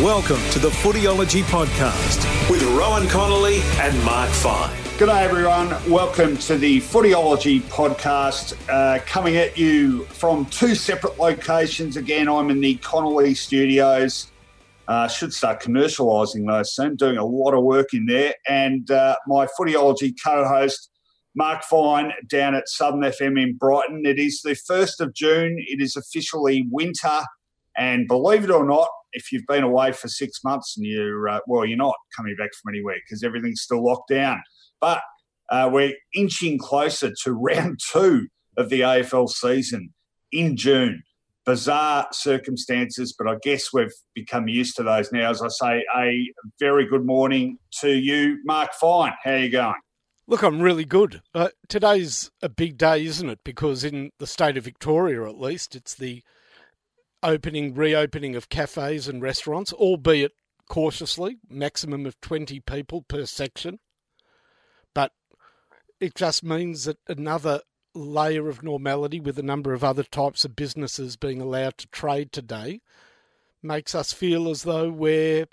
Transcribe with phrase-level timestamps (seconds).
[0.00, 4.74] Welcome to the Footyology Podcast with Rohan Connolly and Mark Fine.
[4.96, 5.68] Good day, everyone.
[5.86, 11.98] Welcome to the Footyology Podcast, uh, coming at you from two separate locations.
[11.98, 14.32] Again, I'm in the Connolly Studios.
[14.88, 18.34] Uh, should start commercialising those soon, doing a lot of work in there.
[18.48, 20.88] And uh, my Footyology co host,
[21.36, 24.06] Mark Fine, down at Southern FM in Brighton.
[24.06, 25.56] It is the 1st of June.
[25.58, 27.20] It is officially winter.
[27.76, 31.40] And believe it or not, if you've been away for six months and you're, uh,
[31.46, 34.42] well, you're not coming back from anywhere because everything's still locked down.
[34.80, 35.02] But
[35.50, 39.92] uh, we're inching closer to round two of the AFL season
[40.30, 41.02] in June.
[41.44, 45.30] Bizarre circumstances, but I guess we've become used to those now.
[45.30, 49.14] As I say, a very good morning to you, Mark Fine.
[49.24, 49.74] How are you going?
[50.28, 51.20] Look, I'm really good.
[51.34, 53.40] Uh, today's a big day, isn't it?
[53.42, 56.22] Because in the state of Victoria, at least, it's the
[57.22, 60.32] opening, reopening of cafes and restaurants, albeit
[60.68, 63.78] cautiously, maximum of 20 people per section.
[64.94, 65.12] But
[66.00, 67.60] it just means that another
[67.94, 72.32] layer of normality with a number of other types of businesses being allowed to trade
[72.32, 72.80] today
[73.62, 75.46] makes us feel as though we're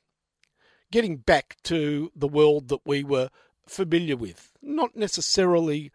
[0.92, 3.30] getting back to the world that we were
[3.68, 4.54] familiar with.
[4.62, 5.92] Not necessarily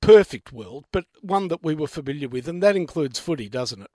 [0.00, 3.90] perfect world, but one that we were familiar with, and that includes footy, doesn't it?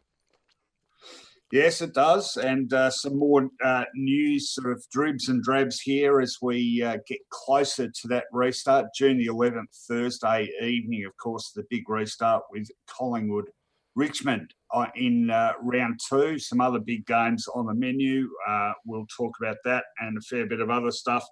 [1.54, 2.36] Yes, it does.
[2.36, 6.98] And uh, some more uh, news, sort of dribs and drabs here as we uh,
[7.08, 8.88] get closer to that restart.
[8.98, 13.52] June the 11th, Thursday evening, of course, the big restart with Collingwood
[13.94, 16.39] Richmond uh, in uh, round two.
[16.39, 18.30] Some other big games on the menu.
[18.50, 21.23] Uh, we'll talk about that and a fair bit of other stuff.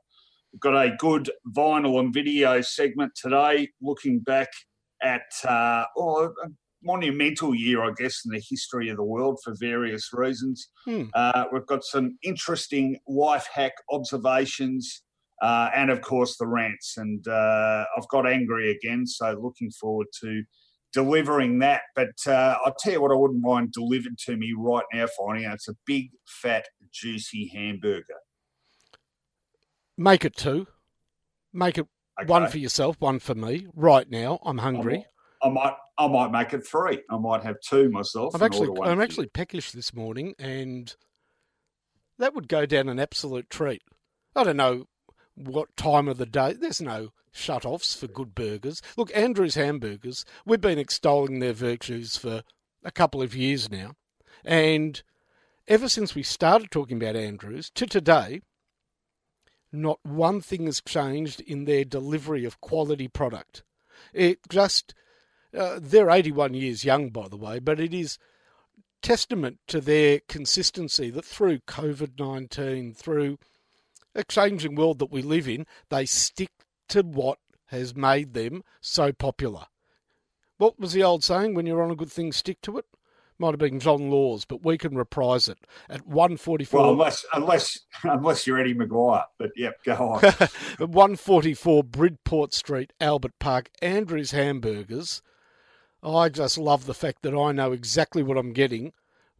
[0.53, 4.49] We've got a good vinyl and video segment today, looking back
[5.01, 6.31] at oh,
[6.83, 10.67] monumental year, I guess, in the history of the world for various reasons.
[10.85, 11.03] Hmm.
[11.13, 15.03] Uh, we've got some interesting life hack observations.
[15.41, 16.97] Uh, and of course the rants.
[16.97, 20.43] And uh, I've got angry again, so looking forward to
[20.93, 21.81] delivering that.
[21.95, 25.45] But uh, I'll tell you what, I wouldn't mind delivered to me right now, finding
[25.45, 28.19] out it's a big, fat, juicy hamburger.
[29.97, 30.67] Make it two.
[31.53, 31.87] Make it
[32.21, 32.29] okay.
[32.29, 33.67] one for yourself, one for me.
[33.75, 35.05] Right now, I'm hungry.
[35.43, 37.03] I might I might make it three.
[37.09, 38.33] I might have two myself.
[38.33, 40.95] I'm actually I'm actually peckish this morning, and
[42.17, 43.83] that would go down an absolute treat.
[44.35, 44.85] I don't know
[45.35, 46.53] what time of the day.
[46.53, 48.81] There's no shut offs for good burgers.
[48.97, 50.25] Look, Andrew's Hamburgers.
[50.43, 52.41] We've been extolling their virtues for
[52.83, 53.93] a couple of years now,
[54.43, 55.03] and
[55.67, 58.41] ever since we started talking about Andrews to today,
[59.71, 63.61] not one thing has changed in their delivery of quality product.
[64.13, 64.95] It just
[65.57, 68.17] uh, they're 81 years young, by the way, but it is
[69.01, 73.37] testament to their consistency that through COVID 19, through
[74.13, 76.51] a changing world that we live in, they stick
[76.89, 79.65] to what has made them so popular.
[80.57, 81.55] What was the old saying?
[81.55, 82.85] When you're on a good thing, stick to it.
[83.39, 85.57] Might have been John Laws, but we can reprise it
[85.89, 86.79] at 144.
[86.79, 90.25] Well, unless unless unless you're Eddie McGuire, but yep, go on.
[90.25, 95.23] at 144 Bridport Street, Albert Park, Andrews Hamburgers
[96.03, 98.93] I just love the fact that I know exactly what I'm getting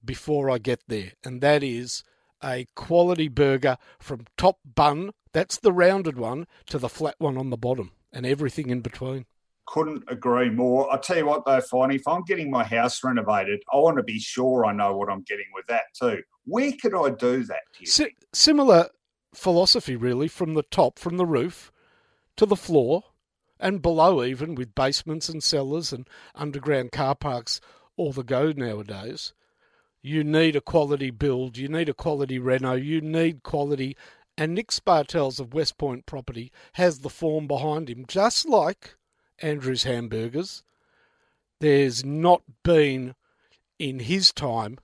[0.03, 2.03] before I get there, and that is
[2.44, 7.49] a quality burger from top bun, that's the rounded one, to the flat one on
[7.49, 9.25] the bottom, and everything in between.
[9.67, 10.91] Couldn't agree more.
[10.91, 14.03] I tell you what, though, Finey, if I'm getting my house renovated, I want to
[14.03, 16.22] be sure I know what I'm getting with that too.
[16.45, 17.61] Where could I do that?
[17.85, 18.90] Si- similar
[19.34, 21.72] philosophy, really, from the top, from the roof
[22.37, 23.03] to the floor
[23.61, 27.61] and below even with basements and cellars and underground car parks
[27.96, 29.34] all the go nowadays.
[30.02, 33.96] You need a quality build, you need a quality reno, you need quality.
[34.37, 38.96] And Nick Spartels of West Point Property has the form behind him, just like
[39.40, 40.63] Andrew's Hamburgers.
[41.59, 43.13] There's not been
[43.78, 44.79] in his time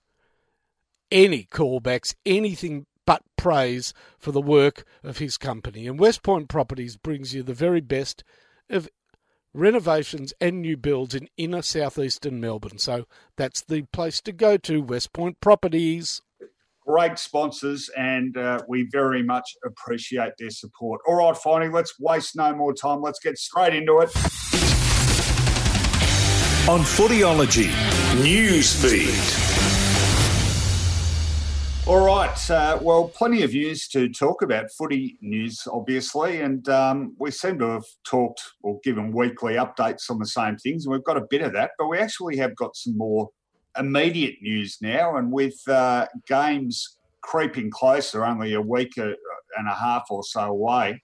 [1.11, 5.87] any callbacks, anything but praise for the work of his company.
[5.87, 8.23] And West Point Properties brings you the very best
[8.69, 8.89] of
[9.53, 12.77] renovations and new builds in inner southeastern Melbourne.
[12.77, 13.05] So
[13.37, 16.21] that's the place to go to, West Point Properties.
[16.87, 21.01] great sponsors, and uh, we very much appreciate their support.
[21.07, 23.01] All right, finally, let's waste no more time.
[23.01, 24.09] Let's get straight into it.
[26.69, 27.71] On Footyology
[28.21, 29.56] News Feed.
[31.87, 32.51] All right.
[32.51, 34.69] Uh, well, plenty of news to talk about.
[34.71, 40.19] Footy news, obviously, and um, we seem to have talked or given weekly updates on
[40.19, 41.71] the same things, and we've got a bit of that.
[41.77, 43.29] But we actually have got some more
[43.79, 49.15] immediate news now, and with uh, games creeping closer, only a week and
[49.65, 51.01] a half or so away.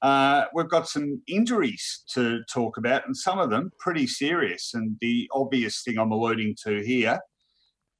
[0.00, 4.72] Uh, we've got some injuries to talk about, and some of them pretty serious.
[4.72, 7.20] And the obvious thing I'm alluding to here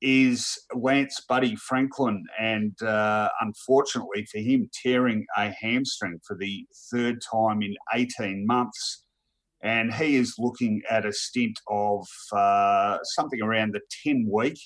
[0.02, 7.20] is Lance Buddy Franklin, and uh, unfortunately for him, tearing a hamstring for the third
[7.32, 9.04] time in 18 months.
[9.62, 14.58] And he is looking at a stint of uh, something around the 10 week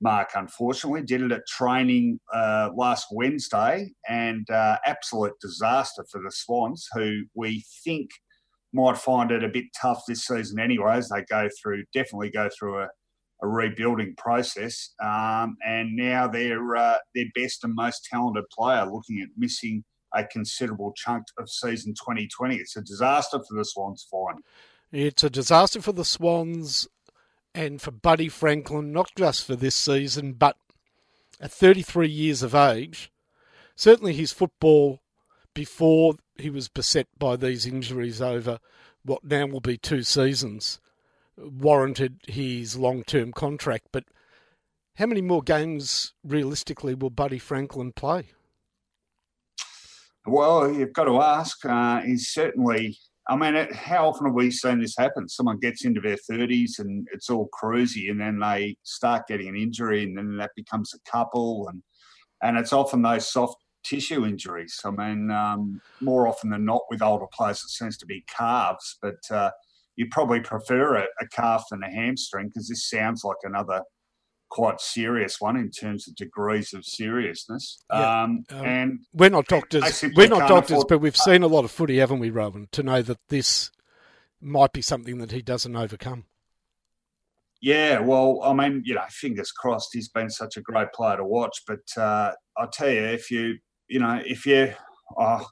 [0.00, 1.02] mark, unfortunately.
[1.02, 7.22] Did it at training uh, last Wednesday, and uh, absolute disaster for the Swans, who
[7.34, 8.10] we think
[8.72, 12.48] might find it a bit tough this season anyway, as they go through, definitely go
[12.56, 12.88] through a
[13.42, 19.20] a rebuilding process, um, and now their uh, their best and most talented player looking
[19.20, 19.84] at missing
[20.14, 22.56] a considerable chunk of season 2020.
[22.56, 24.06] It's a disaster for the Swans.
[24.10, 24.42] Fine.
[24.92, 26.86] It's a disaster for the Swans
[27.54, 30.56] and for Buddy Franklin, not just for this season, but
[31.40, 33.10] at 33 years of age,
[33.74, 35.00] certainly his football
[35.54, 38.58] before he was beset by these injuries over
[39.04, 40.80] what now will be two seasons
[41.36, 43.88] warranted his long term contract.
[43.92, 44.04] But
[44.96, 48.30] how many more games realistically will Buddy Franklin play?
[50.26, 51.64] Well, you've got to ask.
[51.64, 52.98] Uh, he's certainly.
[53.28, 55.28] I mean, how often have we seen this happen?
[55.28, 59.56] Someone gets into their 30s and it's all cruisy, and then they start getting an
[59.56, 61.82] injury, and then that becomes a couple, and
[62.42, 64.80] and it's often those soft tissue injuries.
[64.84, 68.98] I mean, um, more often than not, with older players, it seems to be calves,
[69.00, 69.50] but uh,
[69.96, 73.82] you probably prefer a, a calf than a hamstring because this sounds like another
[74.50, 77.82] quite serious one in terms of degrees of seriousness.
[77.90, 78.22] Yeah.
[78.22, 80.04] Um, um, and we're not doctors.
[80.14, 83.00] We're not doctors, but we've seen a lot of footy, haven't we, Rohan, to know
[83.02, 83.70] that this
[84.40, 86.26] might be something that he doesn't overcome.
[87.62, 89.90] Yeah, well, I mean, you know, fingers crossed.
[89.92, 93.54] He's been such a great player to watch, but uh, I tell you, if you,
[93.86, 94.74] you know, if you
[95.18, 95.46] Oh,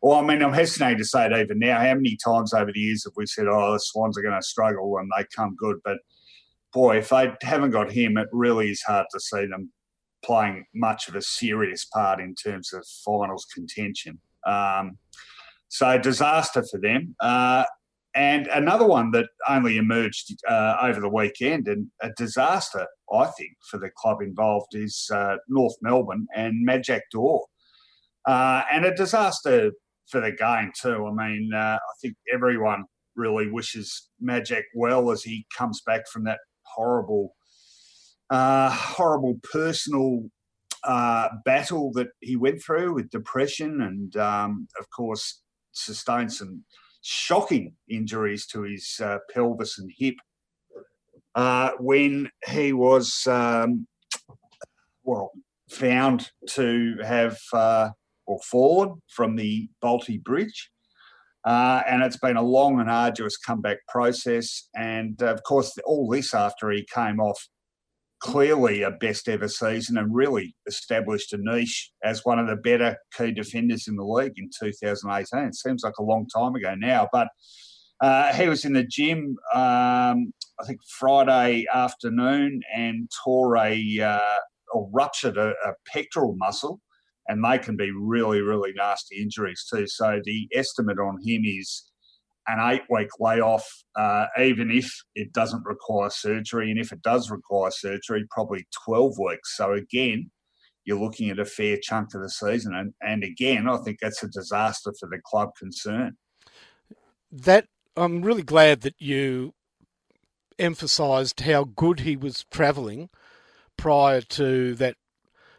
[0.00, 1.78] well, I mean, I'm hesitating to say it even now.
[1.78, 4.46] How many times over the years have we said, oh, the Swans are going to
[4.46, 5.78] struggle and they come good?
[5.84, 5.98] But
[6.72, 9.70] boy, if they haven't got him, it really is hard to see them
[10.24, 14.20] playing much of a serious part in terms of finals contention.
[14.46, 14.98] Um,
[15.68, 17.14] so, disaster for them.
[17.20, 17.64] Uh,
[18.14, 23.52] and another one that only emerged uh, over the weekend, and a disaster, I think,
[23.70, 27.40] for the club involved is uh, North Melbourne and Majak Daw
[28.26, 29.72] uh, and a disaster
[30.08, 31.06] for the game too.
[31.06, 32.84] I mean, uh, I think everyone
[33.16, 37.34] really wishes Majak well as he comes back from that horrible,
[38.30, 40.24] uh, horrible personal
[40.84, 45.42] uh, battle that he went through with depression, and um, of course
[45.72, 46.64] sustained some
[47.02, 50.14] shocking injuries to his uh, pelvis and hip
[51.34, 53.26] uh, when he was.
[53.26, 53.86] Um,
[55.04, 55.32] well,
[55.68, 57.90] found to have uh,
[58.26, 60.70] or fallen from the Bolte Bridge.
[61.44, 64.68] Uh, and it's been a long and arduous comeback process.
[64.76, 67.48] And uh, of course, all this after he came off
[68.20, 72.96] clearly a best ever season and really established a niche as one of the better
[73.16, 75.48] key defenders in the league in 2018.
[75.48, 77.26] It seems like a long time ago now, but
[78.00, 84.38] uh, he was in the gym, um, I think Friday afternoon, and tore a uh,
[84.72, 86.80] or ruptured a, a pectoral muscle
[87.32, 89.86] and they can be really, really nasty injuries too.
[89.86, 91.90] So the estimate on him is
[92.46, 96.70] an eight week layoff, uh, even if it doesn't require surgery.
[96.70, 99.56] And if it does require surgery, probably 12 weeks.
[99.56, 100.30] So again,
[100.84, 102.74] you're looking at a fair chunk of the season.
[102.74, 106.16] And, and again, I think that's a disaster for the club concerned.
[107.30, 109.54] That I'm really glad that you
[110.58, 113.08] emphasised how good he was travelling
[113.78, 114.96] prior to that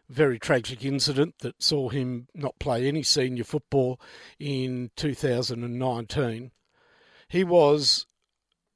[0.10, 4.00] very tragic incident that saw him not play any senior football
[4.40, 6.52] in 2019.
[7.28, 8.06] He was,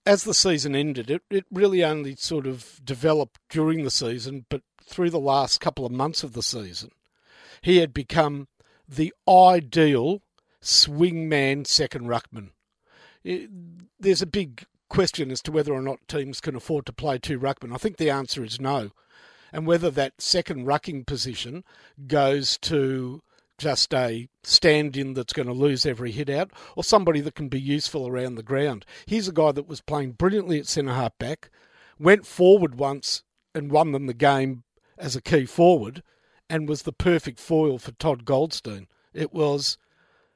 [0.06, 4.62] as the season ended, it, it really only sort of developed during the season, but
[4.84, 6.92] through the last couple of months of the season,
[7.62, 8.48] he had become
[8.88, 10.22] the ideal
[10.62, 12.50] swingman second ruckman.
[13.24, 13.50] It,
[14.00, 17.40] there's a big question as to whether or not teams can afford to play two
[17.40, 17.74] ruckmen.
[17.74, 18.92] I think the answer is no
[19.52, 21.64] and whether that second rucking position
[22.08, 23.22] goes to
[23.58, 27.50] just a stand in that's going to lose every hit out or somebody that can
[27.50, 28.86] be useful around the ground.
[29.06, 31.50] He's a guy that was playing brilliantly at centre half back,
[31.98, 33.24] went forward once
[33.56, 34.64] and won them the game
[34.98, 36.04] as a key forward,
[36.50, 38.88] and was the perfect foil for Todd Goldstein.
[39.14, 39.78] It was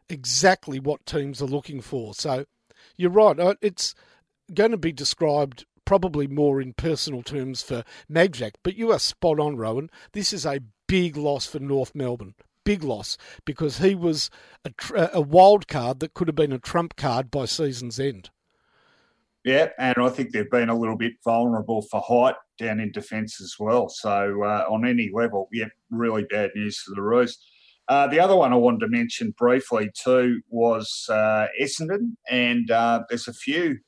[0.10, 2.14] exactly what teams are looking for.
[2.14, 2.46] So
[2.98, 3.40] you're right.
[3.40, 3.96] Uh, it's
[4.54, 9.40] going to be described probably more in personal terms for Majak, but you are spot
[9.40, 9.90] on, Rohan.
[10.14, 12.36] This is a big loss for North Melbourne.
[12.64, 14.30] Big loss because he was
[14.64, 18.30] a, a wild card that could have been a trump card by season's end.
[19.44, 23.42] Yeah, and I think they've been a little bit vulnerable for height down in defence
[23.42, 23.90] as well.
[23.90, 27.40] So uh, on any level, yeah, really bad news for the Roos.
[27.88, 33.04] Uh, the other one I wanted to mention briefly too was uh, Essendon, and uh,
[33.10, 33.80] there's a few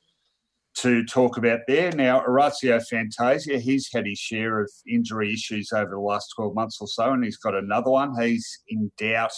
[0.76, 1.92] to talk about there.
[1.92, 6.78] Now, Orazio Fantasia, he's had his share of injury issues over the last 12 months
[6.80, 8.20] or so, and he's got another one.
[8.20, 9.32] He's in doubt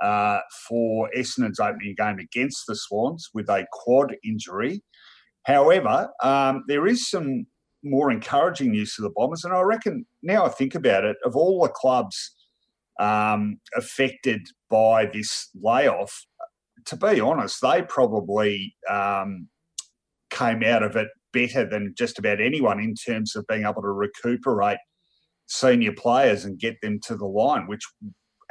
[0.00, 4.82] uh, for Essendon's opening game against the Swans with a quad injury.
[5.44, 7.46] However, um, there is some
[7.82, 11.34] more encouraging news for the Bombers, and I reckon now I think about it, of
[11.34, 12.34] all the clubs
[12.98, 16.26] um, affected by this layoff,
[16.86, 19.48] to be honest, they probably um,
[20.30, 23.88] came out of it better than just about anyone in terms of being able to
[23.88, 24.78] recuperate
[25.46, 27.82] senior players and get them to the line, which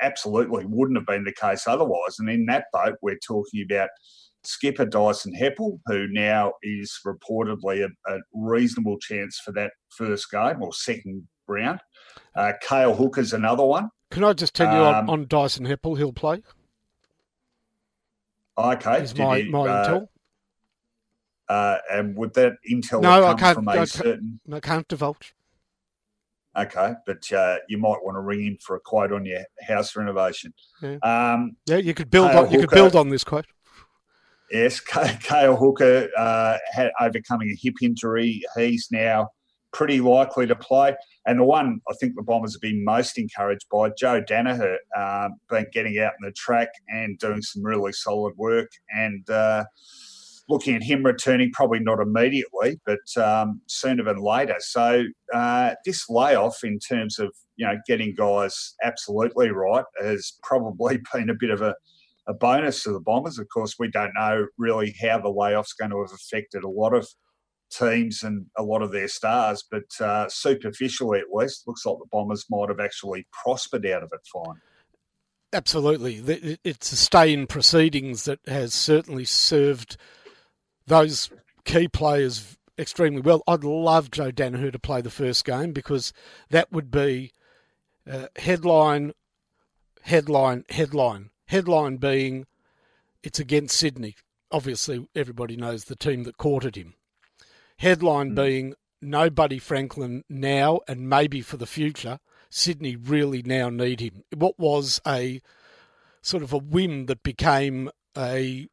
[0.02, 2.18] absolutely wouldn't have been the case otherwise.
[2.20, 3.90] And in that boat, we're talking about
[4.44, 10.62] skipper Dyson Heppell, who now is reportedly a, a reasonable chance for that first game
[10.62, 11.80] or second round.
[12.36, 13.90] Uh, Cale Hooker's another one.
[14.12, 16.42] Can I just tell you um, on, on, Dyson Heppell, he'll play?
[18.58, 19.04] Okay.
[19.04, 20.08] Is my, my uh, intel.
[21.50, 24.40] Uh, and would that intel no, I can't, from a I can't, certain?
[24.52, 25.34] I can't divulge.
[26.58, 29.96] Okay, but uh, you might want to ring in for a quote on your house
[29.96, 30.54] renovation.
[30.82, 33.46] Yeah, um, yeah you could build on, you could build on this quote.
[34.52, 38.42] Yes, Cale Hooker uh, had overcoming a hip injury.
[38.56, 39.30] He's now
[39.72, 40.96] pretty likely to play.
[41.26, 45.30] And the one I think the Bombers have been most encouraged by, Joe Daniher, uh,
[45.50, 48.72] been getting out in the track and doing some really solid work.
[48.90, 49.66] And uh,
[50.50, 54.56] looking at him returning, probably not immediately, but um, sooner than later.
[54.60, 55.04] So
[55.34, 61.30] uh, this layoff, in terms of you know getting guys absolutely right, has probably been
[61.30, 61.76] a bit of a,
[62.28, 63.40] a bonus to the Bombers.
[63.40, 66.94] Of course, we don't know really how the layoff's going to have affected a lot
[66.94, 67.08] of
[67.72, 72.08] teams and a lot of their stars, but uh, superficially at least, looks like the
[72.12, 74.56] Bombers might have actually prospered out of it fine.
[75.52, 76.58] Absolutely.
[76.64, 79.98] It's a stay in proceedings that has certainly served
[80.90, 81.30] those
[81.64, 83.44] key players extremely well.
[83.48, 86.12] I'd love Joe Daniher to play the first game because
[86.50, 87.32] that would be
[88.10, 89.14] uh, headline,
[90.02, 91.30] headline, headline.
[91.48, 92.46] Headline being
[93.24, 94.16] it's against Sydney.
[94.52, 96.96] Obviously, everybody knows the team that courted him.
[97.78, 98.36] Headline mm.
[98.36, 102.20] being no Buddy Franklin now and maybe for the future.
[102.50, 104.24] Sydney really now need him.
[104.36, 105.42] What was a
[106.22, 108.68] sort of a whim that became a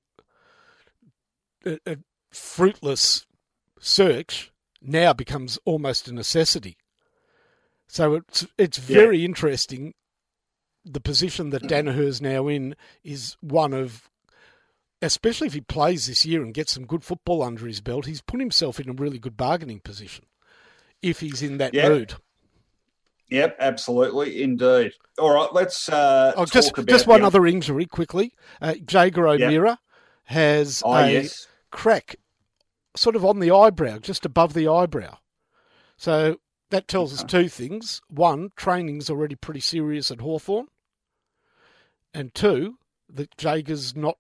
[1.67, 1.97] a, a
[2.31, 3.27] fruitless
[3.81, 6.77] search now becomes almost a necessity.
[7.89, 9.27] So it's it's very yeah.
[9.27, 9.95] interesting.
[10.85, 14.09] The position that Daniher's now in is one of,
[15.03, 18.21] especially if he plays this year and gets some good football under his belt, he's
[18.21, 20.27] put himself in a really good bargaining position
[21.03, 21.91] if he's in that yep.
[21.91, 22.15] mood.
[23.31, 24.93] Yep, absolutely, indeed.
[25.19, 28.33] All right, let's uh, oh, just just one other injury quickly.
[28.61, 29.79] Uh, Jaeger O'Meara yep.
[30.25, 32.17] has oh, a yes crack
[32.97, 35.19] sort of on the eyebrow, just above the eyebrow.
[35.99, 36.41] So
[36.71, 38.01] that tells us two things.
[38.09, 40.69] One, training's already pretty serious at Hawthorn,
[42.15, 42.79] And two,
[43.13, 44.17] that Jaeger's not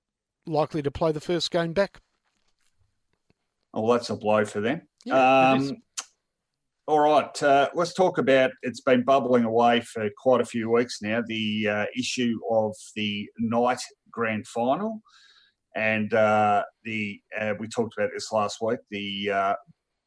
[0.46, 2.00] likely to play the first game back.
[3.72, 4.82] Well, that's a blow for them.
[5.06, 5.78] Yeah, um,
[6.86, 11.00] all right, uh, let's talk about it's been bubbling away for quite a few weeks
[11.00, 15.02] now the uh, issue of the night grand final.
[15.76, 18.80] And uh, the uh, we talked about this last week.
[18.90, 19.54] The uh,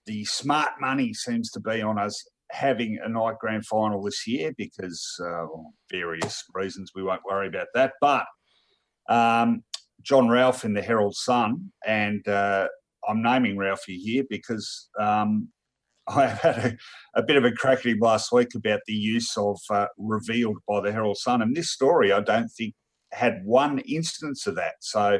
[0.07, 4.51] the smart money seems to be on us having a night grand final this year
[4.57, 5.45] because uh,
[5.91, 6.91] various reasons.
[6.95, 7.93] We won't worry about that.
[8.01, 8.25] But
[9.09, 9.63] um,
[10.01, 12.67] John Ralph in the Herald Sun, and uh,
[13.07, 15.49] I'm naming Ralphie here because um,
[16.07, 18.93] I have had a, a, bit of a crack at him last week about the
[18.93, 21.43] use of uh, revealed by the Herald Sun.
[21.43, 22.73] And this story, I don't think,
[23.11, 24.75] had one instance of that.
[24.81, 25.19] So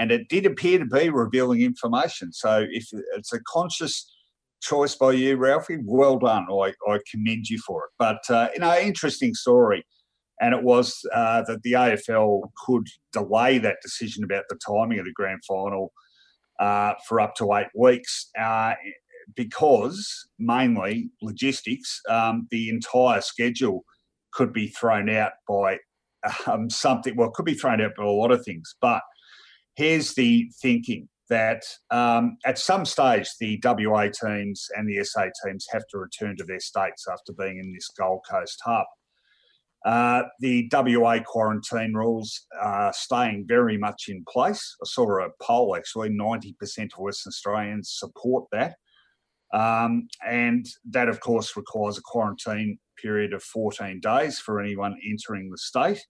[0.00, 2.32] and it did appear to be revealing information.
[2.32, 4.10] So if it's a conscious
[4.62, 5.78] choice by you, Ralphie.
[5.84, 6.46] Well done.
[6.50, 7.90] I, I commend you for it.
[7.98, 9.84] But, uh, you know, interesting story.
[10.40, 15.04] And it was uh, that the AFL could delay that decision about the timing of
[15.04, 15.92] the grand final
[16.58, 18.72] uh, for up to eight weeks uh,
[19.36, 23.84] because mainly logistics, um, the entire schedule
[24.32, 25.76] could be thrown out by
[26.46, 27.16] um, something.
[27.16, 28.74] Well, could be thrown out by a lot of things.
[28.80, 29.02] But
[29.80, 35.66] here's the thinking that um, at some stage the WA teams and the SA teams
[35.72, 38.84] have to return to their states after being in this Gold Coast hub.
[39.86, 44.76] Uh, the WA quarantine rules are staying very much in place.
[44.82, 46.52] I saw a poll actually, 90%
[46.92, 48.74] of Western Australians support that.
[49.54, 55.50] Um, and that, of course, requires a quarantine period of 14 days for anyone entering
[55.50, 56.04] the state.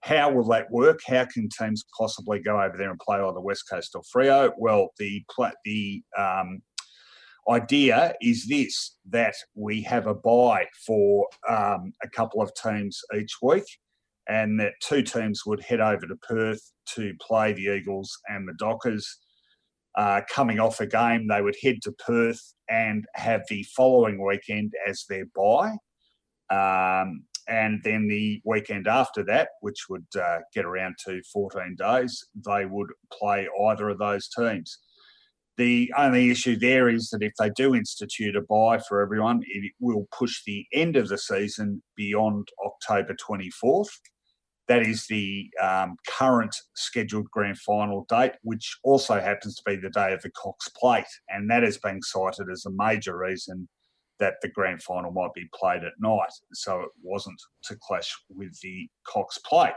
[0.00, 1.00] How will that work?
[1.06, 4.52] How can teams possibly go over there and play on the West Coast or Freo?
[4.56, 5.24] Well, the
[5.64, 6.62] the um,
[7.48, 13.34] idea is this that we have a bye for um, a couple of teams each
[13.42, 13.64] week,
[14.28, 18.54] and that two teams would head over to Perth to play the Eagles and the
[18.58, 19.18] Dockers.
[19.96, 24.72] Uh, coming off a game, they would head to Perth and have the following weekend
[24.86, 25.72] as their bye.
[26.50, 32.24] Um, and then the weekend after that, which would uh, get around to 14 days,
[32.44, 34.78] they would play either of those teams.
[35.56, 39.72] The only issue there is that if they do institute a bye for everyone, it
[39.80, 43.88] will push the end of the season beyond October 24th.
[44.68, 49.90] That is the um, current scheduled grand final date, which also happens to be the
[49.90, 51.04] day of the Cox Plate.
[51.28, 53.68] And that is being cited as a major reason
[54.18, 56.32] that the grand final might be played at night.
[56.52, 59.74] So it wasn't to clash with the Cox Plate.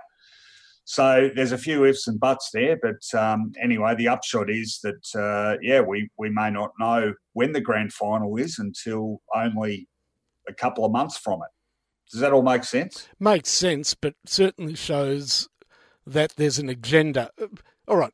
[0.85, 5.15] So there's a few ifs and buts there, but um, anyway, the upshot is that
[5.15, 9.87] uh, yeah, we we may not know when the grand final is until only
[10.47, 11.51] a couple of months from it.
[12.11, 13.07] Does that all make sense?
[13.19, 15.47] Makes sense, but certainly shows
[16.07, 17.29] that there's an agenda.
[17.87, 18.13] All right,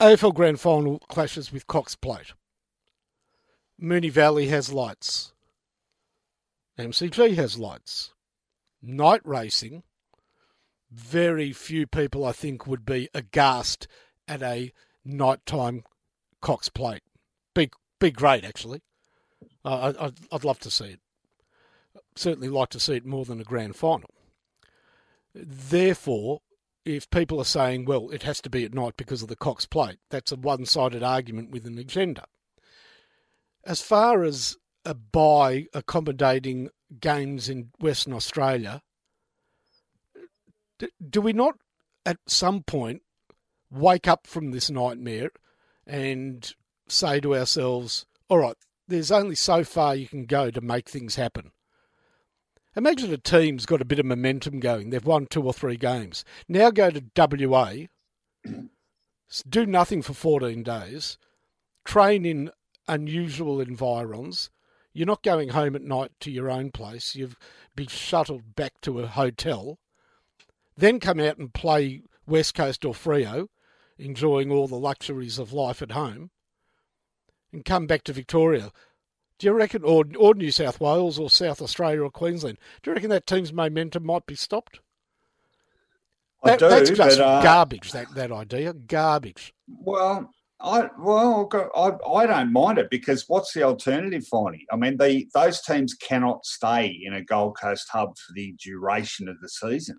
[0.00, 2.32] AFL Grand Final clashes with Cox Plate.
[3.80, 5.32] Moonee Valley has lights.
[6.78, 8.12] MCG has lights.
[8.82, 9.82] Night racing
[10.90, 13.86] very few people, I think, would be aghast
[14.28, 14.72] at a
[15.04, 15.84] nighttime
[16.40, 17.02] Cox plate.
[17.54, 18.82] Be be great, actually.
[19.64, 21.00] Uh, I, I'd, I'd love to see it.
[22.14, 24.10] Certainly like to see it more than a grand final.
[25.34, 26.40] Therefore,
[26.84, 29.66] if people are saying, well, it has to be at night because of the Cox
[29.66, 32.26] plate, that's a one sided argument with an agenda.
[33.66, 38.80] As far as a bye accommodating games in Western Australia,
[41.10, 41.56] do we not
[42.04, 43.02] at some point
[43.70, 45.30] wake up from this nightmare
[45.84, 46.54] and
[46.86, 51.16] say to ourselves, all right, there's only so far you can go to make things
[51.16, 51.50] happen.
[52.76, 54.90] Imagine a team's got a bit of momentum going.
[54.90, 56.24] They've won two or three games.
[56.48, 57.72] Now go to WA,
[59.48, 61.18] do nothing for 14 days,
[61.84, 62.50] train in
[62.88, 64.50] unusual environs.
[64.92, 67.14] You're not going home at night to your own place.
[67.14, 67.36] You've
[67.74, 69.78] been shuttled back to a hotel
[70.76, 73.48] then come out and play West Coast or Freo,
[73.98, 76.30] enjoying all the luxuries of life at home,
[77.52, 78.70] and come back to Victoria.
[79.38, 82.94] Do you reckon, or, or New South Wales or South Australia or Queensland, do you
[82.94, 84.80] reckon that team's momentum might be stopped?
[86.42, 87.92] I that, do, that's just but, uh, garbage.
[87.92, 89.54] That that idea, garbage.
[89.66, 94.62] Well, I well, I, I don't mind it because what's the alternative, Finey?
[94.72, 99.28] I mean, the those teams cannot stay in a Gold Coast hub for the duration
[99.28, 99.98] of the season.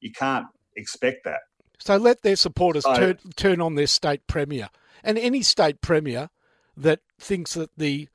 [0.00, 1.40] You can't expect that.
[1.78, 4.70] So let their supporters so, turn, turn on their state premier.
[5.04, 6.30] And any state premier
[6.76, 8.08] that thinks that the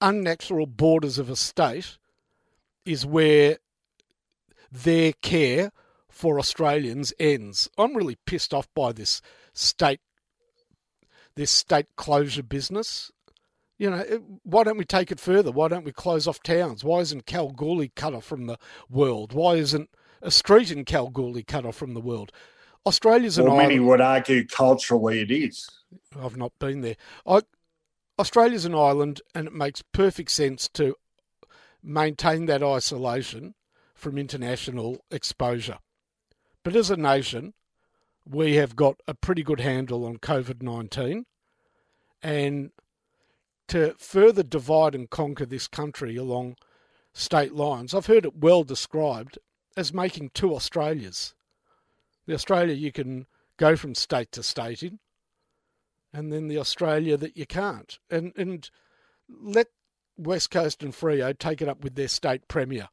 [0.00, 1.98] unnatural borders of a state
[2.84, 3.58] is where
[4.72, 5.70] their care
[6.08, 7.68] for Australians ends.
[7.76, 9.20] I'm really pissed off by this
[9.52, 10.00] state
[11.36, 13.10] this state closure business.
[13.78, 14.04] You know,
[14.42, 15.50] why don't we take it further?
[15.50, 16.84] Why don't we close off towns?
[16.84, 18.58] Why isn't Kalgoorlie cut off from the
[18.90, 19.32] world?
[19.32, 19.88] Why isn't
[20.22, 22.32] a street in Kalgoorlie cut off from the world.
[22.86, 23.68] Australia's an well, island.
[23.68, 25.68] Many would argue culturally it is.
[26.18, 26.96] I've not been there.
[27.26, 27.42] I,
[28.18, 30.94] Australia's an island, and it makes perfect sense to
[31.82, 33.54] maintain that isolation
[33.94, 35.78] from international exposure.
[36.62, 37.54] But as a nation,
[38.24, 41.26] we have got a pretty good handle on COVID 19.
[42.22, 42.70] And
[43.68, 46.56] to further divide and conquer this country along
[47.12, 49.38] state lines, I've heard it well described
[49.76, 51.34] as making two Australias.
[52.26, 54.98] The Australia you can go from state to state in,
[56.12, 57.98] and then the Australia that you can't.
[58.10, 58.68] And and
[59.28, 59.68] let
[60.16, 62.88] West Coast and Freo take it up with their state premier,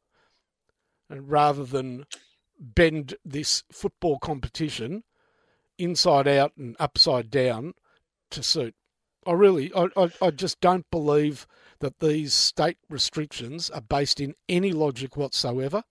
[1.10, 2.06] and rather than
[2.58, 5.04] bend this football competition
[5.78, 7.74] inside out and upside down
[8.30, 8.74] to suit.
[9.26, 11.46] I really, I, I, I just don't believe
[11.80, 15.84] that these state restrictions are based in any logic whatsoever.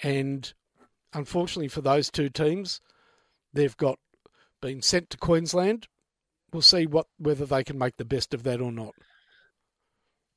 [0.00, 0.52] And
[1.12, 2.80] unfortunately for those two teams,
[3.52, 3.98] they've got
[4.60, 5.88] been sent to Queensland.
[6.52, 8.94] We'll see what whether they can make the best of that or not.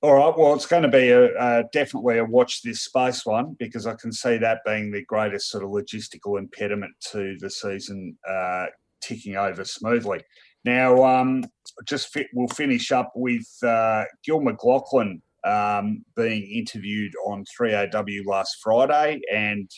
[0.03, 0.35] All right.
[0.35, 3.93] Well, it's going to be a, a, definitely a watch this space one because I
[3.93, 8.65] can see that being the greatest sort of logistical impediment to the season uh,
[9.03, 10.21] ticking over smoothly.
[10.65, 11.43] Now, um,
[11.85, 19.21] just we'll finish up with uh, Gil McLachlan um, being interviewed on 3AW last Friday,
[19.31, 19.69] and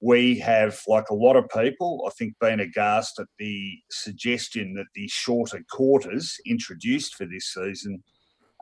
[0.00, 4.86] we have, like a lot of people, I think, been aghast at the suggestion that
[4.94, 8.02] the shorter quarters introduced for this season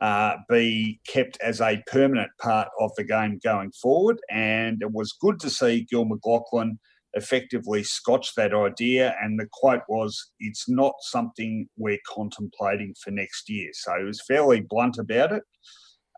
[0.01, 4.19] uh, be kept as a permanent part of the game going forward.
[4.29, 6.77] And it was good to see Gil McLachlan
[7.13, 9.15] effectively scotch that idea.
[9.21, 13.69] And the quote was, It's not something we're contemplating for next year.
[13.73, 15.43] So he was fairly blunt about it.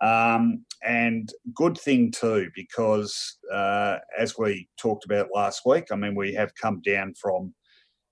[0.02, 6.16] Um, and good thing too, because uh, as we talked about last week, I mean,
[6.16, 7.54] we have come down from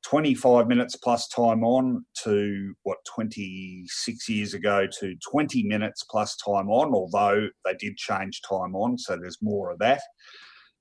[0.03, 6.69] 25 minutes plus time on to what 26 years ago to 20 minutes plus time
[6.69, 10.01] on, although they did change time on, so there's more of that.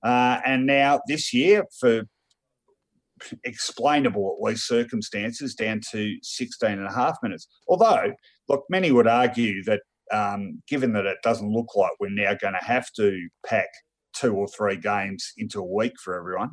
[0.03, 2.03] Uh, and now this year, for
[3.45, 7.47] explainable at least circumstances, down to 16 and a half minutes.
[7.69, 8.13] Although,
[8.49, 12.55] look, many would argue that um, given that it doesn't look like we're now going
[12.55, 13.69] to have to pack
[14.13, 16.51] two or three games into a week for everyone,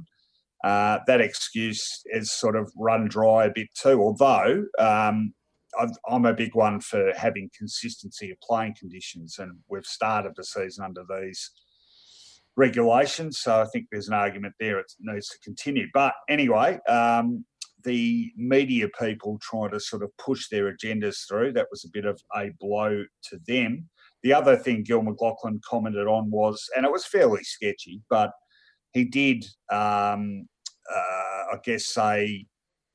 [0.64, 4.02] uh, that excuse is sort of run dry a bit too.
[4.02, 5.34] Although um,
[6.10, 10.86] I'm a big one for having consistency of playing conditions, and we've started the season
[10.86, 11.52] under these
[12.56, 13.40] regulations.
[13.40, 15.88] So I think there's an argument there it needs to continue.
[15.94, 17.46] But anyway, um,
[17.84, 22.06] the media people trying to sort of push their agendas through, that was a bit
[22.06, 23.88] of a blow to them.
[24.24, 28.32] The other thing Gil McLachlan commented on was, and it was fairly sketchy, but
[28.98, 30.48] he did, um,
[30.94, 32.46] uh, I guess, say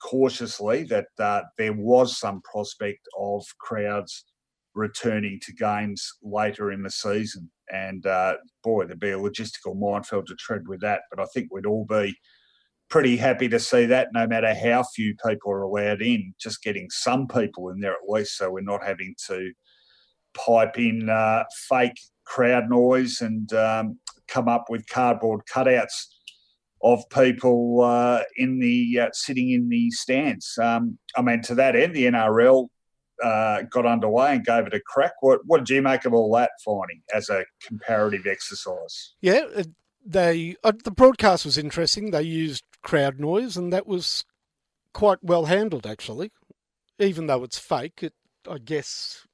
[0.02, 4.24] cautiously that uh, there was some prospect of crowds
[4.74, 7.50] returning to games later in the season.
[7.70, 8.34] And uh,
[8.64, 11.02] boy, there'd be a logistical minefield to tread with that.
[11.10, 12.14] But I think we'd all be
[12.90, 16.88] pretty happy to see that no matter how few people are allowed in, just getting
[16.90, 19.50] some people in there at least so we're not having to
[20.34, 26.06] pipe in uh, fake crowd noise and um, come up with cardboard cutouts
[26.82, 30.58] of people uh, in the uh, sitting in the stands.
[30.58, 32.68] Um, I mean, to that end, the NRL
[33.22, 35.12] uh, got underway and gave it a crack.
[35.20, 39.14] What what did you make of all that finding as a comparative exercise?
[39.20, 39.44] Yeah,
[40.04, 42.10] they uh, the broadcast was interesting.
[42.10, 44.24] They used crowd noise, and that was
[44.92, 46.32] quite well handled actually.
[46.98, 48.14] Even though it's fake, it
[48.50, 49.26] I guess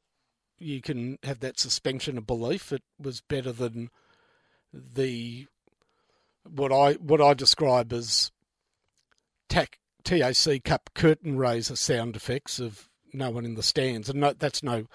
[0.58, 2.72] you can have that suspension of belief.
[2.72, 3.90] It was better than
[4.72, 5.46] the
[6.44, 8.30] what I what I describe as
[9.48, 14.32] TAC, TAC Cup curtain raiser sound effects of no one in the stands, and no,
[14.32, 14.86] that's no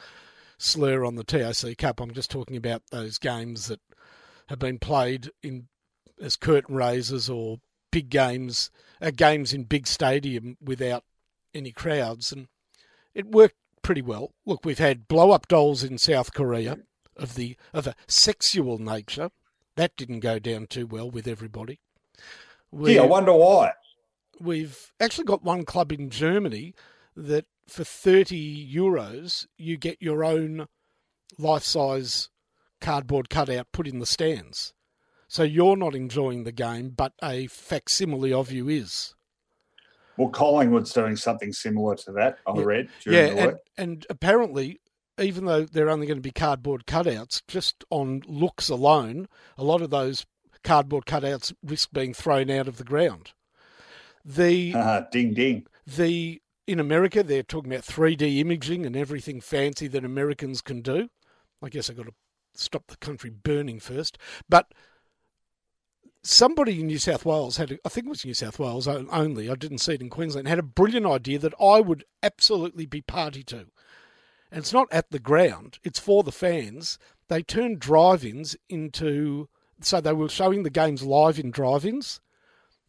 [0.57, 1.99] slur on the TAC Cup.
[1.99, 3.79] I'm just talking about those games that
[4.47, 5.67] have been played in
[6.21, 7.57] as curtain raisers or
[7.91, 11.03] big games, uh, games in big stadium without
[11.53, 12.47] any crowds, and
[13.13, 14.33] it worked pretty well.
[14.45, 16.79] Look, we've had blow up dolls in South Korea
[17.15, 19.29] of the of a sexual nature.
[19.75, 21.79] That didn't go down too well with everybody.
[22.71, 23.73] We, yeah, I wonder why.
[24.39, 26.73] We've actually got one club in Germany
[27.15, 30.67] that for 30 euros you get your own
[31.37, 32.29] life size
[32.81, 34.73] cardboard cutout put in the stands.
[35.27, 39.15] So you're not enjoying the game, but a facsimile of you is.
[40.17, 42.63] Well, Collingwood's doing something similar to that, I yeah.
[42.63, 42.89] read.
[43.05, 44.79] yeah, and, and apparently
[45.19, 49.81] even though they're only going to be cardboard cutouts, just on looks alone, a lot
[49.81, 50.25] of those
[50.63, 53.33] cardboard cutouts risk being thrown out of the ground.
[54.25, 55.67] The uh, ding ding.
[55.85, 61.09] The in America they're talking about 3D imaging and everything fancy that Americans can do.
[61.61, 62.13] I guess I've got to
[62.55, 64.73] stop the country burning first, but
[66.23, 69.55] somebody in New South Wales had, I think it was New South Wales only, I
[69.55, 73.43] didn't see it in Queensland, had a brilliant idea that I would absolutely be party
[73.45, 73.67] to.
[74.53, 76.99] And it's not at the ground, it's for the fans.
[77.27, 79.49] They turned drive ins into,
[79.81, 82.21] so they were showing the games live in drive ins,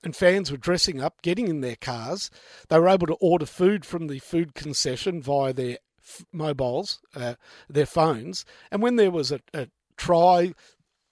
[0.02, 2.30] and fans were dressing up, getting in their cars.
[2.68, 7.36] They were able to order food from the food concession via their f- mobiles, uh,
[7.66, 10.52] their phones, and when there was a, a try,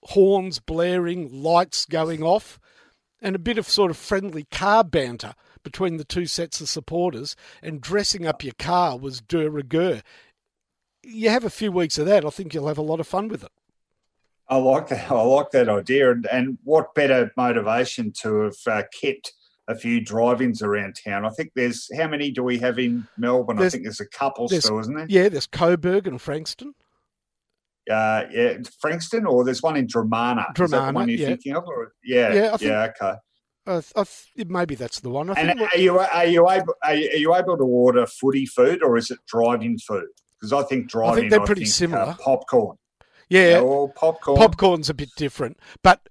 [0.03, 2.59] horns blaring, lights going off,
[3.19, 7.35] and a bit of sort of friendly car banter between the two sets of supporters,
[7.63, 10.03] and dressing up your car was de rigueur.
[11.03, 13.27] You have a few weeks of that, I think you'll have a lot of fun
[13.27, 13.51] with it.
[14.49, 15.09] I like that.
[15.11, 19.33] I like that idea, and, and what better motivation to have uh, kept
[19.69, 21.25] a few drive-ins around town.
[21.25, 23.55] I think there's how many do we have in Melbourne?
[23.55, 25.05] There's- I think there's a couple there's- still, isn't there?
[25.09, 26.73] Yeah, there's Coburg and Frankston.
[27.89, 30.39] Uh, yeah, Frankston, or there's one in Dromana.
[30.39, 31.27] Is that the Dromana, one you're yeah.
[31.27, 31.63] thinking of?
[31.65, 33.17] Or, yeah, Yeah, I think- yeah, okay.
[33.65, 35.29] I, th- maybe that's the one.
[35.29, 37.63] I think And what- are you are you able are you, are you able to
[37.63, 40.07] order footy food or is it drive-in food?
[40.43, 41.29] Because I think drive-in.
[41.29, 42.01] they're pretty similar.
[42.01, 42.77] Uh, popcorn.
[43.29, 44.37] yeah, Oh, popcorn.
[44.37, 45.57] popcorn's a bit different.
[45.81, 46.09] But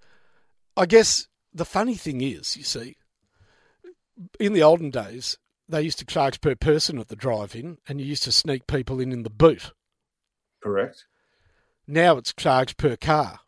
[0.75, 2.97] I guess the funny thing is, you see,
[4.40, 5.37] in the olden days,
[5.68, 9.01] they used to charge per person at the drive-in, and you used to sneak people
[9.01, 9.73] in in the boot.
[10.62, 11.05] Correct.
[11.87, 13.40] Now it's charged per car.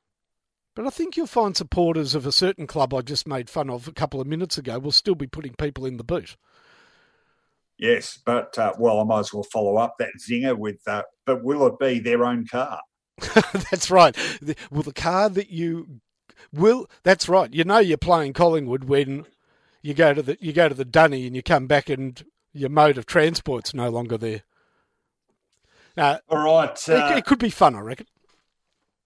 [0.77, 3.89] But I think you'll find supporters of a certain club I just made fun of
[3.89, 6.37] a couple of minutes ago will still be putting people in the boot.
[7.85, 10.81] Yes, but uh, well, I might as well follow up that zinger with.
[10.87, 12.81] Uh, but will it be their own car?
[13.71, 14.17] that's right.
[14.41, 16.01] The, well, the car that you
[16.51, 16.89] will.
[17.03, 17.53] That's right.
[17.53, 19.27] You know you're playing Collingwood when
[19.83, 22.71] you go to the you go to the dunny and you come back and your
[22.71, 24.45] mode of transport's no longer there.
[25.95, 26.89] Now, All right.
[26.89, 28.07] it, Uh, it could be fun, I reckon.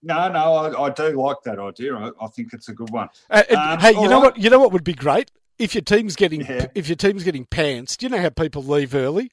[0.03, 1.97] no, no, I, I do like that idea.
[1.97, 3.09] I, I think it's a good one.
[3.29, 4.35] Uh, Um, hey, you know right.
[4.35, 4.39] what?
[4.39, 6.67] You know what would be great if your team's getting Yeah.
[6.75, 7.97] if your team's getting pants.
[7.97, 9.31] Do you know how people leave early?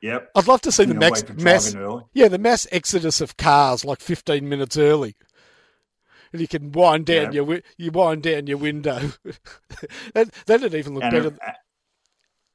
[0.00, 0.30] Yep.
[0.34, 1.74] I'd love to see the max, mass.
[2.12, 5.14] Yeah, the mass exodus of cars like 15 minutes early.
[6.32, 9.12] And you can wind down your you wind down your window.
[10.14, 11.36] that that'd even look and, better.
[11.46, 11.52] uh,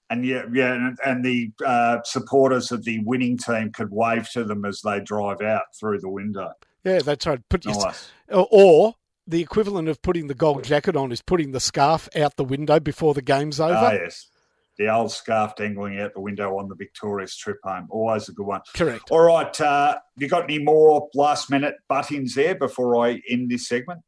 [0.10, 4.44] and yeah, yeah, and, and the uh, supporters of the winning team could wave to
[4.44, 6.52] them as they drive out through the window.
[6.84, 7.40] Yeah, that's right.
[7.50, 8.10] Put your, Nice.
[8.30, 8.94] or, or
[9.28, 12.80] the equivalent of putting the gold jacket on is putting the scarf out the window
[12.80, 13.76] before the game's over.
[13.76, 14.30] Ah, yes.
[14.78, 17.88] The old scarf dangling out the window on the victorious trip home.
[17.90, 18.62] Always a good one.
[18.76, 19.10] Correct.
[19.10, 19.60] All right.
[19.60, 24.02] Uh, you got any more last minute butt-ins there before I end this segment?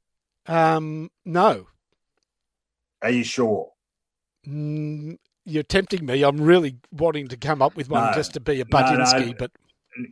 [0.45, 1.67] Um, no,
[3.01, 3.71] Are you sure?
[4.47, 6.23] Mm, you're tempting me.
[6.23, 8.13] I'm really wanting to come up with one No.
[8.13, 9.34] just to be a No, no.
[9.38, 9.51] But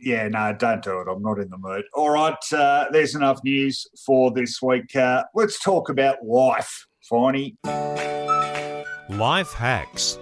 [0.00, 1.08] Yeah, no, don't do it.
[1.08, 1.84] I'm not in the mood.
[1.94, 4.94] All right, uh, there's enough news for this week.
[4.94, 7.56] Uh, let's talk about life, Finey.
[9.08, 10.18] Life hacks.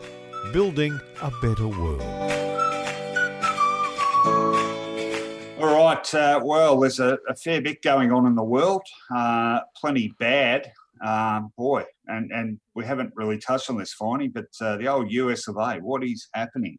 [0.53, 2.03] Building a better world.
[5.59, 8.83] All right, uh, well, there's a, a fair bit going on in the world,
[9.15, 10.71] uh, plenty bad.
[11.05, 15.11] Um, boy, and, and we haven't really touched on this, Finey, but uh, the old
[15.11, 16.79] US of A, what is happening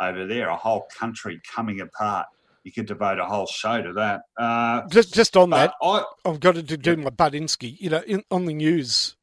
[0.00, 0.48] over there?
[0.48, 2.26] A whole country coming apart.
[2.64, 4.22] You could devote a whole show to that.
[4.36, 7.76] Uh, just just on that, I, I've got to do my Badinsky.
[7.80, 9.16] You know, in, on the news,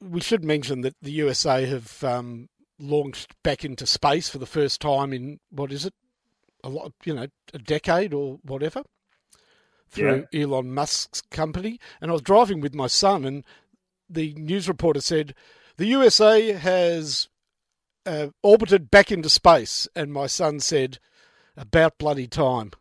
[0.00, 2.48] we should mention that the USA have um,
[2.78, 5.94] launched back into space for the first time in what is it,
[6.64, 8.82] a lot, you know, a decade or whatever,
[9.88, 11.78] through Elon Musk's company.
[12.00, 13.44] And I was driving with my son, and
[14.08, 15.34] the news reporter said
[15.76, 17.28] the USA has
[18.06, 20.98] uh, orbited back into space, and my son said,
[21.56, 22.72] "About bloody time."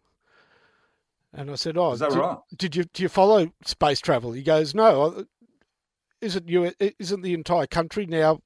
[1.34, 2.38] And I said, "Oh, Is that did, right?
[2.56, 5.26] did you do you follow space travel?" He goes, "No,
[6.22, 6.72] isn't you?
[7.00, 8.42] Isn't the entire country now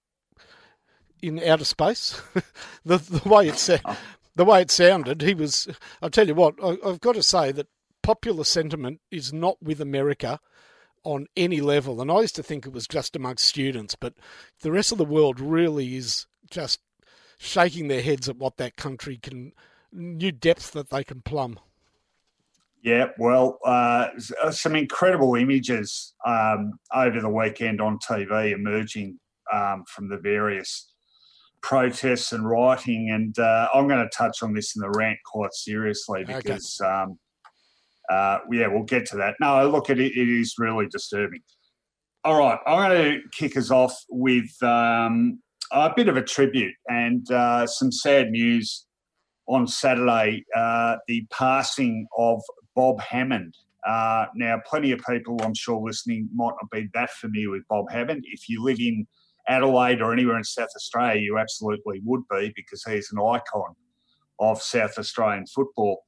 [1.22, 2.22] in outer space?"
[2.86, 3.96] the the way it sa-
[4.36, 5.68] the way it sounded, he was.
[6.02, 6.56] I'll tell you what.
[6.63, 7.68] I, I've got to say that
[8.04, 10.40] popular sentiment is not with America
[11.04, 14.13] on any level, and I used to think it was just amongst students, but
[14.62, 16.80] the rest of the world really is just
[17.38, 19.54] shaking their heads at what that country can
[19.92, 21.60] new depths that they can plumb.
[22.84, 24.10] Yeah, well, uh,
[24.42, 29.20] uh, some incredible images um, over the weekend on TV emerging
[29.52, 30.94] um, from the various
[31.62, 33.10] protests and rioting.
[33.10, 36.38] And uh, I'm going to touch on this in the rant quite seriously Okay.
[36.38, 37.18] because, um,
[38.10, 39.36] uh, yeah, we'll get to that.
[39.42, 41.42] No, look, it, it is really disturbing.
[42.24, 45.40] All right, I'm going to kick us off with um,
[45.72, 48.86] a bit of a tribute and uh, some sad news
[49.48, 52.42] on Saturday, uh, the passing of
[52.76, 53.56] Bob Hammond.
[53.86, 57.90] Uh, now, plenty of people, I'm sure, listening might not be that familiar with Bob
[57.90, 58.24] Hammond.
[58.28, 59.08] If you live in
[59.48, 63.76] Adelaide or anywhere in South Australia, you absolutely would be because he's an icon
[64.40, 66.04] of South Australian football.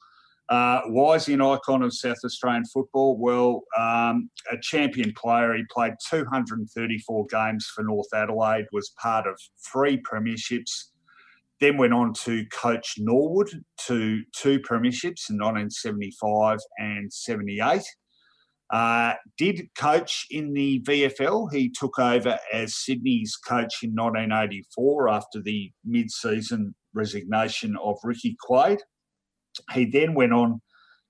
[0.49, 3.17] Uh, why is he an icon of South Australian football?
[3.17, 5.53] Well, um, a champion player.
[5.53, 9.39] He played 234 games for North Adelaide, was part of
[9.71, 10.85] three premierships,
[11.59, 17.83] then went on to coach Norwood to two premierships in 1975 and 78.
[18.71, 21.51] Uh, did coach in the VFL.
[21.51, 28.35] He took over as Sydney's coach in 1984 after the mid season resignation of Ricky
[28.39, 28.81] Quade.
[29.73, 30.61] He then went on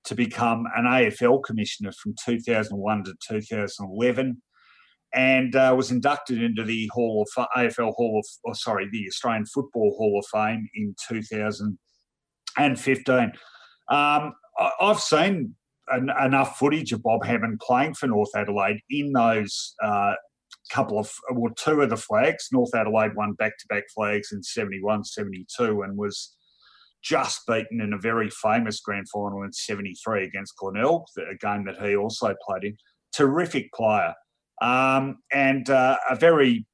[0.05, 4.41] to become an AFL commissioner from 2001 to 2011
[5.13, 9.45] and uh, was inducted into the Hall of AFL Hall of, or sorry, the Australian
[9.45, 13.31] Football Hall of Fame in 2015.
[13.89, 14.33] Um,
[14.81, 15.55] I've seen
[15.91, 20.13] en- enough footage of Bob Hammond playing for North Adelaide in those uh,
[20.69, 22.49] couple of, well, two of the flags.
[22.51, 26.35] North Adelaide won back to back flags in 71, 72, and was
[27.03, 31.81] just beaten in a very famous grand final in 73 against Glenelg, a game that
[31.81, 32.77] he also played in.
[33.13, 34.13] Terrific player.
[34.61, 36.65] Um, and uh, a very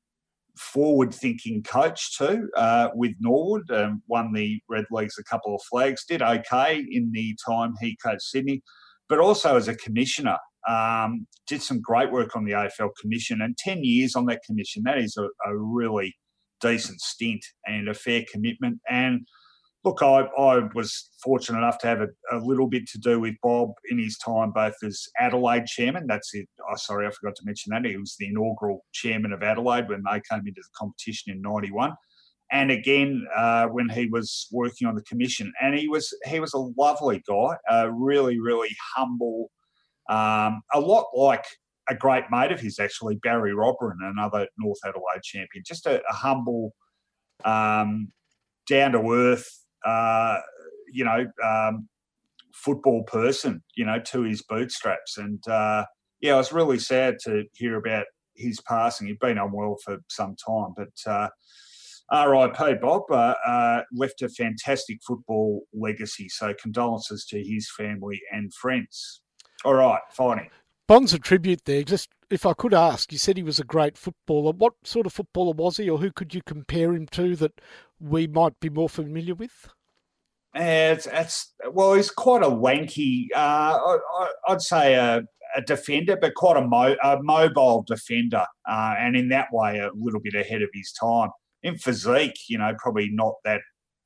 [0.57, 3.69] forward thinking coach too uh, with Norwood.
[3.69, 8.23] Um, won the Redlegs a couple of flags, did okay in the time he coached
[8.23, 8.63] Sydney
[9.07, 10.37] but also as a commissioner.
[10.67, 14.81] Um, did some great work on the AFL Commission and 10 years on that commission.
[14.83, 16.15] That is a, a really
[16.59, 18.79] decent stint and a fair commitment.
[18.89, 19.27] And
[19.85, 23.35] look, I, I was fortunate enough to have a, a, little bit to do with
[23.43, 26.07] Bob in his time, both as Adelaide chairman.
[26.07, 26.49] That's it.
[26.59, 27.85] Oh, sorry, I forgot to mention that.
[27.85, 31.93] He was the inaugural chairman of Adelaide when they came into the competition in 91
[32.51, 35.53] and again uh, when he was working on the commission.
[35.61, 39.51] And he was he was a lovely guy, uh, really really humble,
[40.09, 41.45] um, a lot like
[41.87, 45.63] a great mate of his actually, Barry Robran, another North Adelaide champion.
[45.65, 46.73] Just a, a humble,
[47.43, 48.11] um,
[48.67, 50.39] down to earth, uh,
[50.91, 51.87] you know, um,
[52.53, 55.17] football person, you know, to his bootstraps.
[55.17, 55.85] And uh,
[56.21, 59.07] yeah, I was really sad to hear about his passing.
[59.07, 61.29] He'd been unwell for some time, but uh,
[62.11, 66.29] RIP Bob uh, uh, left a fantastic football legacy.
[66.29, 69.21] So condolences to his family and friends.
[69.63, 70.49] All right, fine.
[70.87, 71.83] Bonds a tribute there.
[71.83, 74.51] Just if I could ask, you said he was a great footballer.
[74.51, 77.59] What sort of footballer was he, or who could you compare him to that
[77.99, 79.67] we might be more familiar with?
[80.55, 83.27] It's, it's well, he's quite a wanky.
[83.35, 85.23] Uh, I, would say a,
[85.55, 89.89] a, defender, but quite a, mo, a mobile defender, uh, and in that way, a
[89.93, 91.29] little bit ahead of his time
[91.65, 93.61] in physique, you know, probably not that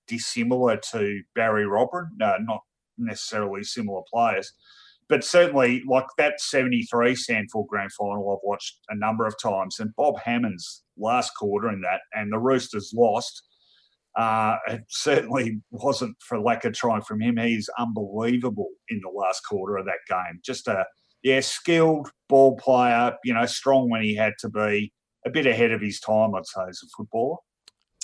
[0.07, 2.61] dissimilar to Barry Robran, uh, not
[2.97, 4.53] necessarily similar players.
[5.09, 9.79] But certainly, like that 73 SANFL Grand Final, I've watched a number of times.
[9.79, 13.43] And Bob Hammond's last quarter in that, and the Roosters lost.
[14.19, 17.37] Uh, it certainly wasn't for lack of trying from him.
[17.37, 20.41] He's unbelievable in the last quarter of that game.
[20.43, 20.85] Just a,
[21.23, 24.91] yeah, skilled ball player, you know, strong when he had to be,
[25.25, 27.37] a bit ahead of his time, I'd say, as a footballer.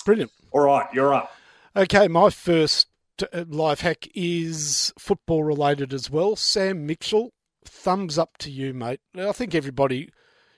[0.06, 0.30] Brilliant.
[0.52, 1.32] All right, you're up.
[1.76, 2.86] Okay, my first
[3.34, 6.34] uh, life hack is football related as well.
[6.34, 9.00] Sam Mitchell, thumbs up to you, mate.
[9.18, 10.08] I think everybody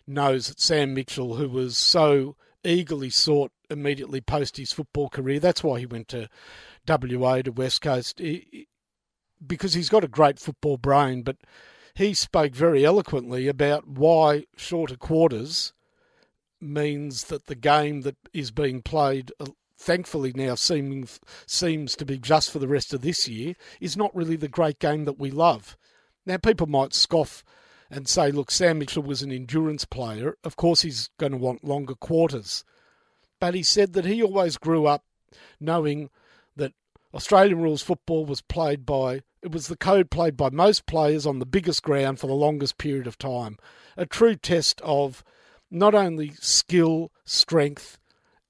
[0.07, 5.63] knows that Sam Mitchell, who was so eagerly sought immediately post his football career, that's
[5.63, 6.29] why he went to
[6.87, 8.21] WA to West Coast,
[9.47, 11.23] because he's got a great football brain.
[11.23, 11.37] But
[11.95, 15.73] he spoke very eloquently about why shorter quarters
[16.61, 21.09] means that the game that is being played, uh, thankfully now seeming
[21.47, 24.79] seems to be just for the rest of this year, is not really the great
[24.79, 25.77] game that we love.
[26.27, 27.43] Now, people might scoff
[27.91, 30.37] and say, look, Sam Mitchell was an endurance player.
[30.45, 32.65] Of course, he's going to want longer quarters.
[33.41, 35.05] But he said that he always grew up
[35.61, 36.11] knowing
[36.57, 36.73] that
[37.15, 41.39] Australian rules football was played by, it was the code played by most players on
[41.39, 43.57] the biggest ground for the longest period of time.
[43.97, 45.23] A true test of
[45.71, 47.99] not only skill, strength,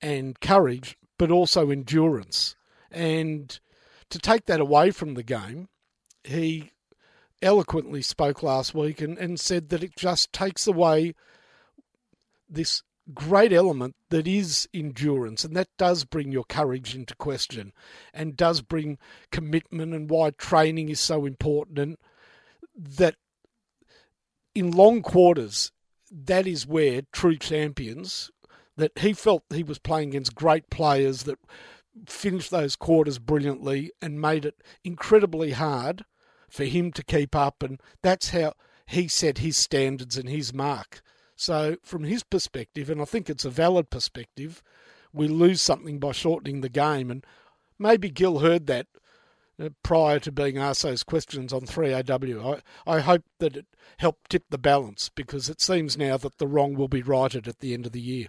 [0.00, 2.54] and courage, but also endurance.
[2.90, 3.58] And
[4.10, 5.68] to take that away from the game,
[6.24, 6.70] he
[7.42, 11.14] eloquently spoke last week and, and said that it just takes away
[12.48, 12.82] this
[13.14, 17.72] great element that is endurance, and that does bring your courage into question
[18.12, 18.98] and does bring
[19.30, 21.78] commitment and why training is so important.
[21.78, 21.96] And
[22.76, 23.16] that
[24.54, 25.72] in long quarters,
[26.10, 28.30] that is where true champions
[28.76, 31.38] that he felt he was playing against great players that
[32.06, 36.04] finished those quarters brilliantly and made it incredibly hard
[36.48, 38.52] for him to keep up and that's how
[38.86, 41.02] he set his standards and his mark.
[41.38, 44.60] So from his perspective and I think it's a valid perspective,
[45.12, 47.24] we lose something by shortening the game and
[47.78, 48.88] maybe Gil heard that
[49.62, 52.60] uh, prior to being asked those questions on 3AW.
[52.86, 53.66] I, I hope that it
[53.98, 57.60] helped tip the balance because it seems now that the wrong will be righted at
[57.60, 58.26] the end of the year.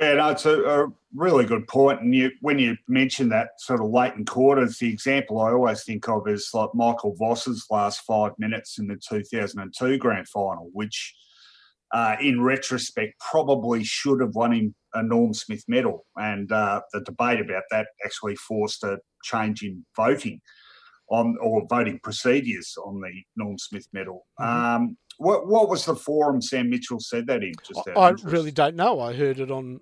[0.00, 2.00] Yeah, no, it's a, a, really good point.
[2.00, 5.84] And you, when you mention that sort of late in quarters, the example I always
[5.84, 11.14] think of is like Michael Voss's last five minutes in the 2002 grand final, which
[11.94, 16.04] uh, in retrospect probably should have won him a Norm Smith medal.
[16.16, 20.40] And uh, the debate about that actually forced a change in voting
[21.08, 24.26] on or voting procedures on the Norm Smith medal.
[24.40, 24.74] Mm-hmm.
[24.74, 27.52] Um, what what was the forum Sam Mitchell said that in?
[27.64, 29.00] Just I really don't know.
[29.00, 29.78] I heard it on.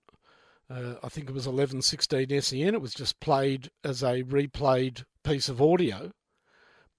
[0.68, 2.74] Uh, I think it was eleven sixteen SEN.
[2.74, 6.10] It was just played as a replayed piece of audio.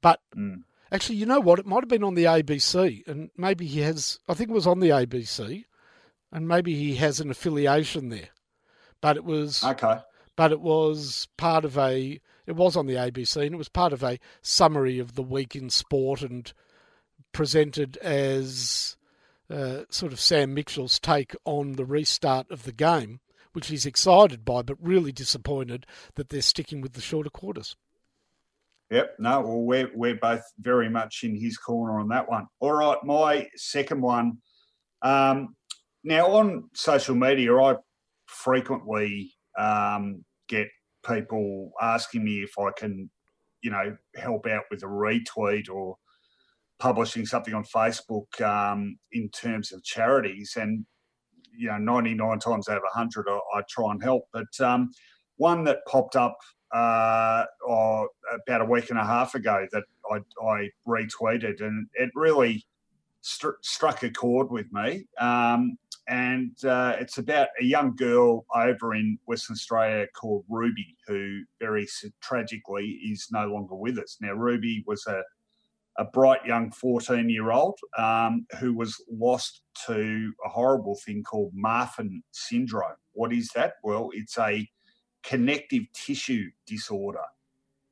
[0.01, 0.63] But mm.
[0.93, 1.59] Actually, you know what?
[1.59, 4.19] It might have been on the ABC, and maybe he has.
[4.29, 5.65] I think it was on the ABC,
[6.31, 8.29] and maybe he has an affiliation there.
[9.01, 9.99] But it was okay.
[10.35, 12.19] But it was part of a.
[12.45, 15.55] It was on the ABC, and it was part of a summary of the week
[15.55, 16.51] in sport and
[17.31, 18.95] presented as
[19.49, 23.19] uh, sort of Sam Mitchell's take on the restart of the game,
[23.53, 25.85] which he's excited by, but really disappointed
[26.15, 27.75] that they're sticking with the shorter quarters.
[28.93, 29.15] Yep.
[29.17, 29.41] No.
[29.41, 32.45] Well, we're we're both very much in his corner on that one.
[32.59, 32.97] All right.
[33.03, 34.37] My second one.
[35.01, 35.55] Um,
[36.03, 37.77] now on social media, I
[38.27, 40.67] frequently um, get
[41.03, 43.09] people asking me if I can,
[43.63, 45.95] you know, help out with a retweet or
[46.77, 50.85] publishing something on Facebook um, in terms of charities, and
[51.57, 54.25] you know, 99 times out of 100, I, I try and help.
[54.31, 54.91] But um,
[55.37, 56.37] one that popped up
[56.73, 58.07] uh, oh,
[58.47, 62.65] about a week and a half ago that I, I retweeted, and it really
[63.21, 65.05] st- struck a chord with me.
[65.19, 71.41] Um, and uh, it's about a young girl over in Western Australia called Ruby, who
[71.61, 71.87] very
[72.21, 74.17] tragically is no longer with us.
[74.19, 75.23] Now, Ruby was a
[75.97, 81.53] a bright young 14 year old um, who was lost to a horrible thing called
[81.55, 82.95] Marfan syndrome.
[83.13, 83.73] What is that?
[83.83, 84.67] Well, it's a
[85.23, 87.23] connective tissue disorder.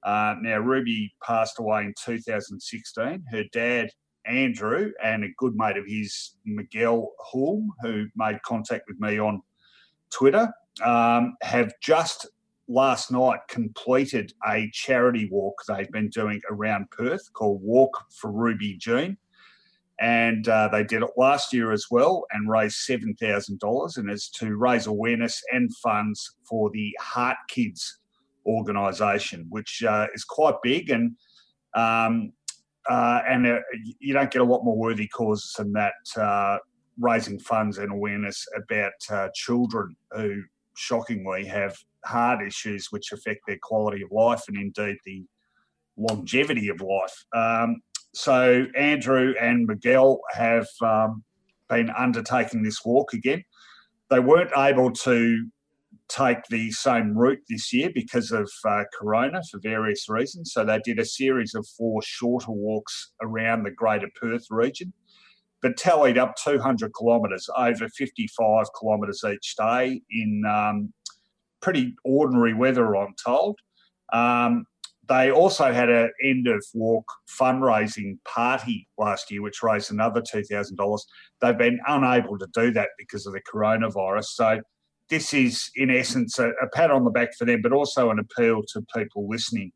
[0.04, 3.26] Uh, now, Ruby passed away in 2016.
[3.32, 3.92] Her dad,
[4.26, 9.42] Andrew, and a good mate of his, Miguel Hulme, who made contact with me on
[10.10, 10.52] Twitter,
[10.84, 12.28] um, have just
[12.68, 18.76] last night completed a charity walk they've been doing around Perth called Walk for Ruby
[18.78, 19.18] Jean.
[20.02, 23.98] And uh, they did it last year as well and raised $7,000.
[23.98, 28.00] And it's to raise awareness and funds for the Heart Kids
[28.46, 30.90] organisation, which uh, is quite big.
[30.90, 31.16] And
[31.76, 32.34] um,
[32.90, 33.60] uh, and uh,
[34.00, 36.58] you don't get a lot more worthy causes than that, uh,
[37.00, 40.42] raising funds and awareness about uh, children who
[40.76, 45.24] shockingly have heart issues which affect their quality of life and indeed the
[45.98, 47.26] longevity of life.
[47.36, 47.82] Um,
[48.14, 51.24] so Andrew and Miguel have um,
[51.70, 53.44] been undertaking this walk again.
[54.10, 55.48] They weren't able to
[56.10, 60.52] take the same route this year because of uh, Corona for various reasons.
[60.52, 64.92] So they did a series of four shorter walks around the Greater Perth region,
[65.62, 70.94] but tallied up 200 kilometres over 55 kilometres each day in um,
[71.62, 73.58] pretty ordinary weather, I'm told.
[74.12, 74.66] Um,
[75.10, 81.00] they also had an end of walk fundraising party last year, which raised another $2,000.
[81.42, 84.26] They've been unable to do that because of the coronavirus.
[84.26, 84.62] So,
[85.10, 88.20] this is, in essence, a, a pat on the back for them, but also an
[88.20, 89.74] appeal to people listening.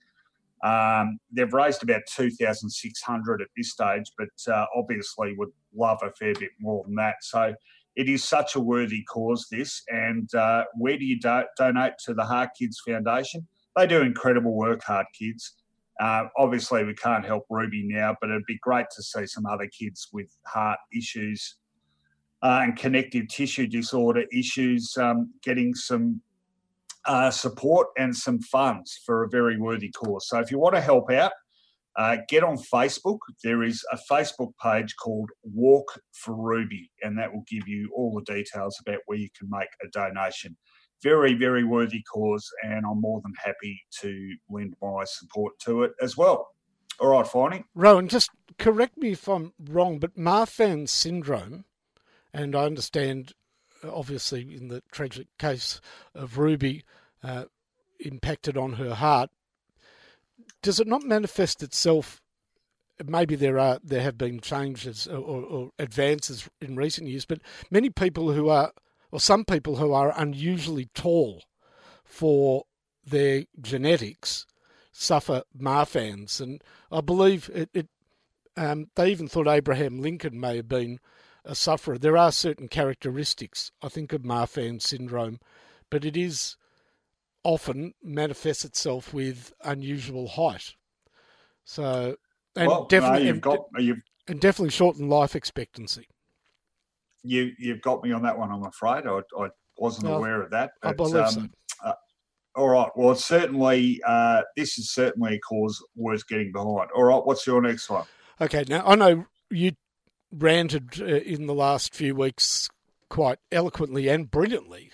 [0.63, 6.34] Um, they've raised about 2,600 at this stage, but uh, obviously would love a fair
[6.36, 7.15] bit more than that.
[7.21, 7.53] So,
[7.95, 9.82] it is such a worthy cause, this.
[9.89, 13.47] And uh, where do you do- donate to the Heart Kids Foundation?
[13.76, 15.53] They do incredible work, Heart Kids.
[15.99, 19.67] Uh, obviously, we can't help Ruby now, but it'd be great to see some other
[19.67, 21.57] kids with heart issues
[22.41, 26.21] uh, and connective tissue disorder issues um, getting some
[27.05, 30.28] uh, support and some funds for a very worthy cause.
[30.28, 31.32] So, if you want to help out,
[31.97, 33.19] uh, get on Facebook.
[33.43, 38.13] There is a Facebook page called Walk for Ruby, and that will give you all
[38.13, 40.57] the details about where you can make a donation.
[41.06, 45.93] Very, very worthy cause, and I'm more than happy to lend my support to it
[46.01, 46.49] as well.
[46.99, 47.64] All right, Finey.
[47.76, 51.66] Rohan, just correct me if I'm wrong, but Marfan syndrome,
[52.34, 53.34] and I understand,
[53.84, 55.80] obviously, in the tragic case
[56.14, 56.84] of Ruby,
[57.24, 57.45] uh,
[57.99, 59.30] impacted on her heart
[60.66, 62.22] does it not manifest itself?
[63.06, 67.39] Maybe there are there have been changes or, or advances in recent years, but
[67.70, 68.72] many people who are,
[69.16, 71.41] or some people who are unusually tall
[72.03, 72.66] for
[73.05, 74.45] their genetics,
[74.91, 76.61] suffer Marfans, and
[76.91, 77.70] I believe it.
[77.74, 77.88] it
[78.57, 80.99] um, they even thought Abraham Lincoln may have been
[81.45, 81.97] a sufferer.
[81.97, 85.39] There are certain characteristics, I think, of Marfan syndrome,
[85.89, 86.57] but it is
[87.45, 90.76] often manifests itself with unusual height.
[91.63, 92.18] So,
[92.57, 93.59] and well, definitely, no, you've got,
[94.28, 96.09] and definitely shortened life expectancy.
[97.26, 99.05] You, you've got me on that one, I'm afraid.
[99.07, 100.71] I, I wasn't well, aware of that.
[100.82, 101.47] But, I believe um, so.
[101.84, 101.93] Uh,
[102.55, 102.89] all right.
[102.95, 106.89] Well, certainly, uh, this is certainly a cause worth getting behind.
[106.95, 107.26] All right.
[107.26, 108.05] What's your next one?
[108.39, 108.63] Okay.
[108.67, 109.73] Now, I know you
[110.32, 112.69] ranted uh, in the last few weeks
[113.09, 114.91] quite eloquently and brilliantly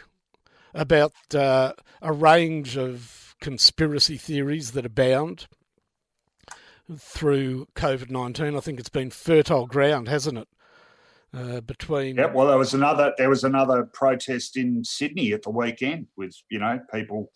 [0.74, 5.48] about uh, a range of conspiracy theories that abound
[6.98, 8.56] through COVID 19.
[8.56, 10.48] I think it's been fertile ground, hasn't it?
[11.34, 15.50] Uh, between yeah, well, there was another there was another protest in Sydney at the
[15.50, 17.32] weekend with you know people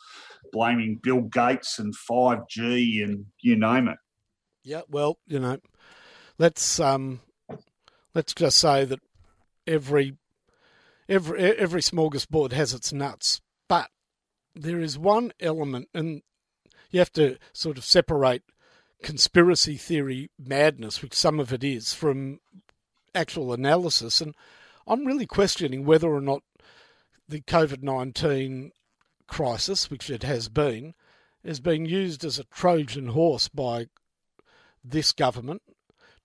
[0.51, 3.97] blaming Bill Gates and five G and you name it.
[4.65, 5.59] Yeah, well, you know,
[6.37, 7.21] let's um,
[8.13, 8.99] let's just say that
[9.65, 10.17] every
[11.07, 13.39] every every smorgasbord has its nuts,
[13.69, 13.89] but
[14.53, 16.21] there is one element, and
[16.91, 18.43] you have to sort of separate
[19.03, 22.39] conspiracy theory madness, which some of it is, from
[23.16, 24.22] actual analysis.
[24.22, 24.36] And
[24.88, 26.43] I'm really questioning whether or not
[27.28, 28.72] the COVID 19
[29.28, 30.93] crisis, which it has been,
[31.43, 33.88] is being used as a Trojan horse by
[34.84, 35.61] this government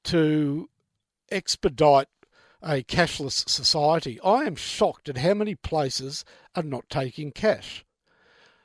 [0.05, 0.69] to
[1.31, 2.09] expedite
[2.63, 4.21] a cashless society.
[4.23, 6.25] I am shocked at how many places
[6.55, 7.85] are not taking cash.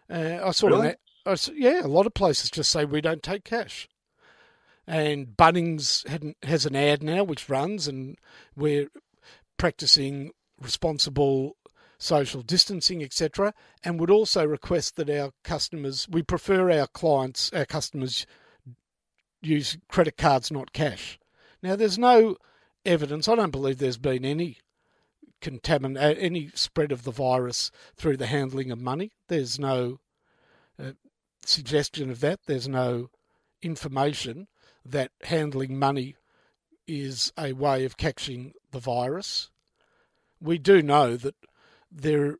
[0.09, 0.95] Uh, I saw really?
[1.25, 3.87] I saw, yeah, a lot of places just say we don't take cash.
[4.87, 6.05] And Bunnings
[6.43, 8.17] has an ad now which runs, and
[8.55, 8.89] we're
[9.57, 10.31] practicing
[10.61, 11.57] responsible
[11.97, 13.53] social distancing, etc.
[13.83, 18.25] And would also request that our customers, we prefer our clients, our customers
[19.41, 21.19] use credit cards, not cash.
[21.61, 22.37] Now, there's no
[22.85, 23.27] evidence.
[23.27, 24.57] I don't believe there's been any
[25.41, 29.11] contamin uh, any spread of the virus through the handling of money.
[29.27, 29.99] There's no
[30.79, 30.91] uh,
[31.45, 32.41] suggestion of that.
[32.45, 33.09] There's no
[33.61, 34.47] information
[34.85, 36.15] that handling money
[36.87, 39.49] is a way of catching the virus.
[40.39, 41.35] We do know that
[41.91, 42.37] there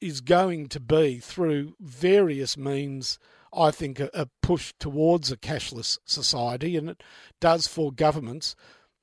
[0.00, 3.18] is going to be, through various means,
[3.52, 7.02] I think, a, a push towards a cashless society, and it
[7.40, 8.54] does for governments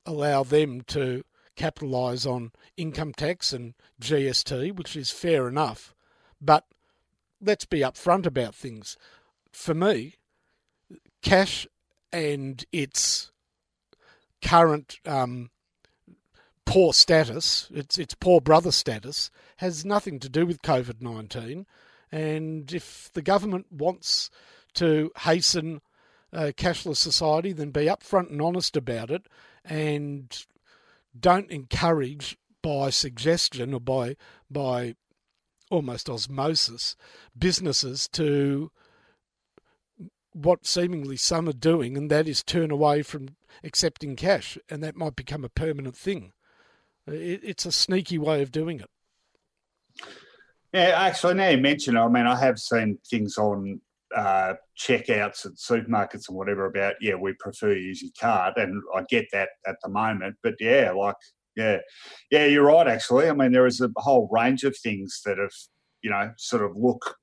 [0.06, 1.24] allow them to
[1.56, 5.94] capitalise on income tax and GST, which is fair enough.
[6.40, 6.64] But
[7.40, 8.96] let's be upfront about things.
[9.52, 10.14] For me,
[11.22, 11.66] cash
[12.12, 13.30] and its
[14.42, 15.50] current um,
[16.64, 21.66] poor status, its its poor brother status, has nothing to do with COVID nineteen.
[22.12, 24.30] And if the government wants
[24.74, 25.80] to hasten
[26.32, 29.26] a cashless society, then be upfront and honest about it,
[29.64, 30.46] and
[31.18, 34.16] don't encourage by suggestion or by
[34.50, 34.94] by
[35.70, 36.96] almost osmosis
[37.38, 38.70] businesses to
[40.32, 44.96] what seemingly some are doing, and that is turn away from accepting cash, and that
[44.96, 46.32] might become a permanent thing.
[47.06, 48.90] It, it's a sneaky way of doing it.
[50.72, 53.80] Yeah, actually, now you mention it, I mean, I have seen things on
[54.14, 59.26] uh, checkouts at supermarkets and whatever about, yeah, we prefer using card, and I get
[59.32, 61.16] that at the moment, but yeah, like,
[61.56, 61.78] yeah,
[62.30, 62.86] yeah, you're right.
[62.86, 65.50] Actually, I mean, there is a whole range of things that have,
[66.02, 67.16] you know, sort of look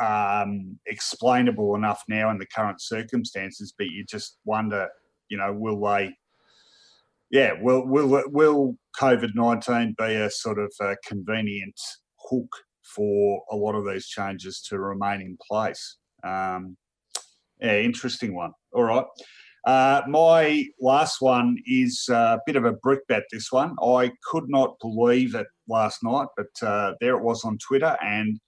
[0.00, 4.88] um, explainable enough now in the current circumstances, but you just wonder,
[5.28, 6.14] you know, will they?
[7.30, 11.80] Yeah, will will will COVID nineteen be a sort of a convenient
[12.28, 15.96] hook for a lot of these changes to remain in place?
[16.24, 16.76] Um,
[17.60, 18.52] yeah, interesting one.
[18.74, 19.06] All right.
[19.64, 23.22] Uh, my last one is a bit of a brickbat.
[23.30, 27.58] This one, I could not believe it last night, but uh, there it was on
[27.58, 28.40] Twitter, and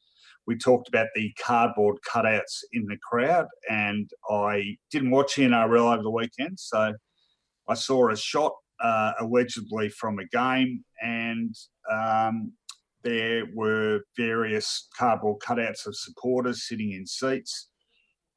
[0.47, 6.03] we talked about the cardboard cutouts in the crowd, and I didn't watch NRL over
[6.03, 6.95] the weekend, so
[7.69, 11.55] I saw a shot uh, allegedly from a game, and
[11.91, 12.53] um,
[13.03, 17.69] there were various cardboard cutouts of supporters sitting in seats.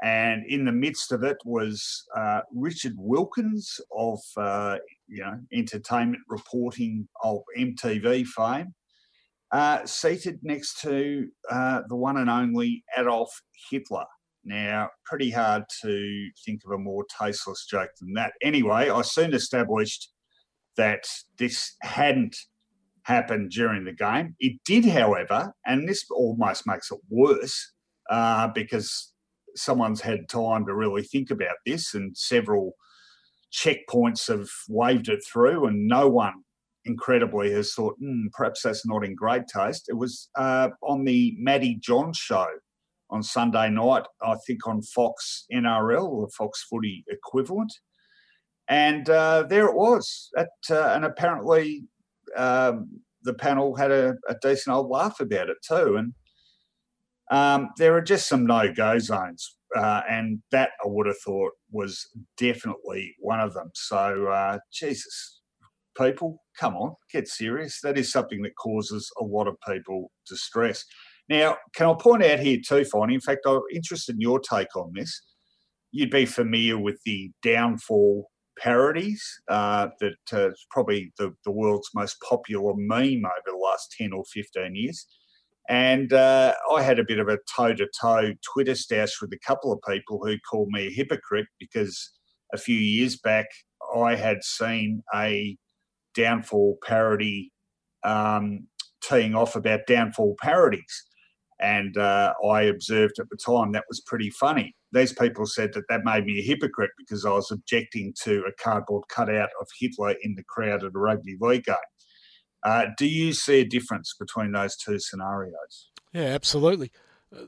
[0.04, 4.78] And in the midst of it was uh, Richard Wilkins of uh,
[5.08, 8.76] you know entertainment reporting of MTV fame,
[9.52, 14.06] uh, seated next to uh, the one and only Adolf Hitler.
[14.44, 18.34] Now, pretty hard to think of a more tasteless joke than that.
[18.42, 20.12] Anyway, I soon established
[20.78, 21.06] that
[21.38, 22.38] this hadn't
[23.04, 24.36] happened during the game.
[24.40, 27.74] It did, however, and this almost makes it worse
[28.10, 29.14] uh, because
[29.56, 32.74] someone's had time to really think about this and several
[33.52, 36.44] checkpoints have waved it through and no one
[36.88, 39.88] incredibly, has thought, mm, perhaps that's not in great taste.
[39.90, 42.48] It was uh, on the Matty John show
[43.10, 47.74] on Sunday night, I think on Fox NRL the Fox Footy equivalent.
[48.70, 50.30] And uh, there it was.
[50.38, 51.86] At, uh, and apparently,
[52.36, 55.96] um, the panel had a, a, decent old laugh about it too.
[55.98, 56.14] And
[57.32, 59.56] um, there are just some no go zones.
[59.76, 62.08] Uh, and that I would have thought was
[62.38, 63.70] definitely one of them.
[63.74, 65.37] So, uh, Jesus,
[65.98, 67.82] people, come on, get serious.
[67.82, 70.86] That is something that causes a lot of people distress.
[71.30, 73.12] Now, can I point out here too, Fine?
[73.12, 75.22] In fact, I'm interested in your take on this.
[75.92, 78.30] You'd be familiar with the downfall
[78.60, 84.14] parodies uh, that uh, probably the, the world's most popular meme over the last 10
[84.14, 85.06] or 15 years.
[85.70, 89.40] And uh, I had a bit of a toe to toe Twitter stash with a
[89.46, 92.12] couple of people who called me a hypocrite because
[92.54, 93.48] a few years back
[93.96, 95.58] I had seen a
[96.18, 97.52] downfall parody
[98.04, 98.68] um,
[99.04, 101.06] teeing off about downfall parodies.
[101.60, 104.76] And uh, I observed at the time that was pretty funny.
[104.92, 108.64] These people said that that made me a hypocrite because I was objecting to a
[108.64, 111.76] cardboard cutout of Hitler in the crowd at a rugby league game.
[112.64, 115.90] Uh, do you see a difference between those two scenarios?
[116.14, 116.92] Yeah, absolutely.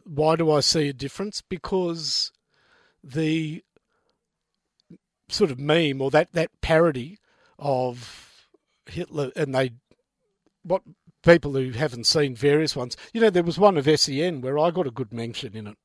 [0.05, 1.41] Why do I see a difference?
[1.41, 2.31] Because
[3.03, 3.63] the
[5.29, 7.19] sort of meme or that, that parody
[7.57, 8.28] of
[8.89, 9.71] Hitler, and they
[10.63, 10.83] what
[11.23, 14.71] people who haven't seen various ones, you know, there was one of SEN where I
[14.71, 15.77] got a good mention in it.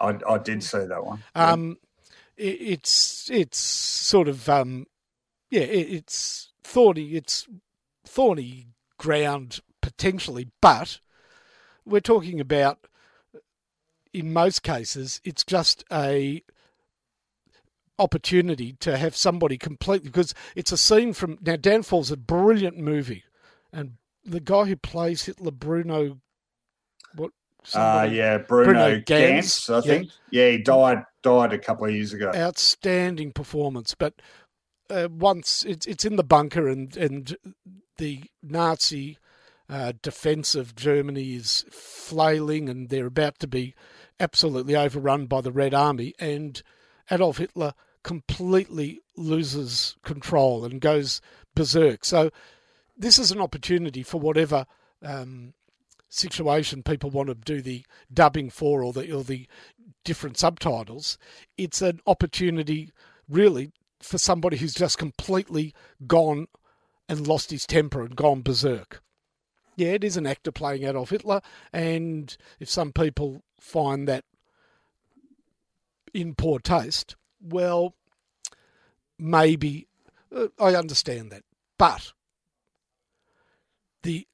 [0.00, 1.22] I, I did see that one.
[1.34, 1.78] Um,
[2.36, 4.86] it, it's it's sort of um,
[5.50, 7.14] yeah, it, it's thorny.
[7.14, 7.46] It's
[8.06, 8.68] thorny
[8.98, 11.00] ground potentially, but
[11.84, 12.86] we're talking about.
[14.12, 16.44] In most cases, it's just a
[17.98, 21.56] opportunity to have somebody completely because it's a scene from now.
[21.56, 23.24] Downfall's a brilliant movie,
[23.72, 26.18] and the guy who plays Hitler, Bruno,
[27.14, 27.30] what?
[27.72, 30.10] Uh, yeah, Bruno, Bruno Ganz, Ganz, I think.
[30.30, 30.44] Yeah.
[30.44, 32.30] yeah, he died died a couple of years ago.
[32.34, 34.14] Outstanding performance, but
[34.90, 37.36] uh, once it's it's in the bunker and and
[37.96, 39.18] the Nazi
[39.68, 43.74] uh, defense of Germany is flailing and they're about to be
[44.20, 46.62] absolutely overrun by the Red Army and
[47.10, 47.74] Adolf Hitler
[48.04, 51.20] completely loses control and goes
[51.54, 52.04] berserk.
[52.04, 52.30] So
[52.96, 54.66] this is an opportunity for whatever
[55.02, 55.54] um,
[56.08, 59.48] situation people want to do the dubbing for or the or the
[60.04, 61.18] different subtitles.
[61.58, 62.92] It's an opportunity
[63.28, 65.74] really for somebody who's just completely
[66.06, 66.46] gone
[67.08, 69.02] and lost his temper and gone berserk.
[69.76, 71.40] Yeah, it is an actor playing Adolf Hitler,
[71.72, 74.24] and if some people find that
[76.12, 77.94] in poor taste, well,
[79.18, 79.86] maybe
[80.34, 81.42] uh, I understand that.
[81.78, 82.12] But
[84.02, 84.26] the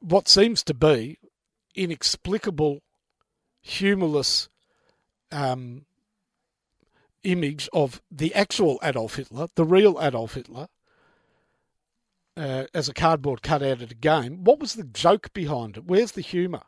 [0.00, 1.18] what seems to be
[1.74, 2.82] inexplicable,
[3.60, 4.48] humorless
[5.30, 5.86] um,
[7.22, 10.68] image of the actual Adolf Hitler, the real Adolf Hitler,
[12.36, 14.44] uh, as a cardboard cutout at a game.
[14.44, 15.84] What was the joke behind it?
[15.84, 16.62] Where's the humour?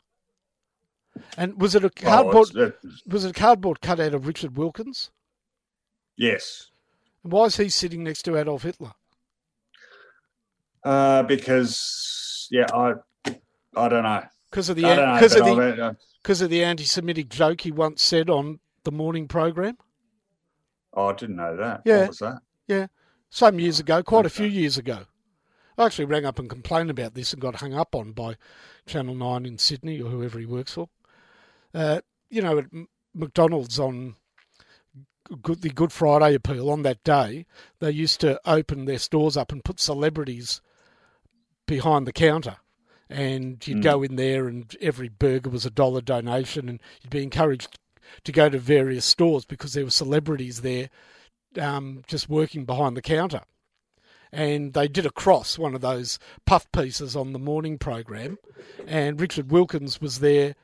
[1.36, 2.48] And was it a cardboard?
[2.56, 2.72] Oh,
[3.06, 5.10] was it a cardboard cutout of Richard Wilkins?
[6.16, 6.70] Yes.
[7.22, 8.92] Why is he sitting next to Adolf Hitler?
[10.84, 12.94] Uh, because yeah, I
[13.76, 14.22] I don't know.
[14.50, 18.60] Because of the because of the because of the anti-Semitic joke he once said on
[18.84, 19.78] the morning program.
[20.92, 21.82] Oh, I didn't know that.
[21.84, 22.00] Yeah.
[22.00, 22.38] What was that?
[22.68, 22.86] Yeah.
[23.30, 25.00] Some years ago, quite a few years ago.
[25.76, 28.36] I actually rang up and complained about this and got hung up on by
[28.86, 30.88] Channel 9 in Sydney or whoever he works for.
[31.74, 32.00] Uh,
[32.30, 32.66] you know, at
[33.12, 34.14] McDonald's on
[35.42, 37.46] good, the Good Friday appeal, on that day,
[37.80, 40.60] they used to open their stores up and put celebrities
[41.66, 42.56] behind the counter.
[43.08, 43.82] And you'd mm.
[43.82, 47.78] go in there, and every burger was a dollar donation, and you'd be encouraged
[48.24, 50.90] to go to various stores because there were celebrities there
[51.60, 53.42] um, just working behind the counter.
[54.32, 58.38] And they did a cross, one of those puff pieces on the morning program,
[58.86, 60.56] and Richard Wilkins was there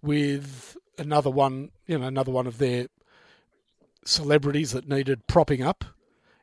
[0.00, 2.86] with another one, you know, another one of their
[4.04, 5.84] celebrities that needed propping up,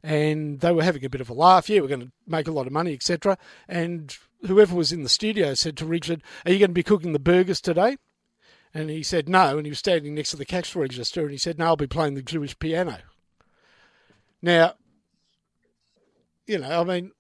[0.03, 1.69] and they were having a bit of a laugh.
[1.69, 3.37] Yeah, we're going to make a lot of money, etc.
[3.67, 7.13] And whoever was in the studio said to Richard, "Are you going to be cooking
[7.13, 7.97] the burgers today?"
[8.73, 11.37] And he said no, and he was standing next to the cash register, and he
[11.37, 12.97] said, "No, I'll be playing the Jewish piano."
[14.41, 14.75] Now,
[16.47, 17.11] you know, I mean,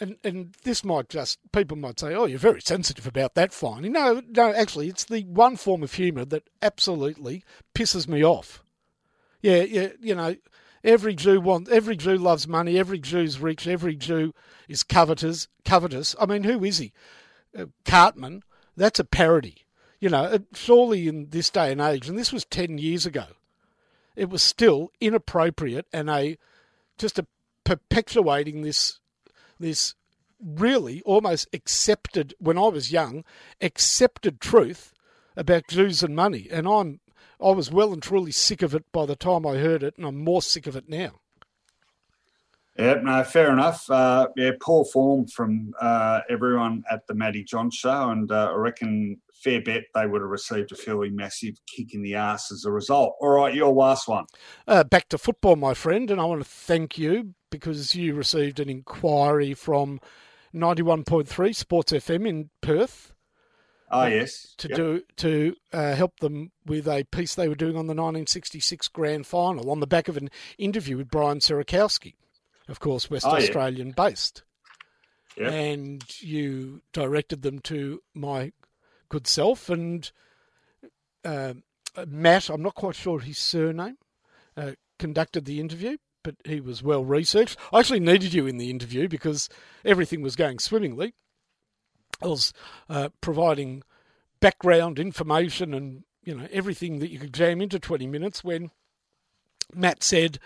[0.00, 3.90] and and this might just people might say, "Oh, you're very sensitive about that." Fine,
[3.92, 8.61] no, no, actually, it's the one form of humour that absolutely pisses me off.
[9.42, 10.36] Yeah, yeah, you know,
[10.84, 11.70] Every Jew wants.
[11.70, 12.78] Every Jew loves money.
[12.78, 13.66] Every Jew's rich.
[13.66, 14.34] Every Jew
[14.68, 15.48] is covetous.
[15.64, 16.16] Covetous.
[16.20, 16.92] I mean, who is he?
[17.56, 18.42] Uh, Cartman.
[18.76, 19.64] That's a parody.
[20.00, 23.26] You know, uh, surely in this day and age, and this was ten years ago,
[24.16, 26.36] it was still inappropriate and a
[26.98, 27.26] just a
[27.64, 28.98] perpetuating this
[29.60, 29.94] this
[30.44, 33.22] really almost accepted when I was young
[33.60, 34.92] accepted truth
[35.36, 36.98] about Jews and money, and I'm
[37.42, 40.06] I was well and truly sick of it by the time I heard it, and
[40.06, 41.20] I'm more sick of it now.
[42.78, 43.88] Yeah, no, fair enough.
[43.90, 48.54] Uh, yeah, poor form from uh, everyone at the Matty John show, and uh, I
[48.54, 52.64] reckon fair bet they would have received a fairly massive kick in the ass as
[52.64, 53.16] a result.
[53.20, 54.24] All right, your last one.
[54.66, 58.58] Uh, back to football, my friend, and I want to thank you because you received
[58.58, 60.00] an inquiry from
[60.54, 63.11] 91.3 Sports FM in Perth
[63.92, 64.76] Oh yes, to yep.
[64.76, 69.26] do to uh, help them with a piece they were doing on the 1966 Grand
[69.26, 72.14] Final on the back of an interview with Brian Sierakowski,
[72.68, 73.94] of course, West oh, Australian yeah.
[73.96, 74.44] based.
[75.36, 75.52] Yep.
[75.52, 78.52] And you directed them to my
[79.08, 80.10] good self and
[81.24, 81.54] uh,
[82.06, 82.48] Matt.
[82.48, 83.98] I'm not quite sure his surname.
[84.56, 87.58] Uh, conducted the interview, but he was well researched.
[87.72, 89.48] I actually needed you in the interview because
[89.84, 91.14] everything was going swimmingly.
[92.22, 92.52] Was
[92.88, 93.82] uh, providing
[94.40, 98.70] background information and you know everything that you could jam into 20 minutes when
[99.74, 100.38] Matt said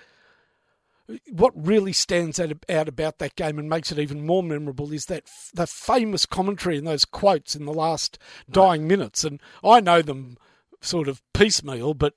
[1.30, 5.24] what really stands out, about that game and makes it even more memorable is that
[5.54, 8.18] the famous commentary and those quotes in the last
[8.50, 9.22] dying minutes.
[9.22, 10.36] And I know them
[10.80, 12.14] sort of piecemeal but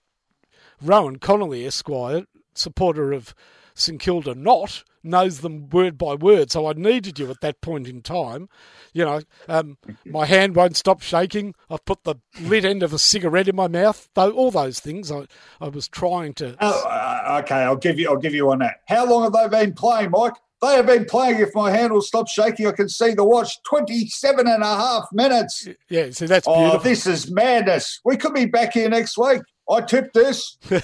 [0.82, 3.34] Rohan Connolly Esquire supporter of
[3.80, 6.52] St Kilda not knows them word by word.
[6.52, 8.50] So I needed you at that point in time.
[8.94, 11.56] You know, um, my hand won't stop shaking.
[11.70, 14.10] I've put the lit end of a cigarette in my mouth.
[14.14, 15.26] Though all those things, I,
[15.62, 16.56] I was trying to.
[16.60, 18.10] Oh, uh, okay, I'll give you.
[18.10, 18.82] I'll give you on that.
[18.88, 20.34] How long have they been playing, Mike?
[20.62, 21.40] They have been playing.
[21.40, 23.62] If my hand will stop shaking, I can see the watch.
[23.64, 25.70] 27 and a half minutes.
[25.88, 26.72] Yeah, so that's beautiful.
[26.72, 28.02] Oh, this is madness.
[28.04, 29.42] We could be back here next week.
[29.70, 30.58] I tipped this.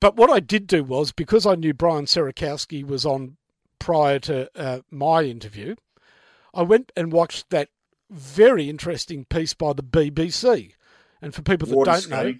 [0.00, 3.36] But what I did do was because I knew Brian Sierakowski was on
[3.78, 5.76] prior to uh, my interview,
[6.54, 7.68] I went and watched that
[8.08, 10.72] very interesting piece by the BBC.
[11.20, 12.34] And for people that Water don't know,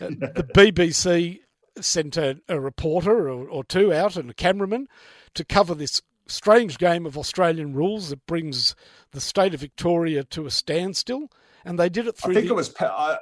[0.00, 1.40] uh, the BBC
[1.80, 4.86] sent a, a reporter or, or, two out and a cameraman
[5.34, 8.74] to cover this strange game of Australian rules that brings
[9.10, 11.30] the state of Victoria to a standstill.
[11.64, 12.32] And they did it through.
[12.32, 12.74] I think the, it was.
[12.80, 13.18] I,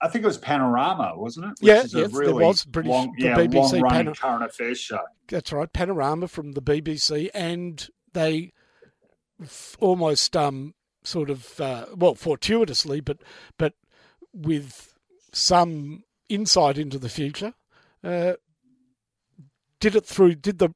[0.00, 1.50] I think it was Panorama, wasn't it?
[1.60, 5.00] Which yeah, yes, really there was British long, yeah, BBC Panor- current affairs show.
[5.28, 8.52] That's right, Panorama from the BBC, and they
[9.42, 10.74] f- almost um
[11.04, 13.18] sort of uh, well fortuitously, but
[13.58, 13.74] but
[14.32, 14.94] with
[15.32, 17.54] some insight into the future,
[18.02, 18.34] uh,
[19.80, 20.70] did it through did the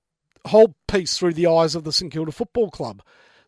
[0.47, 3.03] whole piece through the eyes of the St Kilda Football Club.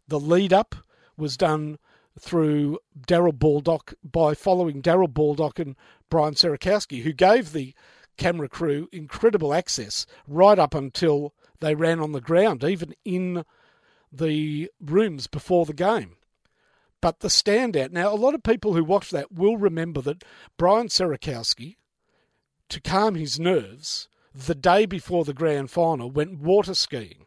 [0.09, 0.75] The lead up
[1.17, 1.79] was done
[2.19, 5.77] through Darrel Baldock by following Darrel Baldock and
[6.09, 7.75] Brian Sierakowski, who gave the
[8.17, 13.45] camera crew incredible access right up until they ran on the ground, even in
[14.13, 16.17] the rooms before the game.
[17.01, 20.25] But the standout now, a lot of people who watch that will remember that
[20.59, 21.77] Brian Sierakowski,
[22.69, 27.27] to calm his nerves, the day before the grand final, went water skiing.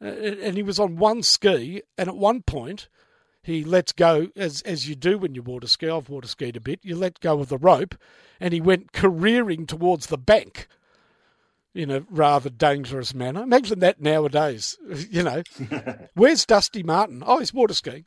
[0.00, 2.88] Uh, and he was on one ski, and at one point,
[3.42, 5.88] he lets go as as you do when you water ski.
[5.88, 6.80] I've water skied a bit.
[6.82, 7.96] You let go of the rope,
[8.40, 10.68] and he went careering towards the bank
[11.74, 13.42] in a rather dangerous manner.
[13.42, 14.78] Imagine that nowadays.
[15.10, 15.42] You know,
[16.14, 17.22] where's Dusty Martin?
[17.26, 18.06] Oh, he's water skiing.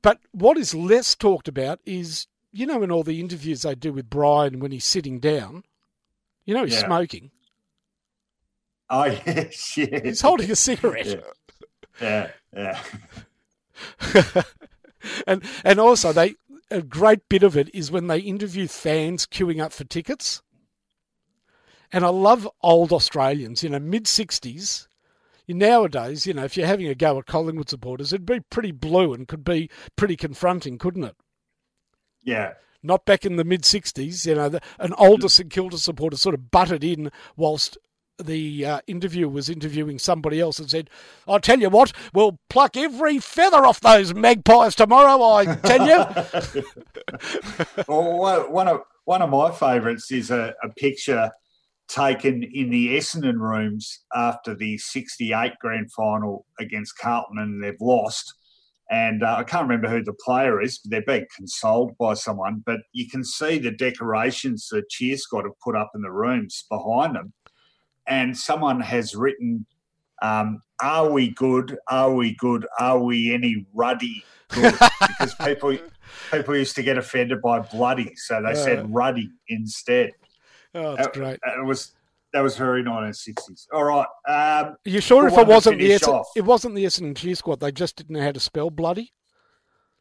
[0.00, 3.92] But what is less talked about is you know in all the interviews they do
[3.92, 5.64] with Brian when he's sitting down,
[6.44, 6.86] you know he's yeah.
[6.86, 7.30] smoking.
[8.88, 10.02] Oh yes, yes.
[10.02, 11.06] He's holding a cigarette.
[11.06, 11.22] Yeah,
[12.00, 12.30] yeah.
[12.54, 12.78] yeah.
[15.26, 16.34] and and also they
[16.70, 20.42] a great bit of it is when they interview fans queuing up for tickets.
[21.92, 24.88] And I love old Australians, you know, mid sixties.
[25.48, 29.12] Nowadays, you know, if you're having a go at Collingwood supporters, it'd be pretty blue
[29.12, 31.16] and could be pretty confronting, couldn't it?
[32.22, 32.54] Yeah.
[32.82, 36.34] Not back in the mid 60s, you know, the, an older St Kilda supporter sort
[36.34, 37.76] of butted in whilst
[38.22, 40.90] the uh, interviewer was interviewing somebody else and said,
[41.26, 46.04] "I'll tell you what, we'll pluck every feather off those magpies tomorrow." I tell you.
[47.88, 51.30] well, one of one of my favourites is a, a, picture
[51.88, 58.34] taken in the Essendon rooms after the '68 grand final against Carlton, and they've lost.
[58.90, 62.62] And uh, I can't remember who the player is, but they're being consoled by someone.
[62.66, 66.64] But you can see the decorations the cheer squad have put up in the rooms
[66.68, 67.32] behind them
[68.06, 69.66] and someone has written,
[70.22, 71.78] um, "Are we good?
[71.88, 72.66] Are we good?
[72.78, 75.76] Are we any ruddy good?" because people
[76.30, 80.12] people used to get offended by bloody, so they said ruddy instead.
[80.74, 81.38] Oh, that's great.
[81.44, 81.92] It was
[82.32, 83.66] that was very 1960s.
[83.72, 84.06] All right.
[84.26, 87.60] Um, Are you sure if it wasn't the Essendon, it wasn't the Essendon Cheer Squad,
[87.60, 89.12] they just didn't know how to spell bloody?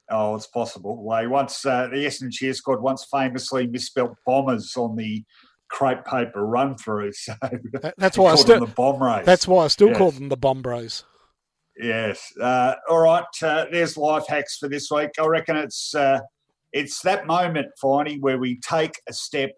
[0.10, 1.04] Oh, it's possible.
[1.04, 5.24] Well, once uh, the Essendon Cheer Squad once famously misspelled bombers on the
[5.72, 7.12] crepe paper run through.
[7.22, 7.34] So
[7.98, 9.26] that's why I still the bomb race.
[9.26, 9.98] That's why I still yes.
[9.98, 11.06] call them the bomb bros.
[11.78, 12.22] Yes.
[12.40, 13.24] Uh, all right.
[13.42, 15.10] Uh, there's life hacks for this week.
[15.20, 16.20] I reckon it's uh,
[16.74, 19.52] it's that moment, Finey, where we take a step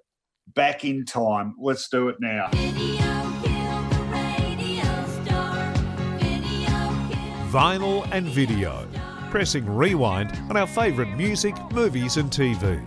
[0.55, 1.55] back in time.
[1.59, 2.49] Let's do it now.
[7.51, 8.87] Vinyl and video.
[9.29, 12.81] Pressing rewind on our favourite music, movies, and TV.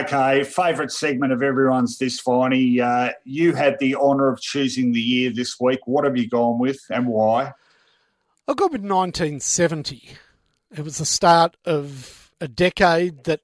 [0.00, 2.80] Okay, favourite segment of everyone's this Finey.
[2.80, 5.80] Uh, you had the honour of choosing the year this week.
[5.86, 7.54] What have you gone with and why?
[8.46, 10.10] I got with 1970.
[10.76, 13.40] It was the start of a decade that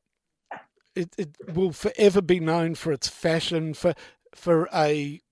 [0.94, 3.94] it, it will forever be known for its fashion, for
[4.34, 5.22] for a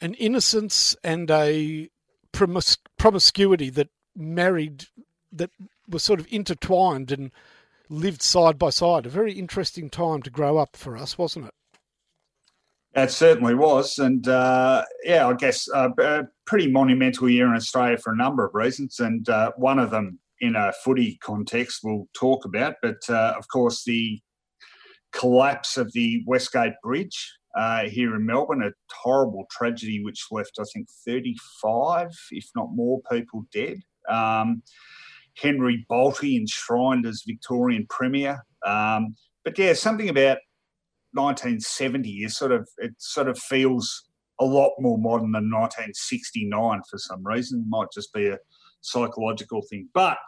[0.00, 1.90] an innocence and a
[2.32, 4.84] promis- promiscuity that married
[5.32, 5.50] that
[5.88, 7.32] was sort of intertwined and
[7.88, 9.06] lived side by side.
[9.06, 11.54] A very interesting time to grow up for us, wasn't it?
[12.94, 17.98] It certainly was, and uh, yeah, I guess uh, a pretty monumental year in Australia
[17.98, 22.06] for a number of reasons, and uh, one of them in a footy context we'll
[22.14, 22.76] talk about.
[22.80, 24.18] But uh, of course, the
[25.12, 30.64] collapse of the Westgate Bridge uh, here in Melbourne, a horrible tragedy which left, I
[30.72, 33.78] think, 35, if not more, people dead.
[34.08, 34.62] Um,
[35.36, 38.44] Henry Bolte enshrined as Victorian Premier.
[38.64, 40.38] Um, but yeah, something about
[41.12, 44.08] 1970 is sort of it sort of feels
[44.40, 47.64] a lot more modern than 1969 for some reason.
[47.68, 48.38] Might just be a
[48.80, 49.88] psychological thing.
[49.94, 50.18] But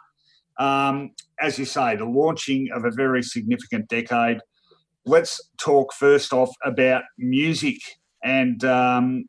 [0.59, 4.39] um, as you say, the launching of a very significant decade.
[5.05, 7.77] Let's talk first off about music
[8.23, 9.25] and um,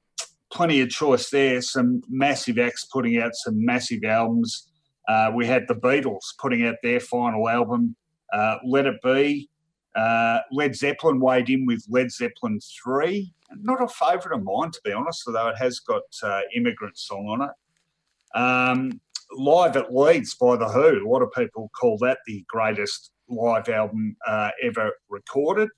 [0.53, 1.63] plenty of choice there.
[1.63, 4.70] Some massive acts putting out some massive albums.
[5.11, 7.97] Uh, we had the Beatles putting out their final album,
[8.33, 9.51] uh, Let It Be.
[9.97, 13.33] Uh, Led Zeppelin weighed in with Led Zeppelin 3.
[13.57, 17.27] Not a favourite of mine, to be honest, although it has got uh, Immigrant Song
[17.27, 18.39] on it.
[18.39, 19.01] Um,
[19.33, 21.05] Live at Leeds by The Who.
[21.05, 25.71] A lot of people call that the greatest live album uh, ever recorded.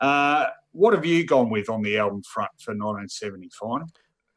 [0.00, 3.82] Uh, what have you gone with on the album front for 1975?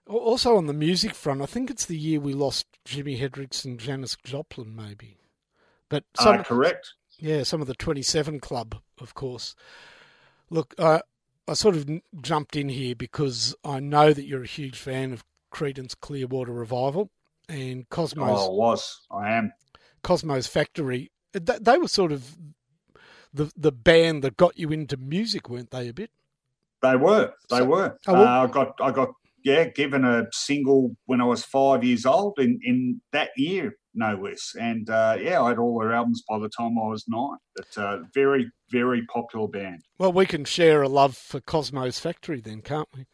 [0.08, 3.80] Also on the music front, I think it's the year we lost Jimi Hendrix and
[3.80, 5.18] Janis Joplin, maybe.
[5.90, 6.94] But uh, some, uh, correct.
[7.20, 9.56] Yeah, some of the 27 Club, of course.
[10.50, 11.00] Look, uh,
[11.48, 11.90] I sort of
[12.22, 15.24] jumped in here because I know that you're a huge fan of
[15.54, 17.10] Creedence Clearwater Revival
[17.50, 18.40] and Cosmos.
[18.40, 19.54] Oh, I was I am
[20.04, 21.12] Cosmo's Factory.
[21.34, 22.38] They were sort of
[23.34, 25.90] the the band that got you into music, weren't they?
[25.90, 26.12] A bit.
[26.82, 27.34] They were.
[27.50, 27.98] They so, were.
[28.08, 28.76] Oh, well, uh, I got.
[28.82, 29.10] I got.
[29.48, 34.20] Yeah, given a single when I was five years old in in that year, no
[34.22, 34.54] less.
[34.60, 37.38] And uh, yeah, I had all their albums by the time I was nine.
[37.56, 39.84] But uh, very, very popular band.
[39.98, 43.06] Well, we can share a love for Cosmo's Factory then, can't we?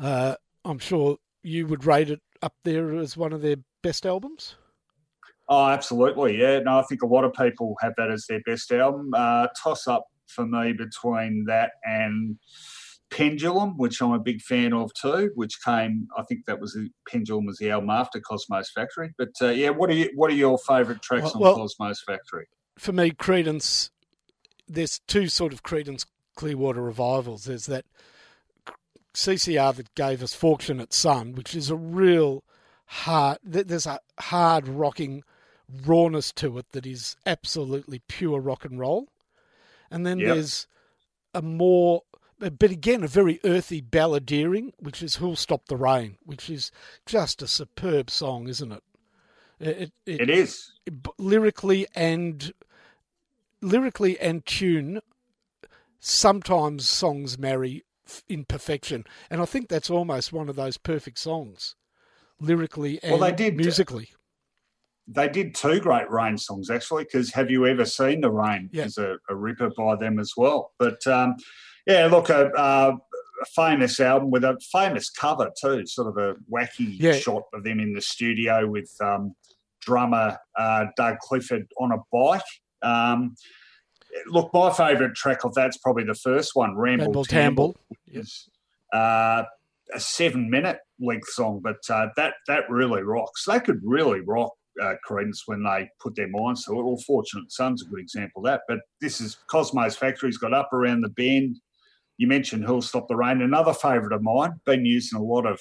[0.00, 4.56] Uh, I'm sure you would rate it up there as one of their best albums.
[5.48, 6.40] Oh, absolutely.
[6.40, 6.58] Yeah.
[6.58, 9.12] No, I think a lot of people have that as their best album.
[9.14, 12.36] Uh, toss up for me between that and
[13.12, 16.76] Pendulum, which I'm a big fan of too, which came, I think that was
[17.08, 19.14] Pendulum was the album after Cosmo's Factory.
[19.18, 22.02] But uh, yeah, what are you, what are your favourite tracks well, on well, Cosmo's
[22.02, 22.46] Factory?
[22.78, 23.90] For me, Creedence.
[24.66, 26.06] there's two sort of Creedence
[26.36, 27.44] Clearwater revivals.
[27.44, 27.84] There's that
[29.14, 32.42] CCR that gave us Fortunate Son, which is a real
[32.86, 35.22] hard, there's a hard rocking
[35.86, 39.08] rawness to it that is absolutely pure rock and roll.
[39.90, 40.34] And then yep.
[40.34, 40.66] there's
[41.34, 42.02] a more,
[42.50, 46.72] but again, a very earthy balladeering, which is Who'll Stop the Rain, which is
[47.06, 48.82] just a superb song, isn't it?
[49.60, 50.72] It, it, it is.
[50.84, 52.52] It, lyrically and
[53.60, 55.00] lyrically and tune
[56.00, 57.84] sometimes songs marry
[58.28, 59.04] in perfection.
[59.30, 61.76] And I think that's almost one of those perfect songs,
[62.40, 64.10] lyrically and well, they did, musically.
[65.06, 67.04] They did two great Rain songs actually.
[67.04, 68.68] Because have you ever seen the Rain?
[68.72, 68.84] Yeah.
[68.86, 70.72] Is a, a, ripper by them as well.
[70.78, 71.36] But um,
[71.86, 72.98] yeah, look, a, a,
[73.56, 75.84] famous album with a famous cover too.
[75.84, 77.14] Sort of a wacky yeah.
[77.14, 79.34] shot of them in the studio with um,
[79.80, 82.42] drummer uh, Doug Clifford on a bike.
[82.82, 83.34] Um,
[84.26, 87.76] look, my favourite track of that's probably the first one, Ramble, Ramble Tamble.
[88.06, 88.48] Is,
[88.92, 89.44] uh,
[89.94, 93.44] a seven minute length song, but uh, that that really rocks.
[93.44, 96.84] They could really rock uh, Creedence when they put their minds to it.
[96.84, 98.62] Well, Fortunate Son's a good example of that.
[98.68, 101.60] But this is Cosmo's Factory's got up around the bend.
[102.22, 105.44] You mentioned Who'll Stop the Rain, another favourite of mine, been used in a lot
[105.44, 105.58] of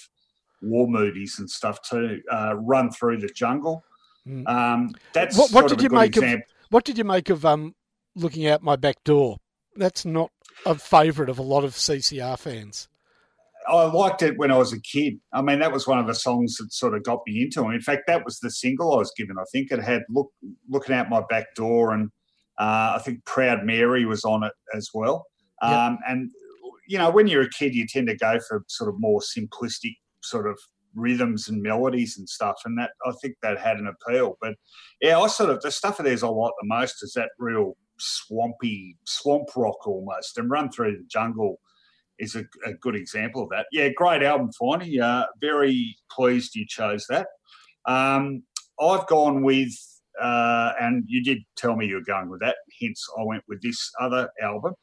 [0.61, 2.21] war movies and stuff too.
[2.31, 3.83] Uh, Run Through the Jungle.
[4.27, 4.47] Mm.
[4.47, 7.73] Um, that's What- what did you good make of- What did you make of um
[8.13, 9.37] looking out my back door?
[9.75, 10.29] That's not
[10.63, 12.87] a favourite of a lot of CCR fans.
[13.67, 15.19] I liked it when I was a kid.
[15.33, 17.73] I mean, that was one of the songs that sort of got me into it.
[17.73, 19.37] In fact, that was the single I was given.
[19.39, 20.29] I think it had look
[20.69, 22.11] looking out my back door, and
[22.59, 25.25] uh, I think Proud Mary was on it as well.
[25.63, 25.71] Yep.
[25.71, 26.31] Um, and
[26.91, 29.95] you know, when you're a kid, you tend to go for sort of more simplistic
[30.21, 30.59] sort of
[30.93, 34.37] rhythms and melodies and stuff, and that I think that had an appeal.
[34.41, 34.55] But
[35.01, 37.77] yeah, I sort of the stuff of theirs I like the most is that real
[37.97, 41.61] swampy swamp rock almost, and Run Through the Jungle
[42.19, 43.67] is a, a good example of that.
[43.71, 45.01] Yeah, great album, Finey.
[45.01, 47.27] Uh, very pleased you chose that.
[47.85, 48.43] Um,
[48.81, 49.71] I've gone with,
[50.21, 53.61] uh, and you did tell me you were going with that, hence I went with
[53.61, 54.73] this other album.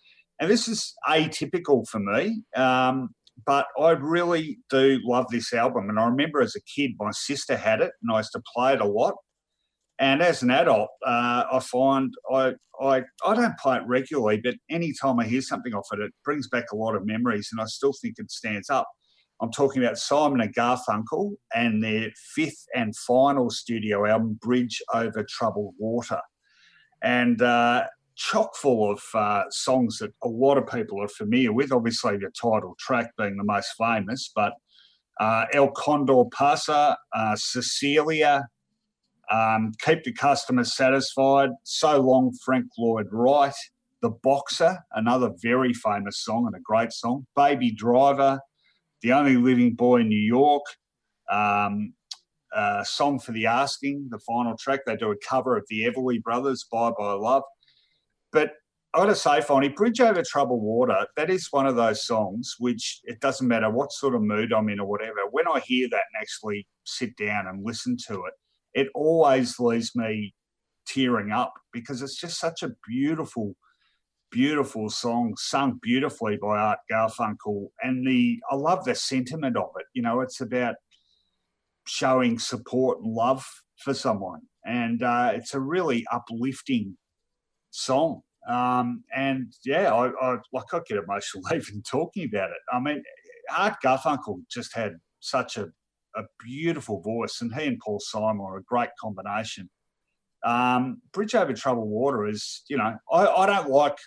[0.40, 3.10] And this is atypical for me, um,
[3.44, 5.88] but I really do love this album.
[5.88, 8.74] And I remember as a kid, my sister had it, and I used to play
[8.74, 9.14] it a lot.
[9.98, 14.54] And as an adult, uh, I find I, I I don't play it regularly, but
[14.70, 17.64] anytime I hear something off it, it brings back a lot of memories, and I
[17.64, 18.86] still think it stands up.
[19.40, 25.24] I'm talking about Simon and Garfunkel and their fifth and final studio album, Bridge Over
[25.28, 26.20] Troubled Water,
[27.02, 27.84] and uh,
[28.18, 31.72] chock full of uh, songs that a lot of people are familiar with.
[31.72, 34.54] Obviously, the title track being the most famous, but
[35.20, 38.46] uh, El Condor Pasa, uh, Cecilia,
[39.30, 43.54] um, Keep the Customers Satisfied, So Long Frank Lloyd Wright,
[44.02, 48.40] The Boxer, another very famous song and a great song, Baby Driver,
[49.02, 50.64] The Only Living Boy in New York,
[51.30, 51.94] um,
[52.54, 54.80] uh, Song for the Asking, the final track.
[54.86, 57.42] They do a cover of the Everly Brothers, Bye Bye Love.
[58.32, 58.52] But
[58.94, 63.00] I gotta say, Finey, Bridge Over Troubled Water, that is one of those songs which
[63.04, 65.20] it doesn't matter what sort of mood I'm in or whatever.
[65.30, 68.34] When I hear that and actually sit down and listen to it,
[68.74, 70.34] it always leaves me
[70.86, 73.54] tearing up because it's just such a beautiful,
[74.30, 77.68] beautiful song, sung beautifully by Art Garfunkel.
[77.82, 79.86] And the I love the sentiment of it.
[79.92, 80.76] You know, it's about
[81.86, 83.46] showing support and love
[83.84, 86.96] for someone, and uh, it's a really uplifting
[87.70, 88.22] song.
[88.48, 92.56] Um, and yeah, I, I like I get emotional even talking about it.
[92.72, 93.02] I mean,
[93.56, 95.68] Art Garfunkel just had such a
[96.16, 99.70] a beautiful voice, and he and Paul Simon are a great combination.
[100.44, 103.98] Um, Bridge Over Troubled Water is, you know, I, I don't like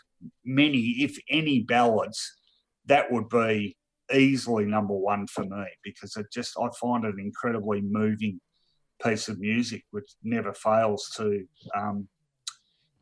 [0.46, 2.38] many, if any, ballads.
[2.86, 3.78] That would be
[4.14, 8.40] easily number one for me because it just I find it an incredibly moving
[9.04, 11.46] piece of music, which never fails to
[11.76, 12.08] um,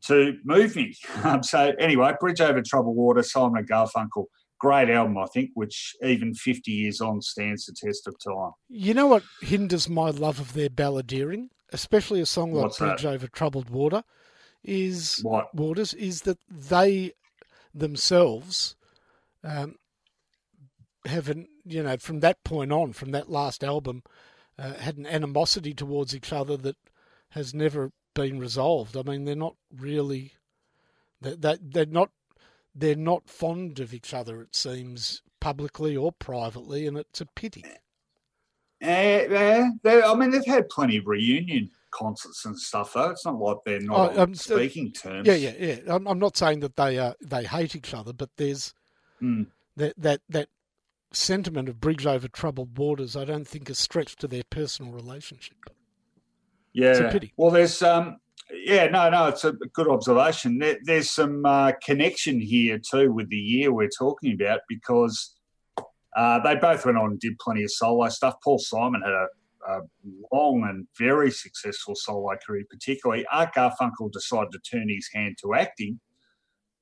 [0.08, 0.96] to move me.
[1.24, 4.26] Um, so anyway, Bridge Over Troubled Water, Simon and Garfunkel
[4.60, 8.52] great album, I think, which even 50 years on stands the test of time.
[8.68, 13.02] You know what hinders my love of their balladeering, especially a song like What's Bridge
[13.02, 13.14] that?
[13.14, 14.04] Over Troubled Water,
[14.64, 15.54] is What?
[15.56, 17.14] waters is that they
[17.74, 18.76] themselves
[19.44, 19.76] um,
[21.06, 24.04] have an you know from that point on, from that last album,
[24.58, 26.76] uh, had an animosity towards each other that
[27.30, 28.98] has never been resolved.
[28.98, 30.34] I mean, they're not really
[31.22, 32.10] they they they're not
[32.76, 34.42] they're not fond of each other.
[34.42, 37.64] It seems publicly or privately, and it's a pity.
[38.82, 43.10] Eh, yeah, they- I mean, they've had plenty of reunion concerts and stuff, though.
[43.10, 45.28] It's not like they're not Oh, um, speaking terms.
[45.28, 45.80] Yeah, yeah, yeah.
[45.96, 48.74] I'm, I'm not saying that they uh, they hate each other, but there's
[49.22, 49.48] Mm.
[49.76, 50.48] that that that
[51.12, 53.16] sentiment of bridge over troubled waters.
[53.18, 55.58] I don't think is stretched to their personal relationship.
[56.74, 56.90] Yeah.
[56.92, 57.34] It's a pity.
[57.38, 58.18] Well, there's um,
[58.52, 60.60] yeah, no, no, it's a good observation.
[60.60, 65.36] There, there's some uh, connection here too with the year we're talking about because
[66.16, 68.36] uh, they both went on and did plenty of solo stuff.
[68.44, 69.28] Paul Simon had a,
[69.68, 69.82] a
[70.32, 73.26] long and very successful solo career, particularly.
[73.32, 76.00] Art Garfunkel decided to turn his hand to acting,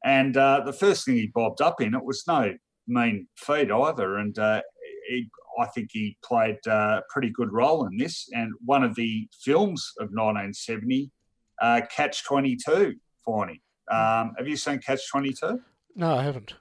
[0.04, 2.54] and uh, the first thing he bobbed up in it was no
[2.88, 4.62] mean feat either, and uh,
[5.10, 8.30] he, I think he played uh, a pretty good role in this.
[8.34, 11.12] And one of the films of 1970,
[11.62, 12.96] uh, Catch 22,
[13.28, 13.62] Finey.
[13.90, 15.60] Um, have you seen Catch 22?
[15.96, 16.56] No, I haven't,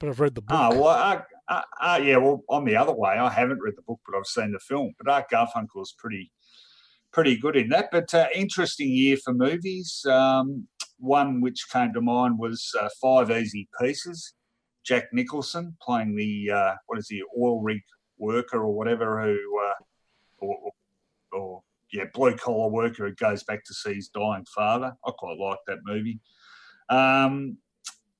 [0.00, 0.56] but I've read the book.
[0.56, 3.10] Ah, well, uh, uh, uh, yeah, well, I'm the other way.
[3.10, 4.92] I haven't read the book, but I've seen the film.
[4.98, 6.30] But Art Garfunkel's pretty,
[7.12, 7.88] pretty good in that.
[7.90, 10.04] But uh, interesting year for movies.
[10.08, 10.68] Um,
[10.98, 14.34] one which came to mind was uh, Five Easy Pieces.
[14.84, 17.82] Jack Nicholson playing the uh, what is he oil rig
[18.18, 19.74] worker or whatever who uh,
[20.38, 20.72] or,
[21.32, 21.62] or
[21.92, 24.94] yeah blue collar worker who goes back to see his dying father.
[25.06, 26.20] I quite like that movie.
[26.88, 27.58] Um,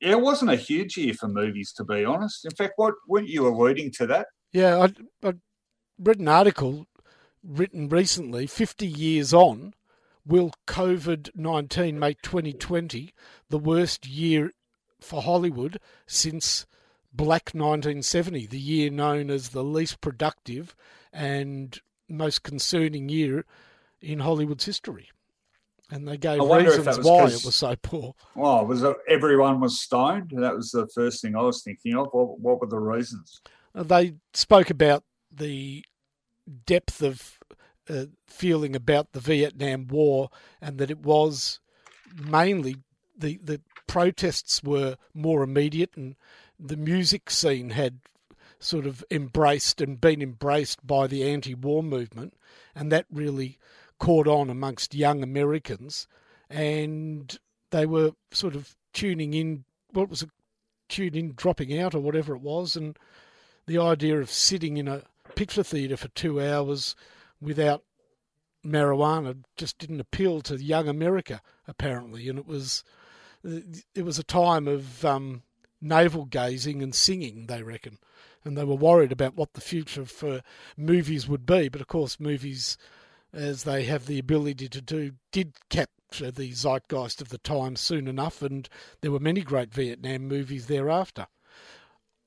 [0.00, 2.44] yeah, it wasn't a huge year for movies, to be honest.
[2.44, 4.28] In fact, what weren't you alluding to that?
[4.52, 5.34] Yeah, I, I
[5.98, 6.86] read an article
[7.42, 9.74] written recently, 50 years on,
[10.24, 13.12] will COVID 19 make 2020
[13.48, 14.52] the worst year
[15.00, 16.66] for Hollywood since
[17.18, 20.76] Black 1970, the year known as the least productive
[21.12, 23.44] and most concerning year
[24.00, 25.10] in Hollywood's history?
[25.90, 28.14] And they gave reasons why it was so poor.
[28.36, 30.32] Well, was it, everyone was stoned?
[30.36, 32.06] That was the first thing I was thinking of.
[32.12, 33.40] What, what were the reasons?
[33.74, 35.02] Uh, they spoke about
[35.32, 35.84] the
[36.66, 37.40] depth of
[37.90, 41.58] uh, feeling about the Vietnam War and that it was
[42.14, 42.76] mainly
[43.16, 46.14] the the protests were more immediate and
[46.58, 48.00] the music scene had
[48.58, 52.34] sort of embraced and been embraced by the anti-war movement
[52.74, 53.58] and that really
[53.98, 56.08] caught on amongst young Americans
[56.50, 57.38] and
[57.70, 60.30] they were sort of tuning in what was it
[60.88, 62.98] tuned in dropping out or whatever it was and
[63.66, 65.02] the idea of sitting in a
[65.36, 66.96] picture theatre for two hours
[67.40, 67.84] without
[68.64, 72.82] marijuana just didn't appeal to young America apparently, and it was
[73.44, 75.42] it was a time of um,
[75.80, 77.46] navel gazing and singing.
[77.46, 77.98] They reckon,
[78.44, 80.42] and they were worried about what the future for
[80.76, 81.68] movies would be.
[81.68, 82.76] But of course, movies,
[83.32, 88.08] as they have the ability to do, did capture the zeitgeist of the time soon
[88.08, 88.68] enough, and
[89.00, 91.26] there were many great Vietnam movies thereafter.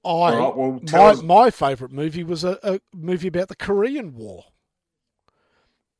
[0.03, 1.21] I right, well, my us...
[1.21, 4.45] my favourite movie was a, a movie about the Korean War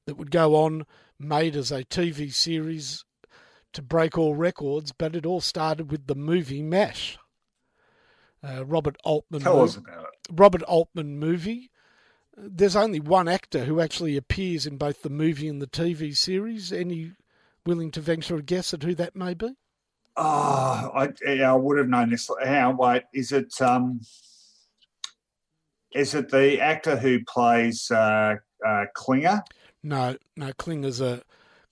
[0.08, 0.86] that would go on,
[1.20, 3.06] made as a TV series
[3.74, 7.18] to break all records, but it all started with the movie MASH.
[8.44, 9.42] Uh, Robert Altman.
[9.42, 9.66] Tell movie.
[9.66, 10.10] us about it.
[10.32, 11.70] Robert Altman movie.
[12.36, 16.72] There's only one actor who actually appears in both the movie and the TV series.
[16.72, 17.12] Any
[17.66, 19.56] willing to venture a guess at who that may be?
[20.18, 22.30] Oh, I, I would have known this.
[22.44, 22.72] How?
[22.72, 23.62] Wait, is it?
[23.62, 24.02] Um,
[25.94, 28.36] is it the actor who plays uh,
[28.66, 29.44] uh, Klinger?
[29.84, 31.22] No, no, Klinger's a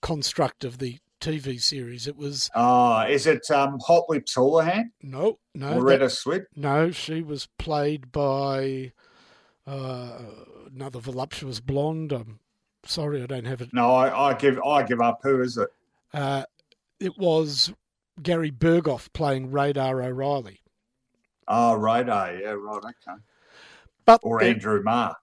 [0.02, 2.06] construct of the TV series.
[2.06, 2.50] It was.
[2.54, 4.92] Oh, is it um, Hot Lips Houlihan?
[5.02, 5.78] No, no.
[5.78, 6.46] Loretta that, Swit?
[6.56, 8.92] No, she was played by
[9.66, 10.18] uh,
[10.74, 12.12] another voluptuous blonde.
[12.12, 12.40] I'm
[12.84, 13.72] sorry, I don't have it.
[13.72, 15.20] No, I, I give I give up.
[15.22, 15.68] Who is it?
[16.12, 16.44] Uh,
[16.98, 17.72] it was
[18.22, 20.60] Gary Burghoff playing Radar O'Reilly.
[21.48, 23.18] Oh, Radar, yeah, right, okay.
[24.04, 25.16] But or Andrew Marr.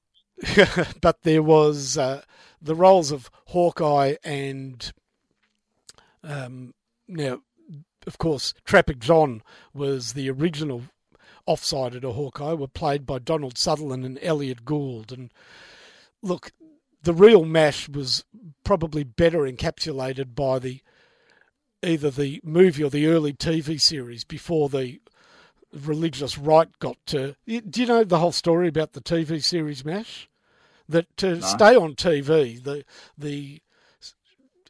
[1.01, 2.21] but there was uh,
[2.61, 4.91] the roles of Hawkeye and
[6.23, 6.73] um,
[7.07, 7.41] now,
[8.05, 9.41] of course, Trapper John
[9.73, 10.83] was the original
[11.45, 15.11] offside of Hawkeye, were played by Donald Sutherland and Elliott Gould.
[15.11, 15.31] And
[16.21, 16.51] look,
[17.03, 18.23] the real MASH was
[18.63, 20.81] probably better encapsulated by the
[21.83, 24.99] either the movie or the early TV series before the
[25.73, 27.35] religious right got to.
[27.45, 30.29] Do you know the whole story about the TV series MASH?
[30.89, 31.39] That to no.
[31.41, 32.85] stay on TV, the
[33.17, 33.59] the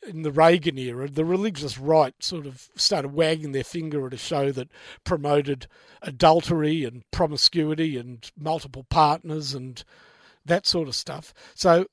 [0.08, 4.18] in the Reagan era, the religious right sort of started wagging their finger at a
[4.18, 4.70] show that
[5.04, 5.68] promoted
[6.02, 9.84] adultery and promiscuity and multiple partners and
[10.46, 11.34] that sort of stuff.
[11.56, 11.88] So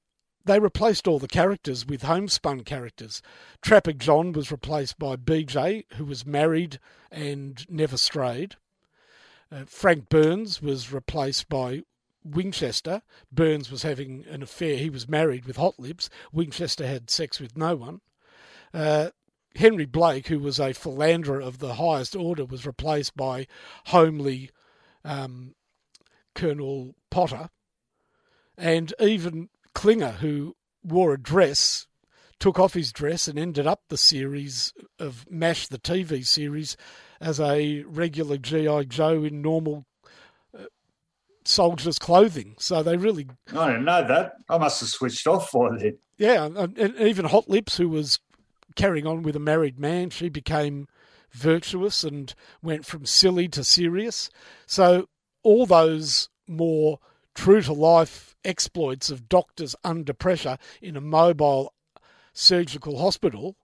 [0.45, 3.23] they replaced all the characters with homespun characters.
[3.63, 6.79] Trapper John was replaced by BJ, who was married
[7.11, 8.57] and never strayed.
[9.51, 11.83] Uh, Frank Burns was replaced by
[12.25, 13.03] Winchester.
[13.31, 14.77] Burns was having an affair.
[14.77, 16.11] He was married with Hot Lips.
[16.33, 18.01] Winchester had sex with no one.
[18.75, 19.11] Uh,
[19.57, 23.47] Henry Blake, who was a philanderer of the highest order, was replaced by
[23.87, 24.51] homely
[25.05, 25.55] um,
[26.35, 27.51] Colonel Potter.
[28.59, 31.87] And even Klinger, who wore a dress,
[32.41, 36.77] took off his dress and ended up the series of MASH, the TV series,
[37.21, 38.85] as a regular G.I.
[38.85, 39.87] Joe in normal
[41.45, 42.57] soldiers' clothing.
[42.59, 43.27] So they really.
[43.55, 44.35] I didn't know that.
[44.49, 46.01] I must have switched off for it.
[46.17, 48.19] Yeah, and even Hot Lips, who was
[48.75, 50.89] carrying on with a married man, she became
[51.31, 54.31] virtuous and went from silly to serious.
[54.67, 55.09] So
[55.43, 57.01] all those more
[57.35, 61.75] true to life exploits of doctors under pressure in a mobile
[62.33, 63.57] surgical hospital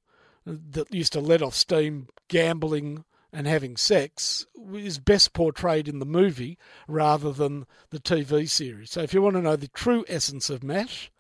[0.45, 6.07] that used to let off steam gambling and having sex is best portrayed in the
[6.07, 6.59] movie
[6.89, 8.91] rather than the TV series.
[8.91, 11.13] So if you want to know the true essence of MASH,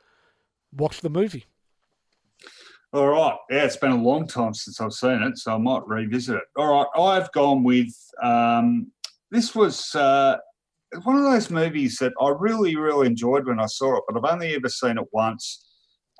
[0.72, 1.44] watch the movie.
[2.92, 3.36] All right.
[3.48, 6.42] Yeah, it's been a long time since I've seen it, so I might revisit it.
[6.56, 6.86] All right.
[7.00, 8.90] I've gone with um,
[9.30, 10.38] this was uh,
[11.04, 14.32] one of those movies that I really, really enjoyed when I saw it, but I've
[14.32, 15.66] only ever seen it once.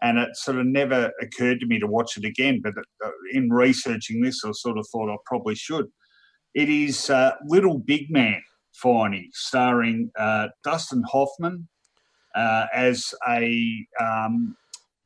[0.03, 2.61] And it sort of never occurred to me to watch it again.
[2.63, 2.75] But
[3.05, 5.87] uh, in researching this, I sort of thought I probably should.
[6.55, 8.41] It is uh, Little Big Man,
[8.83, 11.69] Finey, starring uh, Dustin Hoffman
[12.37, 14.57] uh, as a um,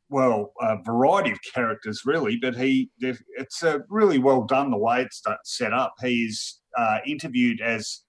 [0.08, 5.02] well, a variety of characters really, but he it's uh, really well done the way
[5.02, 5.94] it's set up.
[6.00, 8.02] He's uh, interviewed as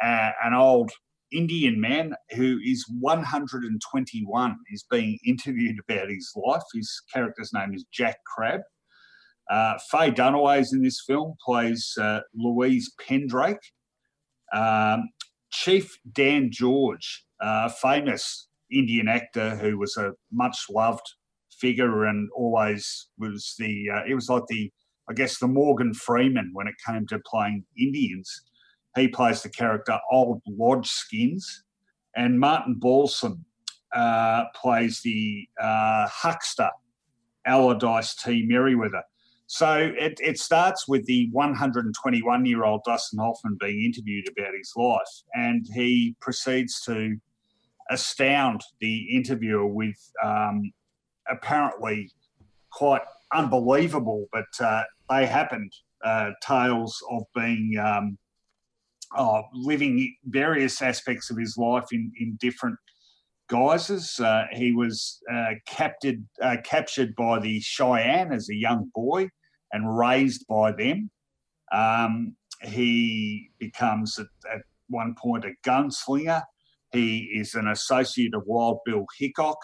[0.00, 0.90] an old
[1.32, 4.56] Indian man who is 121.
[4.68, 6.62] He's being interviewed about his life.
[6.72, 8.60] His character's name is Jack Crabb.
[9.50, 13.58] Uh, Faye Dunaway's in this film, plays uh, Louise Pendrake.
[14.54, 15.08] Um,
[15.50, 17.24] Chief Dan George,
[17.80, 21.06] famous Indian actor who was a much loved
[21.60, 24.70] figure and always was the, uh, it was like the,
[25.08, 28.42] I guess, the Morgan Freeman when it came to playing Indians.
[28.96, 31.64] He plays the character Old Lodge Skins,
[32.16, 33.44] and Martin Balsam
[33.94, 36.70] uh, plays the uh, huckster
[37.46, 38.44] Allardyce T.
[38.46, 39.02] Merriweather.
[39.46, 44.72] So it, it starts with the 121 year old Dustin Hoffman being interviewed about his
[44.76, 47.16] life, and he proceeds to
[47.90, 50.72] astound the interviewer with um,
[51.30, 52.10] apparently
[52.72, 53.02] quite
[53.32, 55.72] unbelievable, but uh, they happened
[56.04, 58.18] uh, tales of being um,
[59.16, 62.76] uh, living various aspects of his life in, in different
[63.48, 64.18] guises.
[64.18, 69.28] Uh, he was uh, captured, uh, captured by the Cheyenne as a young boy
[69.72, 71.10] and raised by them.
[71.72, 76.42] Um, he becomes at, at, one point a gunslinger.
[76.92, 79.56] He is an associate of Wild Bill Hickok.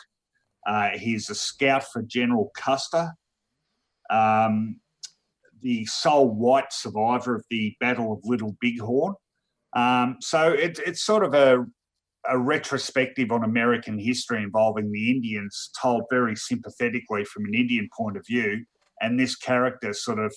[0.67, 3.13] Uh, he's a scout for General Custer.
[4.11, 4.81] Um,
[5.63, 9.15] the sole white survivor of the Battle of Little Bighorn.
[9.75, 11.65] Um, so it, it's sort of a,
[12.29, 18.17] a retrospective on American history involving the Indians, told very sympathetically from an Indian point
[18.17, 18.65] of view.
[19.01, 20.35] And this character sort of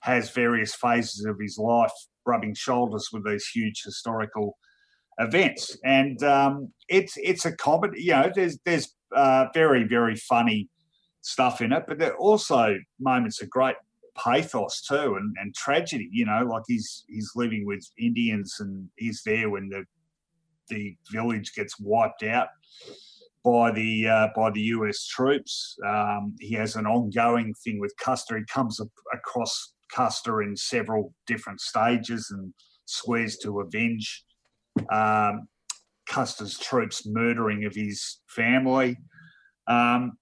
[0.00, 1.92] has various phases of his life
[2.26, 4.56] rubbing shoulders with these huge historical
[5.18, 5.76] events.
[5.84, 8.02] And um, it's it's a comedy.
[8.02, 10.68] You know, there's there's uh, very very funny
[11.22, 13.76] stuff in it, but there are also moments of great
[14.16, 16.08] pathos too and, and tragedy.
[16.10, 19.84] You know, like he's he's living with Indians and he's there when the
[20.68, 22.48] the village gets wiped out
[23.44, 25.76] by the uh, by the US troops.
[25.86, 28.38] Um, he has an ongoing thing with Custer.
[28.38, 28.80] He comes
[29.12, 32.52] across Custer in several different stages and
[32.86, 34.24] swears to avenge
[34.92, 35.48] um,
[36.10, 38.98] Custer's troops' murdering of his family.
[39.66, 40.12] Um,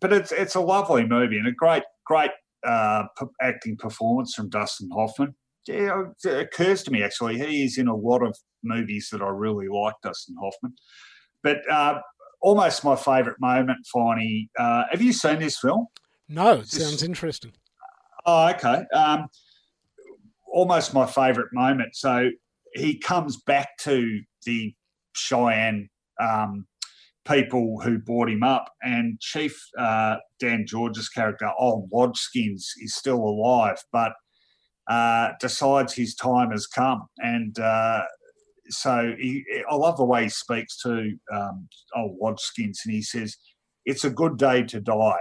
[0.00, 2.30] but it's it's a lovely movie and a great great
[2.66, 3.04] uh,
[3.40, 5.34] acting performance from Dustin Hoffman.
[5.66, 9.28] Yeah, it occurs to me actually he is in a lot of movies that I
[9.28, 10.74] really like, Dustin Hoffman.
[11.42, 12.00] But uh,
[12.40, 14.48] almost my favourite moment, Finey.
[14.58, 15.86] Uh, have you seen this film?
[16.28, 17.52] No, it sounds interesting.
[18.26, 18.84] Oh, okay.
[18.92, 19.28] Um,
[20.52, 21.94] almost my favourite moment.
[21.94, 22.30] So
[22.74, 24.74] he comes back to the
[25.18, 25.88] Cheyenne
[26.20, 26.66] um,
[27.28, 28.70] people who brought him up.
[28.82, 34.12] And Chief uh, Dan George's character, Old Lodgeskins, is still alive, but
[34.88, 37.06] uh, decides his time has come.
[37.18, 38.02] And uh,
[38.70, 43.36] so he, I love the way he speaks to um, Old Lodgeskins, and he says,
[43.84, 45.20] It's a good day to die.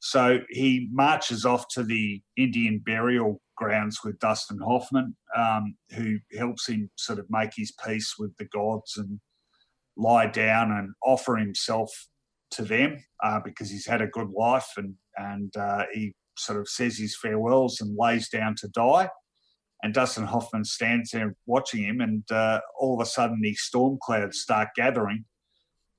[0.00, 6.68] So he marches off to the Indian burial grounds with Dustin Hoffman, um, who helps
[6.68, 9.20] him sort of make his peace with the gods and
[9.96, 11.90] lie down and offer himself
[12.52, 16.68] to them uh, because he's had a good life and and uh, he sort of
[16.68, 19.08] says his farewells and lays down to die.
[19.82, 23.98] And Dustin Hoffman stands there watching him, and uh, all of a sudden, these storm
[24.02, 25.24] clouds start gathering,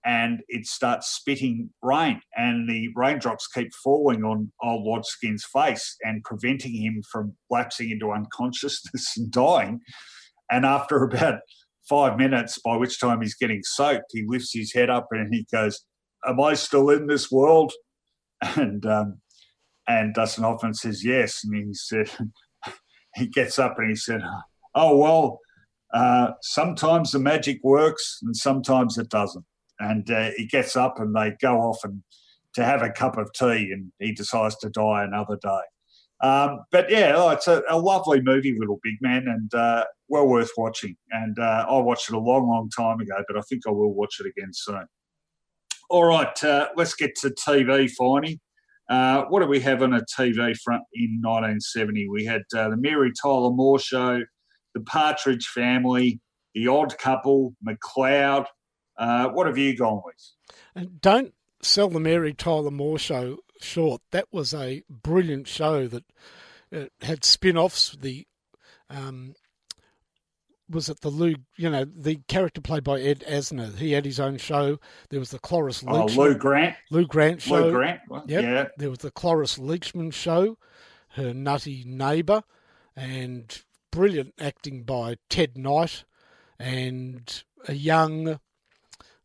[0.06, 6.24] and it starts spitting rain, and the raindrops keep falling on old Lodgeskin's face and
[6.24, 9.82] preventing him from lapsing into unconsciousness and dying.
[10.50, 11.40] And after about
[11.88, 15.46] five minutes, by which time he's getting soaked, he lifts his head up and he
[15.52, 15.84] goes,
[16.26, 17.74] "Am I still in this world?"
[18.56, 19.20] And um,
[19.86, 22.10] and Dustin Hoffman says yes, and he said
[23.16, 24.22] he gets up and he said,
[24.74, 25.40] "Oh well,
[25.94, 29.44] uh, sometimes the magic works and sometimes it doesn't."
[29.80, 32.04] And uh, he gets up and they go off and
[32.56, 36.28] to have a cup of tea, and he decides to die another day.
[36.28, 40.28] Um, but yeah, oh, it's a, a, lovely movie, Little Big Man, and uh, well
[40.28, 40.98] worth watching.
[41.12, 43.94] And uh, I watched it a long, long time ago, but I think I will
[43.94, 44.86] watch it again soon.
[45.90, 48.40] All right, uh, let's get to TV, Finey.
[48.90, 52.10] Uh, what do we have on a TV front in 1970?
[52.10, 54.24] We had uh, the Mary Tyler Moore Show,
[54.74, 56.20] The Partridge Family,
[56.54, 58.46] The Odd Couple, McCloud.
[59.00, 60.92] Uh, what have you gone with?
[61.02, 64.02] Don't sell the Mary Tyler Moore Show short.
[64.12, 66.04] That was a brilliant show that
[66.76, 67.96] uh, had spin-offs.
[68.00, 68.28] The
[68.90, 69.36] um,
[70.70, 71.36] was it the Lou?
[71.58, 73.76] You know, the character played by Ed Asner.
[73.78, 74.80] He had his own show.
[75.10, 76.76] There was the Cloris Oh, Lou Grant.
[76.92, 77.68] Lou Grant show.
[77.68, 78.02] Lou Grant.
[78.28, 78.44] Yep.
[78.44, 78.68] Yeah.
[78.78, 80.58] There was the Cloris Leachman show,
[81.14, 82.44] her nutty neighbour,
[82.96, 86.04] and brilliant acting by Ted Knight,
[86.60, 88.40] and a young.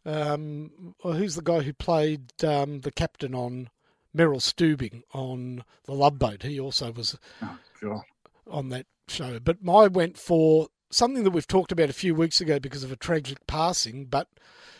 [0.07, 3.71] Um, well, who's the guy who played um, the captain on
[4.13, 6.43] Merrill Stubing on the Love Boat?
[6.43, 8.03] He also was Oh, God.
[8.47, 9.39] on that show.
[9.41, 12.93] But my went for something that we've talked about a few weeks ago because of
[12.93, 14.29] a tragic passing, but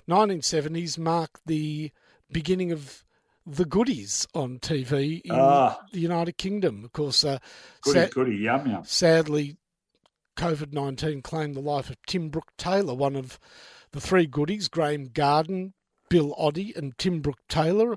[0.09, 1.91] 1970s marked the
[2.31, 3.03] beginning of
[3.47, 5.79] the goodies on TV in Ah.
[5.93, 6.85] the United Kingdom.
[6.85, 7.39] Of course, uh,
[7.83, 8.85] Goody, sa- goody, yum, yum.
[8.85, 9.57] sadly,
[10.37, 13.39] COVID 19 claimed the life of Tim Brooke Taylor, one of
[13.95, 15.73] the three goodies, Graham Garden,
[16.09, 17.97] Bill Oddie, and Tim Brooke Taylor.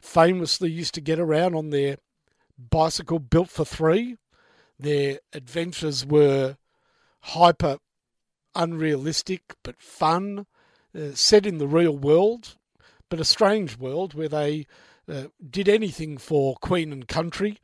[0.00, 1.98] Famously used to get around on their
[2.58, 4.16] bicycle built for three.
[4.76, 6.56] Their adventures were
[7.20, 7.78] hyper
[8.56, 10.46] unrealistic but fun,
[10.98, 12.56] uh, set in the real world,
[13.08, 14.66] but a strange world where they
[15.08, 17.58] uh, did anything for Queen and country,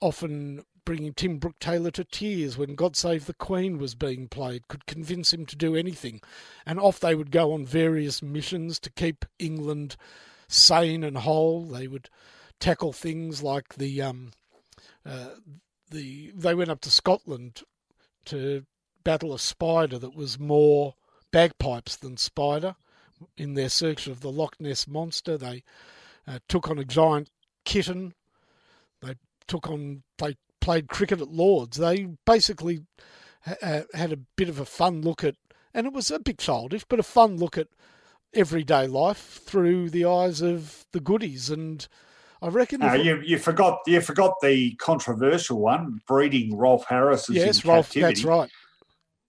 [0.00, 4.68] often bringing Tim Brooke Taylor to tears when God Save the Queen was being played,
[4.68, 6.22] could convince him to do anything.
[6.64, 9.96] And off they would go on various missions to keep England
[10.48, 11.64] sane and whole.
[11.64, 12.08] They would
[12.60, 14.30] tackle things like the um,
[15.04, 15.30] uh,
[15.90, 17.62] the they went up to Scotland
[18.26, 18.64] to
[19.04, 20.94] battle a spider that was more
[21.32, 22.76] bagpipes than spider.
[23.36, 25.64] In their search of the Loch Ness monster, they
[26.26, 27.30] uh, took on a giant
[27.64, 28.14] kitten.
[29.02, 29.14] They
[29.46, 30.36] took on they
[30.66, 31.76] played cricket at Lords.
[31.76, 32.80] They basically
[33.42, 35.36] ha- had a bit of a fun look at,
[35.72, 37.68] and it was a bit childish, but a fun look at
[38.34, 41.50] everyday life through the eyes of the goodies.
[41.50, 41.86] And
[42.42, 47.64] I reckon, No, you, you forgot you forgot the controversial one, breeding Rolf Harris yes,
[47.64, 48.14] Rolf, captivity.
[48.14, 48.50] that's right.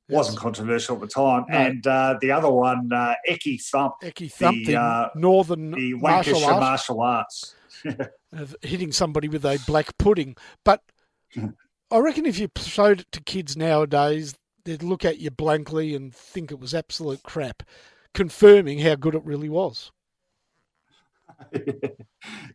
[0.10, 1.46] Wasn't controversial at the time.
[1.50, 1.56] No.
[1.56, 6.34] And uh, the other one, uh, Ecky Thump, Ecky Thump, the, uh, northern the martial
[6.34, 7.54] Lancashire art martial arts.
[8.32, 10.36] of hitting somebody with a black pudding.
[10.64, 10.82] But
[11.92, 14.36] I reckon if you showed it to kids nowadays,
[14.66, 17.64] they'd look at you blankly and think it was absolute crap,
[18.14, 19.92] confirming how good it really was.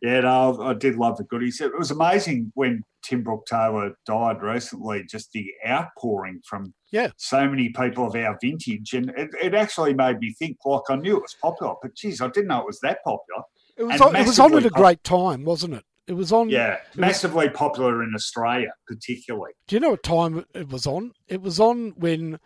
[0.01, 1.61] yeah, no, I did love the goodies.
[1.61, 7.09] It was amazing when Tim Brooke Taylor died recently, just the outpouring from Yeah.
[7.17, 8.93] so many people of our vintage.
[8.93, 12.21] And it, it actually made me think, like, I knew it was popular, but geez,
[12.21, 13.43] I didn't know it was that popular.
[13.77, 15.85] It was on, it was on at a great time, wasn't it?
[16.07, 16.49] It was on.
[16.49, 19.53] Yeah, was- massively popular in Australia, particularly.
[19.67, 21.13] Do you know what time it was on?
[21.27, 22.39] It was on when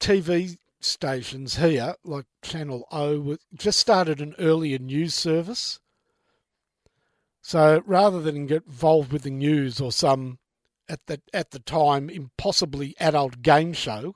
[0.00, 5.80] TV stations here, like Channel O, just started an earlier news service.
[7.42, 10.38] So rather than get involved with the news or some
[10.88, 14.14] at the at the time impossibly adult game show,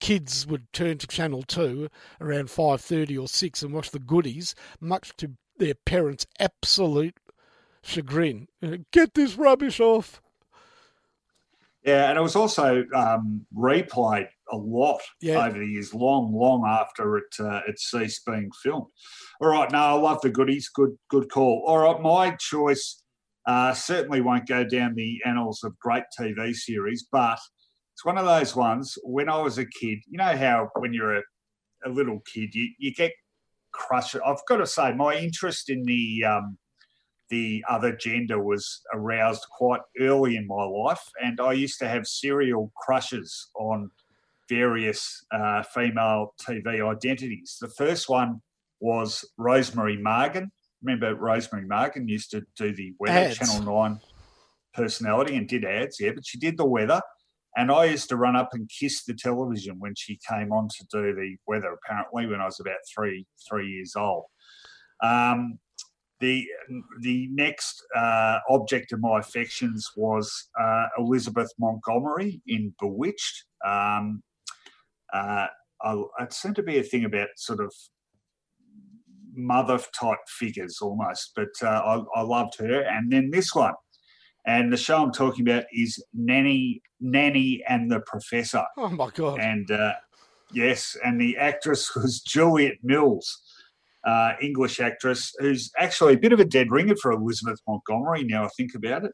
[0.00, 1.88] kids would turn to Channel Two
[2.20, 7.16] around five thirty or six and watch the goodies, much to their parents' absolute
[7.82, 8.48] chagrin.
[8.92, 10.20] Get this rubbish off.
[11.84, 15.46] Yeah, and it was also um, replayed a lot Yeah.
[15.46, 18.86] over the years, long, long after it uh, it ceased being filmed.
[19.40, 20.68] All right, no, I love the goodies.
[20.68, 21.62] Good, good call.
[21.66, 23.02] All right, my choice
[23.46, 27.38] uh, certainly won't go down the annals of great TV series, but
[27.94, 28.98] it's one of those ones.
[29.04, 31.22] When I was a kid, you know how when you're a,
[31.86, 33.12] a little kid, you, you get
[33.78, 34.16] crushed.
[34.24, 36.58] I've got to say, my interest in the um,
[37.30, 42.06] the other gender was aroused quite early in my life, and I used to have
[42.06, 43.90] serial crushes on
[44.48, 47.58] various uh, female TV identities.
[47.60, 48.40] The first one
[48.80, 50.46] was Rosemary Margan.
[50.82, 53.38] Remember, Rosemary Margan used to do the weather Ads.
[53.38, 54.00] Channel Nine
[54.74, 57.00] personality and did ads, yeah, but she did the weather.
[57.58, 60.86] And I used to run up and kiss the television when she came on to
[60.92, 61.76] do the weather.
[61.84, 64.26] Apparently, when I was about three three years old.
[65.02, 65.58] Um,
[66.20, 66.46] the
[67.00, 73.44] the next uh, object of my affections was uh, Elizabeth Montgomery in Bewitched.
[73.66, 74.22] Um,
[75.12, 75.46] uh,
[75.82, 77.72] I, it seemed to be a thing about sort of
[79.34, 81.66] mother type figures almost, but uh,
[82.14, 82.82] I, I loved her.
[82.82, 83.74] And then this one,
[84.48, 88.64] and the show I'm talking about is Nanny Nanny and the Professor.
[88.76, 89.38] Oh my god!
[89.40, 89.92] And uh,
[90.52, 93.26] yes, and the actress was Juliet Mills.
[94.04, 98.24] uh, English actress who's actually a bit of a dead ringer for Elizabeth Montgomery.
[98.24, 99.12] Now I think about it,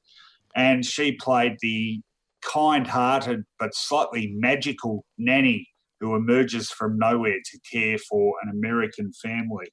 [0.55, 2.01] and she played the
[2.43, 5.67] kind-hearted but slightly magical nanny
[6.01, 9.67] who emerges from nowhere to care for an American family.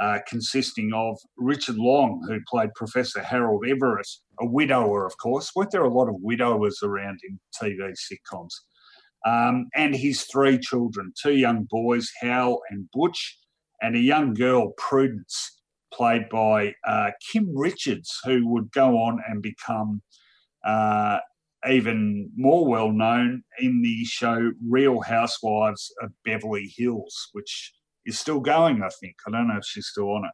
[0.00, 4.06] Uh, consisting of Richard Long, who played Professor Harold Everett,
[4.38, 5.50] a widower, of course.
[5.56, 8.54] Weren't there a lot of widowers around in TV sitcoms?
[9.26, 13.38] Um, and his three children, two young boys, Hal and Butch,
[13.82, 15.60] and a young girl, Prudence,
[15.92, 20.02] played by uh, Kim Richards, who would go on and become
[20.64, 21.18] uh,
[21.68, 27.72] even more well known in the show Real Housewives of Beverly Hills, which
[28.08, 28.82] is still going.
[28.82, 30.32] I think I don't know if she's still on it,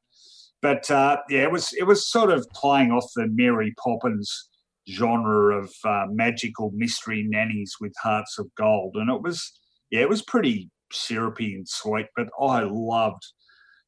[0.63, 4.49] but uh, yeah, it was it was sort of playing off the Mary Poppins
[4.89, 9.53] genre of uh, magical mystery nannies with hearts of gold, and it was
[9.91, 12.07] yeah, it was pretty syrupy and sweet.
[12.17, 13.23] But I loved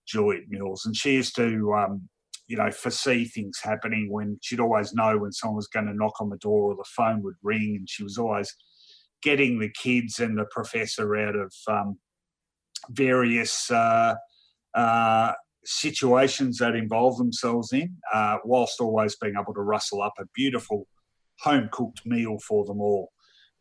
[0.07, 1.73] Juliet Mills, and she used to.
[1.75, 2.09] Um,
[2.49, 6.13] you know, foresee things happening when she'd always know when someone was going to knock
[6.21, 8.55] on the door or the phone would ring, and she was always
[9.21, 11.99] getting the kids and the professor out of um,
[12.91, 14.15] various uh,
[14.75, 15.33] uh,
[15.65, 20.87] situations that involve themselves in, uh, whilst always being able to rustle up a beautiful
[21.41, 23.11] home cooked meal for them all.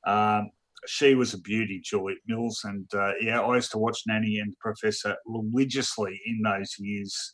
[0.05, 0.51] Um,
[0.87, 4.57] she was a beauty, Juliet Mills, and uh, yeah, I used to watch Nanny and
[4.59, 7.33] Professor religiously in those years.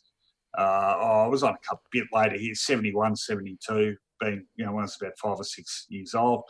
[0.56, 4.72] Uh, oh, I was on a couple bit later here, 71, 72, being you know
[4.72, 6.44] when I was about five or six years old.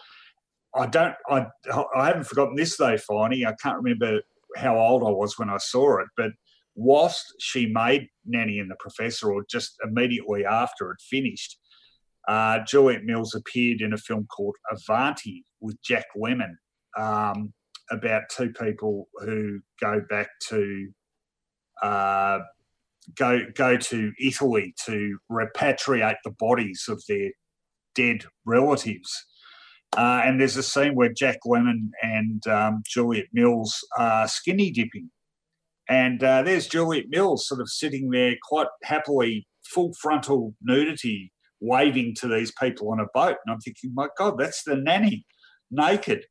[0.74, 1.46] I don't, I,
[1.96, 3.46] I haven't forgotten this though, Finey.
[3.46, 4.20] I can't remember
[4.56, 6.30] how old I was when I saw it, but
[6.74, 11.58] whilst she made Nanny and the Professor, or just immediately after it finished,
[12.28, 16.54] uh, Juliet Mills appeared in a film called Avanti with Jack Lemmon
[16.96, 17.52] um,
[17.90, 20.88] about two people who go back to
[21.82, 22.38] uh,
[23.16, 27.30] go go to Italy to repatriate the bodies of their
[27.94, 29.26] dead relatives.
[29.96, 35.10] Uh, and there's a scene where Jack Lemmon and um, Juliet Mills are skinny dipping.
[35.88, 42.14] And uh, there's Juliet Mills sort of sitting there quite happily, full frontal nudity, waving
[42.20, 43.36] to these people on a boat.
[43.44, 45.26] And I'm thinking, my God, that's the nanny,
[45.70, 46.24] naked.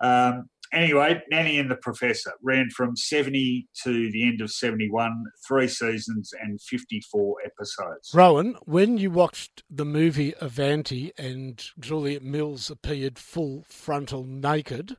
[0.00, 5.68] Um, anyway, Nanny and the Professor ran from 70 to the end of 71, three
[5.68, 8.10] seasons and 54 episodes.
[8.14, 14.96] Rohan, when you watched the movie Avanti and Juliet Mills appeared full frontal naked,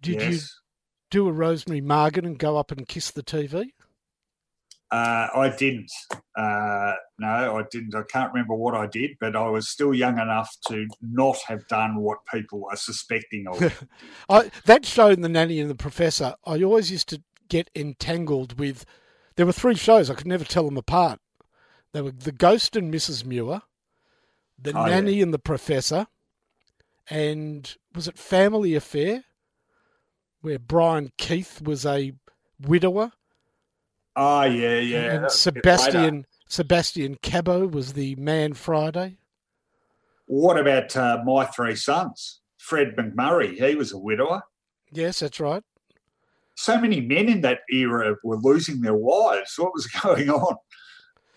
[0.00, 0.32] did yes.
[0.32, 0.40] you
[1.10, 3.70] do a Rosemary Margan and go up and kiss the TV?
[4.90, 5.90] Uh, I didn't.
[6.36, 7.94] Uh, no, I didn't.
[7.94, 11.66] I can't remember what I did, but I was still young enough to not have
[11.68, 13.86] done what people are suspecting of.
[14.28, 18.84] I, that show, The Nanny and the Professor, I always used to get entangled with.
[19.36, 21.20] There were three shows, I could never tell them apart.
[21.92, 23.24] They were The Ghost and Mrs.
[23.24, 23.62] Muir,
[24.60, 25.22] The oh, Nanny yeah.
[25.22, 26.08] and the Professor,
[27.08, 29.24] and was it Family Affair,
[30.40, 32.12] where Brian Keith was a
[32.60, 33.12] widower?
[34.16, 35.14] Oh yeah, yeah.
[35.14, 39.18] And Sebastian Sebastian Cabot was the man Friday.
[40.26, 42.40] What about uh, my three sons?
[42.58, 44.42] Fred MacMurray, he was a widower.
[44.92, 45.62] Yes, that's right.
[46.54, 49.54] So many men in that era were losing their wives.
[49.56, 50.56] What was going on?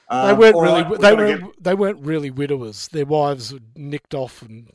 [0.10, 0.84] Um, they weren't really.
[0.84, 1.38] Right, they were.
[1.38, 1.64] Get...
[1.64, 2.88] They weren't really widowers.
[2.90, 4.70] Their wives were nicked off and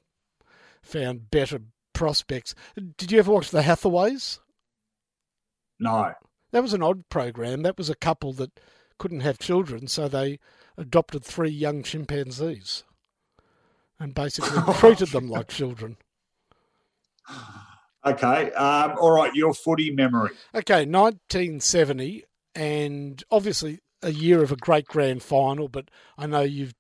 [0.82, 1.60] found better
[1.92, 2.54] prospects.
[2.96, 4.40] Did you ever watch The Hathaways?
[5.78, 6.12] No.
[6.50, 7.62] That was an odd program.
[7.62, 8.58] That was a couple that
[8.98, 10.38] couldn't have children, so they
[10.76, 12.84] adopted three young chimpanzees
[14.00, 15.96] and basically treated them like children.
[18.06, 18.52] Okay.
[18.52, 19.34] Um, all right.
[19.34, 20.30] Your footy memory.
[20.54, 20.86] Okay.
[20.86, 26.74] 1970, and obviously a year of a great grand final, but I know you've.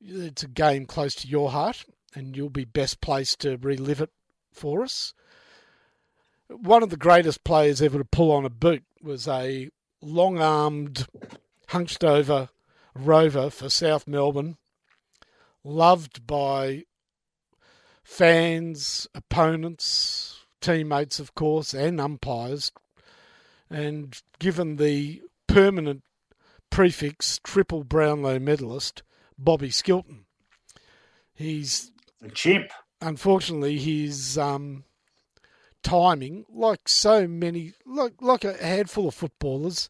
[0.00, 1.84] It's a game close to your heart,
[2.14, 4.10] and you'll be best placed to relive it
[4.52, 5.14] for us.
[6.48, 9.70] One of the greatest players ever to pull on a boot was a
[10.00, 11.06] long armed,
[11.68, 12.50] hunched over
[12.94, 14.56] rover for South Melbourne,
[15.64, 16.84] loved by
[18.04, 22.72] fans, opponents, teammates, of course, and umpires,
[23.70, 26.02] and given the permanent
[26.70, 29.02] prefix triple Brownlow medalist,
[29.38, 30.24] Bobby Skilton.
[31.34, 31.90] He's
[32.22, 32.70] a chimp.
[33.00, 34.84] Unfortunately, his um,
[35.82, 39.88] timing, like so many, like like a handful of footballers,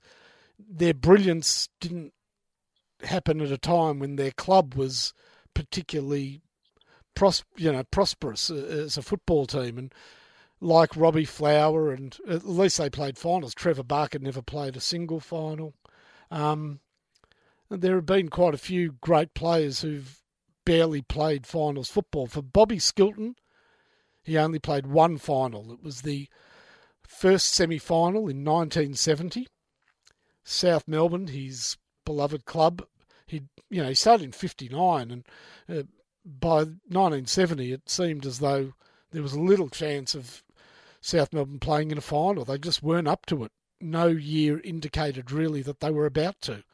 [0.59, 2.13] their brilliance didn't
[3.03, 5.13] happen at a time when their club was
[5.55, 6.41] particularly
[7.15, 9.95] pros, you know, prosperous uh, as a football team, and
[10.61, 13.55] like Robbie Flower, and at least they played finals.
[13.55, 15.75] Trevor Barker never played a single final.
[16.31, 16.81] Um,
[17.69, 20.23] there have been quite a few great players who've
[20.65, 22.27] barely played finals football.
[22.27, 23.35] For Bobby Skilton,
[24.23, 25.73] he only played one final.
[25.73, 26.29] It was the
[27.07, 29.49] first semi final in 1970.
[30.45, 32.85] South Melbourne, his beloved club.
[33.27, 35.25] He, you know, he started in '59, and
[35.69, 35.83] uh,
[36.25, 36.59] by
[36.89, 38.75] 1970, it seemed as though
[39.11, 40.43] there was little chance of
[41.01, 42.45] South Melbourne playing in a final.
[42.45, 43.53] They just weren't up to it.
[43.81, 46.65] No year indicated really that they were about to.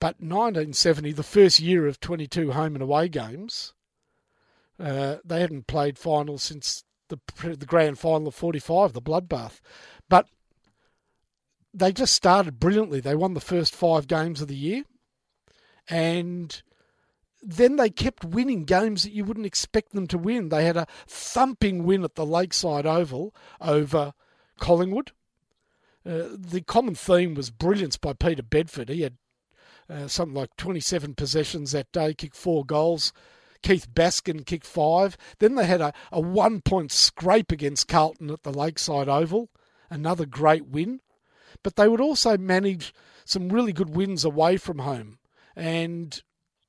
[0.00, 3.74] But 1970, the first year of 22 home and away games,
[4.80, 9.60] uh, they hadn't played finals since the the grand final of 45, the bloodbath.
[10.08, 10.26] But
[11.74, 13.00] they just started brilliantly.
[13.00, 14.84] They won the first five games of the year,
[15.88, 16.62] and
[17.42, 20.48] then they kept winning games that you wouldn't expect them to win.
[20.48, 24.12] They had a thumping win at the Lakeside Oval over
[24.58, 25.12] Collingwood.
[26.04, 28.88] Uh, the common theme was brilliance by Peter Bedford.
[28.88, 29.18] He had
[29.90, 33.12] uh, something like 27 possessions that day, kicked four goals.
[33.62, 35.16] Keith Baskin kicked five.
[35.38, 39.50] Then they had a, a one point scrape against Carlton at the Lakeside Oval,
[39.90, 41.00] another great win.
[41.62, 42.94] But they would also manage
[43.24, 45.18] some really good wins away from home
[45.56, 46.22] and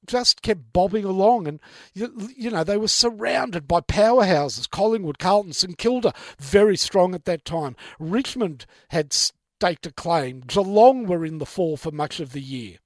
[0.05, 1.47] just kept bobbing along.
[1.47, 1.59] And,
[1.93, 7.25] you, you know, they were surrounded by powerhouses Collingwood, Carlton, St Kilda, very strong at
[7.25, 7.75] that time.
[7.99, 10.41] Richmond had staked a claim.
[10.41, 12.77] Geelong were in the fall for much of the year.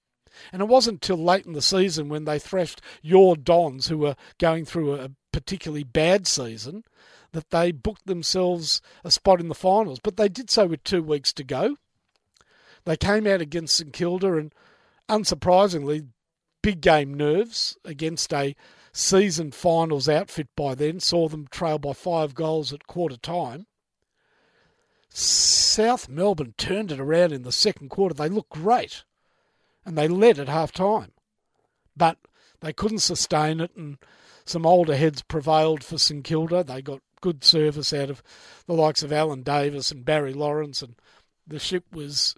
[0.51, 4.15] And it wasn't till late in the season when they thrashed your Dons, who were
[4.39, 6.83] going through a particularly bad season,
[7.31, 9.99] that they booked themselves a spot in the finals.
[9.99, 11.77] But they did so with two weeks to go.
[12.85, 14.53] They came out against St Kilda, and
[15.09, 16.07] unsurprisingly,
[16.61, 18.55] big game nerves against a
[18.91, 23.65] seasoned finals outfit by then saw them trail by five goals at quarter time.
[25.09, 28.13] South Melbourne turned it around in the second quarter.
[28.13, 29.03] They looked great
[29.85, 31.11] and they led at half time.
[31.95, 32.17] But
[32.61, 33.97] they couldn't sustain it, and
[34.45, 36.63] some older heads prevailed for St Kilda.
[36.63, 38.21] They got good service out of
[38.65, 40.95] the likes of Alan Davis and Barry Lawrence, and
[41.45, 42.35] the ship was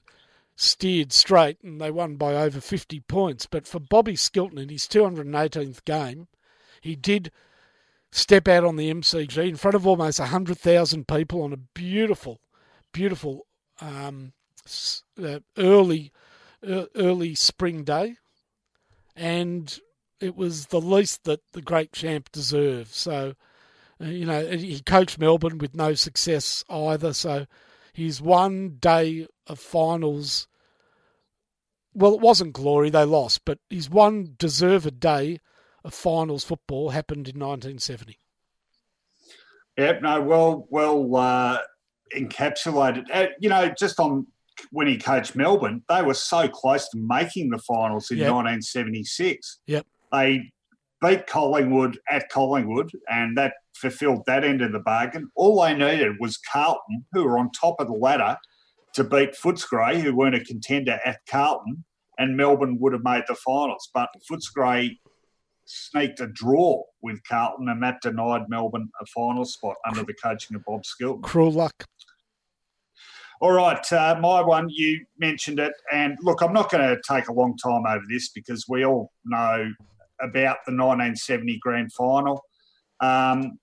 [0.55, 3.45] steered straight, and they won by over 50 points.
[3.45, 6.27] But for Bobby Skilton in his 218th game,
[6.81, 7.31] he did
[8.11, 12.39] step out on the MCG in front of almost 100,000 people on a beautiful,
[12.93, 13.45] beautiful
[13.81, 14.31] um,
[15.21, 16.11] uh, early
[16.95, 18.15] early spring day,
[19.15, 19.79] and
[20.19, 22.93] it was the least that the great champ deserved.
[22.93, 23.35] So,
[24.01, 27.13] uh, you know, he coached Melbourne with no success either.
[27.13, 27.45] So,
[27.93, 30.47] his one day of finals.
[31.93, 35.39] Well, it wasn't glory; they lost, but his one deserved day
[35.85, 38.19] of finals football happened in 1970.
[39.77, 41.59] Yep, no, well, well uh,
[42.15, 43.05] encapsulated.
[43.13, 44.25] Uh, you know, just on
[44.71, 48.31] when he coached Melbourne, they were so close to making the finals in yep.
[48.31, 49.59] 1976.
[49.67, 49.85] Yep.
[50.11, 50.51] They
[51.01, 55.29] beat Collingwood at Collingwood, and that fulfilled that end of the bargain.
[55.35, 58.37] All they needed was Carlton, who were on top of the ladder,
[58.93, 61.83] to beat Footscray, who weren't a contender at Carlton,
[62.17, 63.89] and Melbourne would have made the finals.
[63.93, 64.97] But Footscray
[65.65, 70.55] sneaked a draw with Carlton, and that denied Melbourne a final spot under the coaching
[70.55, 71.23] of Bob Skilton.
[71.23, 71.85] Cruel luck.
[73.41, 75.73] All right, uh, my one, you mentioned it.
[75.91, 79.11] And look, I'm not going to take a long time over this because we all
[79.25, 79.71] know
[80.21, 82.41] about the 1970 grand final.
[83.01, 83.59] Um,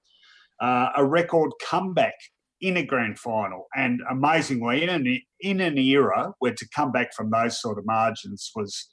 [0.61, 2.15] Uh, a record comeback
[2.61, 7.13] in a grand final, and amazingly, in an, in an era where to come back
[7.13, 8.89] from those sort of margins was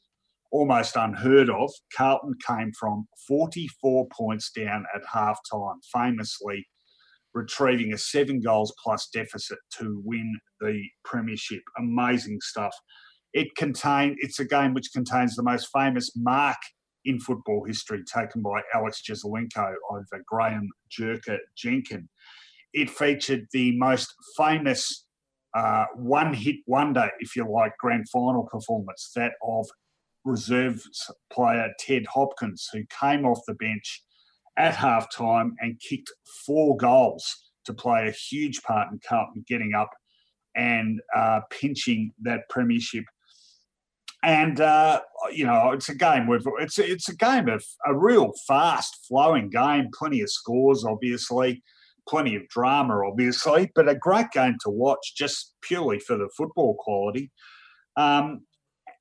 [0.51, 6.67] almost unheard of, Carlton came from 44 points down at half time, famously
[7.33, 11.61] retrieving a seven goals plus deficit to win the premiership.
[11.77, 12.73] Amazing stuff.
[13.33, 16.57] It contain it's a game which contains the most famous mark
[17.05, 22.09] in football history taken by Alex Jesaulenko over Graeme Jerker Jenkin.
[22.73, 25.05] It featured the most famous
[25.55, 29.67] uh, one hit wonder, if you like, grand final performance, that of
[30.23, 34.03] reserves player Ted Hopkins, who came off the bench
[34.57, 36.11] at half time and kicked
[36.45, 39.89] four goals to play a huge part in Carlton getting up
[40.55, 43.05] and uh, pinching that premiership
[44.23, 45.01] and uh,
[45.31, 49.49] you know it's a game with it's it's a game of a real fast flowing
[49.49, 51.63] game, plenty of scores, obviously,
[52.07, 56.75] plenty of drama, obviously, but a great game to watch just purely for the football
[56.79, 57.31] quality.
[57.95, 58.41] Um,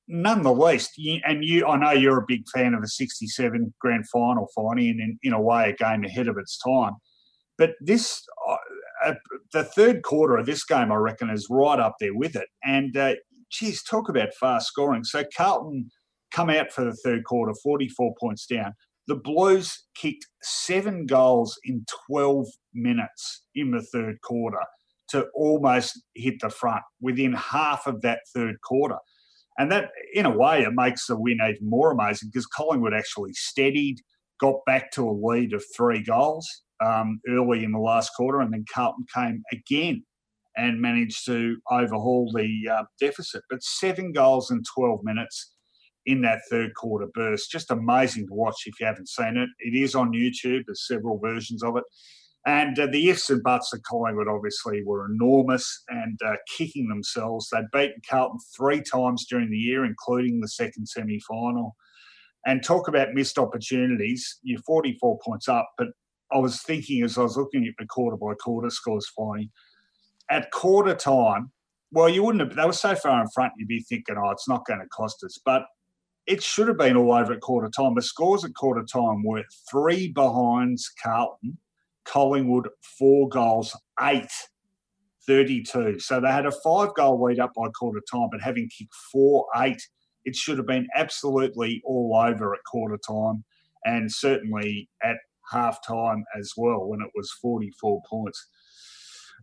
[0.07, 0.91] none the least,
[1.25, 4.99] and you, I know you're a big fan of the '67 Grand Final, Finey, and
[5.01, 6.93] in, in a way, a game ahead of its time.
[7.57, 8.55] But this, uh,
[9.05, 9.13] uh,
[9.51, 12.47] the third quarter of this game, I reckon, is right up there with it.
[12.63, 13.15] And uh,
[13.51, 15.03] geez, talk about fast scoring.
[15.03, 15.89] So Carlton
[16.31, 18.73] come out for the third quarter, 44 points down.
[19.07, 24.61] The Blues kicked seven goals in 12 minutes in the third quarter
[25.09, 28.97] to almost hit the front within half of that third quarter.
[29.57, 33.33] And that, in a way, it makes the win even more amazing because Collingwood actually
[33.33, 33.97] steadied,
[34.39, 36.47] got back to a lead of three goals
[36.83, 40.03] um, early in the last quarter, and then Carlton came again
[40.59, 43.43] and managed to overhaul the uh, deficit.
[43.49, 45.53] But seven goals in 12 minutes
[46.05, 47.51] in that third quarter burst.
[47.51, 49.49] Just amazing to watch if you haven't seen it.
[49.59, 51.83] It is on YouTube, there's several versions of it.
[52.45, 57.49] And uh, the ifs and buts of Collingwood obviously were enormous and uh, kicking themselves.
[57.49, 61.75] They'd beaten Carlton three times during the year, including the second semi final.
[62.45, 64.39] And talk about missed opportunities.
[64.41, 65.89] You're 44 points up, but
[66.31, 69.49] I was thinking as I was looking at the quarter by quarter scores, fine.
[70.29, 71.51] At quarter time,
[71.91, 74.47] well, you wouldn't have, they were so far in front, you'd be thinking, oh, it's
[74.47, 75.39] not going to cost us.
[75.43, 75.63] But
[76.27, 77.95] it should have been all over at quarter time.
[77.95, 81.57] The scores at quarter time were three behinds Carlton,
[82.05, 82.69] Collingwood,
[82.99, 84.29] four goals, eight,
[85.25, 85.99] 32.
[85.99, 89.47] So they had a five goal lead up by quarter time, but having kicked four,
[89.57, 89.81] eight,
[90.25, 93.43] it should have been absolutely all over at quarter time
[93.85, 95.17] and certainly at
[95.51, 98.47] half time as well when it was 44 points.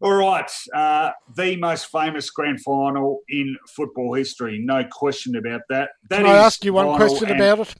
[0.02, 5.90] All right, uh, the most famous grand final in football history, no question about that.
[6.10, 7.74] that can I ask you one question about it?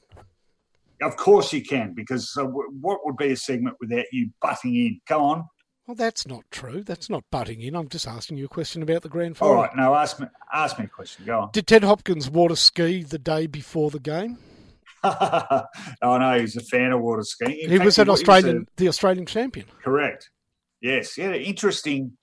[1.01, 4.99] Of course you can, because uh, what would be a segment without you butting in?
[5.07, 5.45] Go on.
[5.85, 6.83] Well, that's not true.
[6.83, 7.75] That's not butting in.
[7.75, 9.55] I'm just asking you a question about the grand final.
[9.55, 10.27] All right, no, ask me.
[10.51, 11.25] Ask me a question.
[11.25, 11.49] Go on.
[11.53, 14.37] Did Ted Hopkins water ski the day before the game?
[15.03, 15.63] oh
[16.01, 17.59] no, he's a fan of water skiing.
[17.59, 19.67] In he fact, was an Australian, was the Australian champion.
[19.83, 20.29] Correct.
[20.81, 22.17] Yes, yeah, interesting.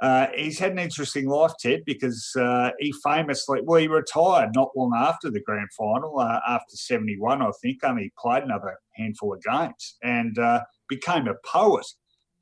[0.00, 4.76] Uh, he's had an interesting life, Ted, because uh, he famously, well, he retired not
[4.76, 9.42] long after the grand final, uh, after 71, I think, only played another handful of
[9.42, 11.86] games and uh, became a poet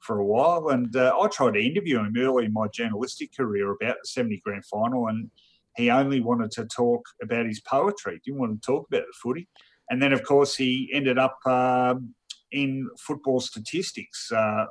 [0.00, 0.68] for a while.
[0.68, 4.40] And uh, I tried to interview him early in my journalistic career about the 70
[4.42, 5.30] grand final, and
[5.76, 9.12] he only wanted to talk about his poetry, he didn't want to talk about the
[9.22, 9.48] footy.
[9.90, 12.14] And then, of course, he ended up um,
[12.52, 14.66] in football statistics uh,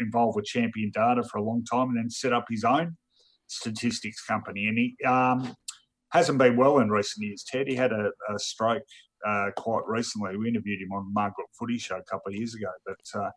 [0.00, 2.96] involved with Champion Data for a long time and then set up his own
[3.46, 4.66] statistics company.
[4.66, 5.54] And he um,
[6.10, 7.68] hasn't been well in recent years, Ted.
[7.68, 8.82] He had a, a stroke
[9.26, 10.36] uh, quite recently.
[10.36, 12.68] We interviewed him on Marngrook Footy Show a couple of years ago.
[12.84, 13.30] But uh,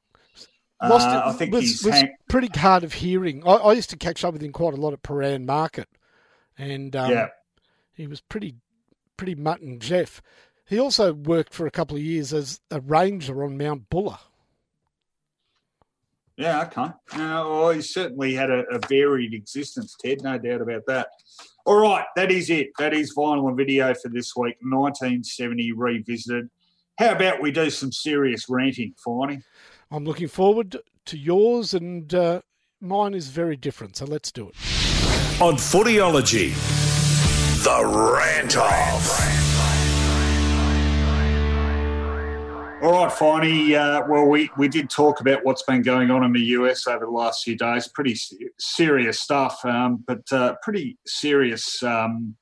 [0.81, 3.43] Lost uh, I think was, he's was hang- pretty hard of hearing.
[3.45, 5.89] I, I, used to catch up with him quite a lot at Prahran Market,
[6.57, 7.27] and um, yeah.
[7.91, 8.55] he was pretty
[9.17, 10.21] pretty mutton Jeff.
[10.65, 14.19] He also worked for a couple of years as a ranger on Mount Buller.
[16.39, 16.83] Yeah, okay.
[16.83, 21.09] Uh, well, he certainly had a, a, varied existence, Ted, no doubt about that.
[21.65, 22.69] All right, that is it.
[22.79, 26.49] That is vinyl and video for this week, 1970 Revisited.
[26.97, 29.43] How about we do some serious ranting, Finey?
[29.91, 32.39] I'm looking forward to yours, and uh,
[32.79, 34.55] mine is very different, so let's do it.
[35.41, 36.53] On Footyology,
[37.65, 39.48] the rant off.
[42.81, 43.73] All right, Finey.
[43.73, 47.03] Uh, well, we, we did talk about what's been going on in the US over
[47.03, 47.89] the last few days.
[47.89, 48.15] Pretty
[48.57, 52.37] serious stuff, um, but uh, pretty serious um,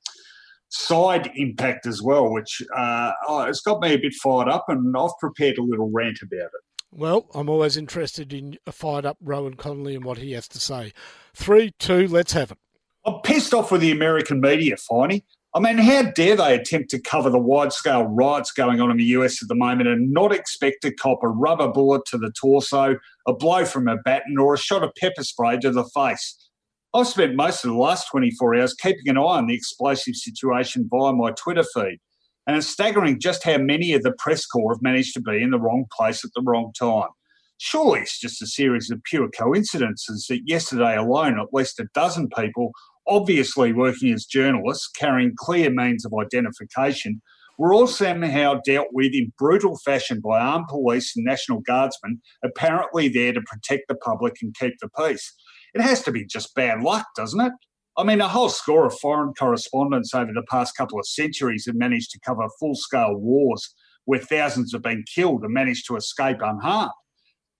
[0.68, 4.96] side impact as well, which uh, oh, it's got me a bit fired up, and
[4.96, 6.84] I've prepared a little rant about it.
[6.92, 10.60] Well, I'm always interested in a fired up Rohan Connolly and what he has to
[10.60, 10.92] say.
[11.34, 12.58] Three, two, let's have it.
[13.04, 15.24] I'm pissed off with the American media, Finey.
[15.58, 18.96] I mean, how dare they attempt to cover the wide scale riots going on in
[18.96, 22.30] the US at the moment and not expect to cop a rubber bullet to the
[22.40, 22.94] torso,
[23.26, 26.48] a blow from a baton, or a shot of pepper spray to the face?
[26.94, 30.88] I've spent most of the last 24 hours keeping an eye on the explosive situation
[30.88, 31.98] via my Twitter feed,
[32.46, 35.50] and it's staggering just how many of the press corps have managed to be in
[35.50, 37.08] the wrong place at the wrong time.
[37.56, 42.28] Surely it's just a series of pure coincidences that yesterday alone, at least a dozen
[42.28, 42.70] people
[43.08, 47.20] obviously working as journalists, carrying clear means of identification,
[47.58, 53.08] were all somehow dealt with in brutal fashion by armed police and National Guardsmen, apparently
[53.08, 55.34] there to protect the public and keep the peace.
[55.74, 57.52] It has to be just bad luck, doesn't it?
[57.96, 61.74] I mean, a whole score of foreign correspondents over the past couple of centuries have
[61.74, 63.74] managed to cover full scale wars
[64.04, 66.92] where thousands have been killed and managed to escape unharmed.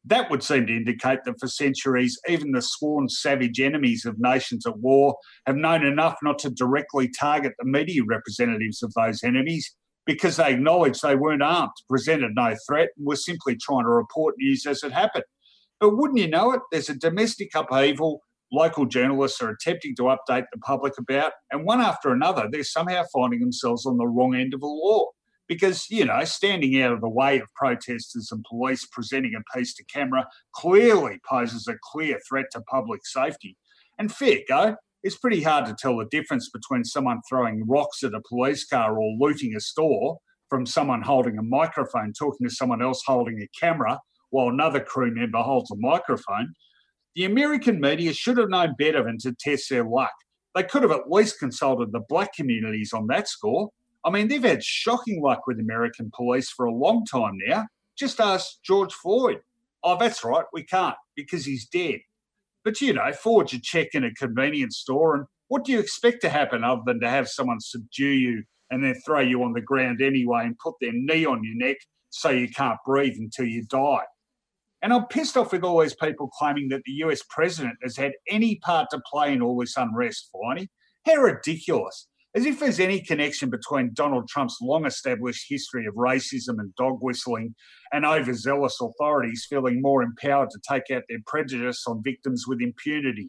[0.05, 4.67] That would seem to indicate that for centuries, even the sworn savage enemies of nations
[4.67, 5.17] at war
[5.47, 9.75] have known enough not to directly target the media representatives of those enemies
[10.07, 14.35] because they acknowledged they weren't armed, presented no threat, and were simply trying to report
[14.39, 15.25] news as it happened.
[15.81, 18.23] But wouldn't you know it, there's a domestic upheaval
[18.53, 23.05] local journalists are attempting to update the public about, and one after another, they're somehow
[23.13, 25.07] finding themselves on the wrong end of a law.
[25.49, 29.75] Because, you know, standing out of the way of protesters and police presenting a piece
[29.77, 33.57] to camera clearly poses a clear threat to public safety.
[33.99, 38.15] And fair go, it's pretty hard to tell the difference between someone throwing rocks at
[38.15, 40.19] a police car or looting a store
[40.51, 43.99] from someone holding a microphone talking to someone else holding a camera
[44.31, 46.53] while another crew member holds a microphone.
[47.15, 50.13] The American media should have known better than to test their luck.
[50.55, 53.71] They could have at least consulted the black communities on that score.
[54.05, 57.67] I mean, they've had shocking luck with American police for a long time now.
[57.99, 59.41] Just ask George Floyd.
[59.83, 62.01] Oh, that's right, we can't because he's dead.
[62.65, 66.21] But you know, forge a check in a convenience store, and what do you expect
[66.23, 69.61] to happen other than to have someone subdue you and then throw you on the
[69.61, 71.79] ground anyway and put their knee on your neck
[72.11, 74.05] so you can't breathe until you die?
[74.83, 78.13] And I'm pissed off with all these people claiming that the US president has had
[78.29, 80.69] any part to play in all this unrest, Finey.
[81.05, 82.07] How ridiculous.
[82.39, 86.99] As if there's any connection between Donald Trump's long established history of racism and dog
[87.01, 87.57] whistling
[87.93, 93.29] and overzealous authorities feeling more empowered to take out their prejudice on victims with impunity.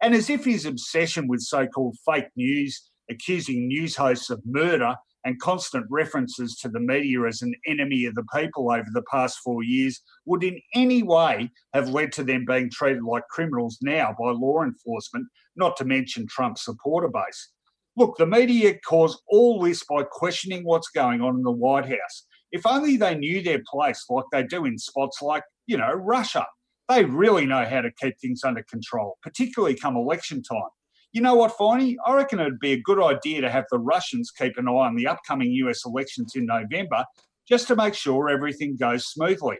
[0.00, 2.80] And as if his obsession with so called fake news,
[3.10, 4.94] accusing news hosts of murder,
[5.26, 9.38] and constant references to the media as an enemy of the people over the past
[9.44, 14.14] four years would in any way have led to them being treated like criminals now
[14.18, 15.26] by law enforcement,
[15.56, 17.50] not to mention Trump's supporter base.
[17.96, 22.26] Look, the media cause all this by questioning what's going on in the White House.
[22.52, 26.46] If only they knew their place like they do in spots like, you know, Russia.
[26.88, 30.68] They really know how to keep things under control, particularly come election time
[31.16, 31.96] you know what, Finey?
[32.04, 34.96] I reckon it'd be a good idea to have the Russians keep an eye on
[34.96, 37.06] the upcoming US elections in November
[37.48, 39.56] just to make sure everything goes smoothly.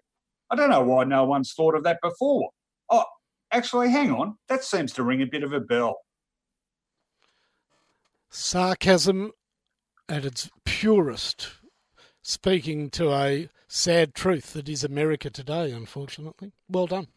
[0.50, 2.50] I don't know why no one's thought of that before.
[2.90, 3.06] Oh,
[3.52, 4.36] actually, hang on.
[4.50, 5.96] That seems to ring a bit of a bell.
[8.30, 9.32] Sarcasm
[10.08, 11.48] at its purest,
[12.22, 16.52] speaking to a sad truth that is America today, unfortunately.
[16.68, 17.08] Well done.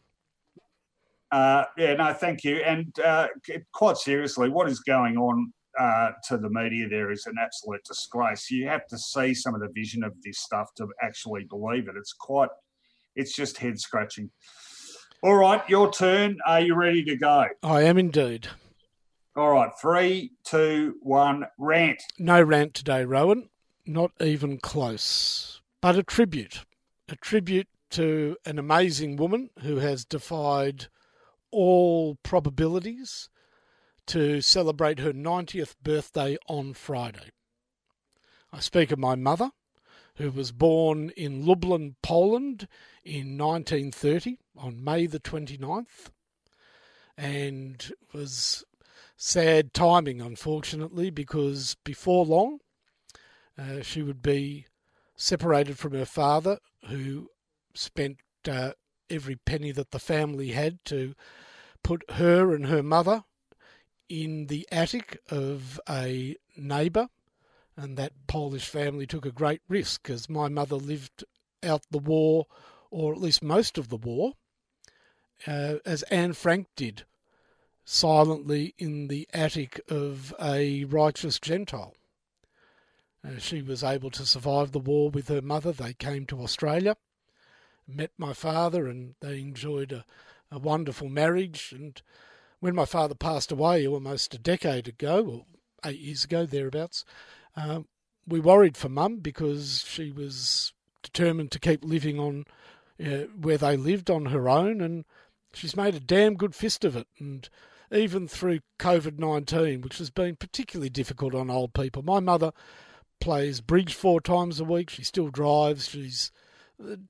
[1.31, 2.57] Uh, yeah, no, thank you.
[2.57, 3.27] And uh,
[3.73, 8.49] quite seriously, what is going on uh, to the media there is an absolute disgrace.
[8.49, 11.95] You have to see some of the vision of this stuff to actually believe it.
[11.97, 12.49] It's quite,
[13.15, 14.31] it's just head scratching.
[15.21, 16.37] All right, your turn.
[16.47, 17.45] Are you ready to go?
[17.61, 18.47] I am indeed.
[19.39, 22.03] All right, three, two, one, rant.
[22.19, 23.47] No rant today, Rohan.
[23.85, 25.61] Not even close.
[25.79, 26.65] But a tribute.
[27.07, 30.87] A tribute to an amazing woman who has defied
[31.51, 33.29] all probabilities
[34.07, 37.31] to celebrate her 90th birthday on Friday.
[38.51, 39.51] I speak of my mother,
[40.15, 42.67] who was born in Lublin, Poland
[43.05, 46.09] in 1930 on May the 29th,
[47.17, 48.65] and was
[49.21, 52.59] sad timing, unfortunately, because before long
[53.57, 54.65] uh, she would be
[55.17, 57.29] separated from her father, who
[57.75, 58.17] spent
[58.49, 58.71] uh,
[59.09, 61.13] every penny that the family had to
[61.83, 63.25] put her and her mother
[64.07, 67.09] in the attic of a neighbour,
[67.75, 71.25] and that Polish family took a great risk as my mother lived
[71.61, 72.45] out the war,
[72.89, 74.35] or at least most of the war,
[75.45, 77.03] uh, as Anne Frank did,
[77.89, 81.95] silently in the attic of a righteous Gentile.
[83.25, 85.71] Uh, she was able to survive the war with her mother.
[85.71, 86.95] They came to Australia
[87.95, 90.05] met my father and they enjoyed a,
[90.51, 91.73] a wonderful marriage.
[91.75, 92.01] And
[92.59, 97.05] when my father passed away almost a decade ago, or eight years ago, thereabouts,
[97.55, 97.81] uh,
[98.27, 102.45] we worried for mum because she was determined to keep living on
[103.03, 105.05] uh, where they lived on her own, and
[105.53, 107.07] she's made a damn good fist of it.
[107.17, 107.49] And
[107.91, 112.51] even through COVID 19, which has been particularly difficult on old people, my mother
[113.19, 114.89] plays bridge four times a week.
[114.89, 115.89] She still drives.
[115.89, 116.31] She's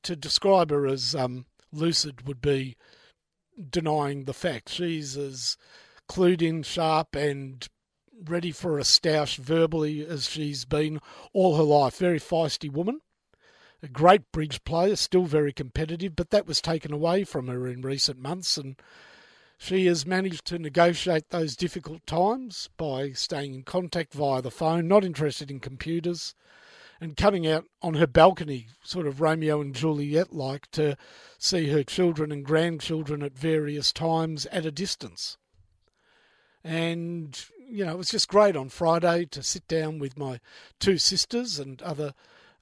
[0.04, 2.76] to describe her as um, lucid would be
[3.70, 4.70] denying the fact.
[4.70, 5.58] She's as
[6.10, 7.68] clued in, sharp, and
[8.26, 11.00] ready for a stoush verbally as she's been
[11.34, 11.98] all her life.
[11.98, 13.02] Very feisty woman.
[13.82, 17.82] A great bridge player, still very competitive, but that was taken away from her in
[17.82, 18.76] recent months, and
[19.61, 24.88] She has managed to negotiate those difficult times by staying in contact via the phone,
[24.88, 26.34] not interested in computers,
[27.02, 30.98] and coming out on her balcony, sort of Romeo and Juliet like, to
[31.38, 35.38] see her children and grandchildren at various times at a distance.
[36.64, 37.38] And,
[37.69, 40.40] you know, it was just great on Friday to sit down with my
[40.80, 42.14] two sisters and other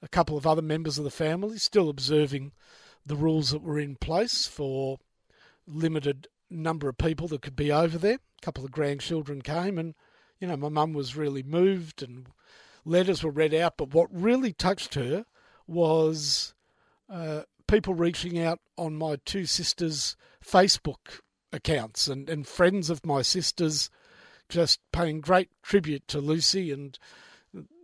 [0.02, 2.50] a couple of other members of the family, still observing
[3.06, 4.98] the rules that were in place for
[5.64, 8.14] limited number of people that could be over there.
[8.14, 9.94] A couple of grandchildren came and,
[10.40, 12.28] you know, my mum was really moved and
[12.84, 13.76] letters were read out.
[13.76, 15.26] But what really touched her
[15.66, 16.54] was
[17.10, 21.20] uh, people reaching out on my two sisters' Facebook
[21.52, 23.90] accounts and, and friends of my sisters
[24.48, 26.98] just paying great tribute to Lucy and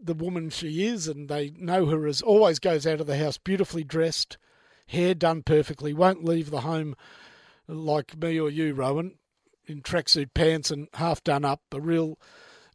[0.03, 3.39] the woman she is, and they know her as always goes out of the house
[3.39, 4.37] beautifully dressed,
[4.87, 6.95] hair done perfectly, won't leave the home
[7.69, 9.13] like me or you, Rohan,
[9.67, 11.63] in tracksuit pants and half done up.
[11.73, 12.19] A real,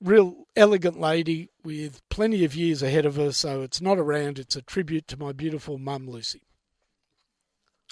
[0.01, 3.31] real elegant lady with plenty of years ahead of her.
[3.31, 4.39] So it's not around.
[4.39, 6.43] It's a tribute to my beautiful mum, Lucy.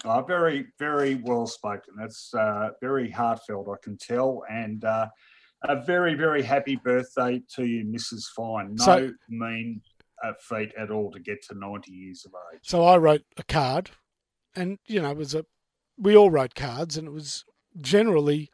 [0.05, 1.95] Oh, very, very well spoken.
[1.97, 4.43] That's uh, very heartfelt, I can tell.
[4.49, 5.07] And uh,
[5.63, 8.25] a very, very happy birthday to you, Mrs.
[8.35, 8.75] Fine.
[8.75, 9.81] No so, mean
[10.23, 12.59] uh, feat at all to get to 90 years of age.
[12.63, 13.91] So I wrote a card,
[14.55, 15.45] and, you know, it was a,
[15.97, 17.45] we all wrote cards, and it was
[17.79, 18.49] generally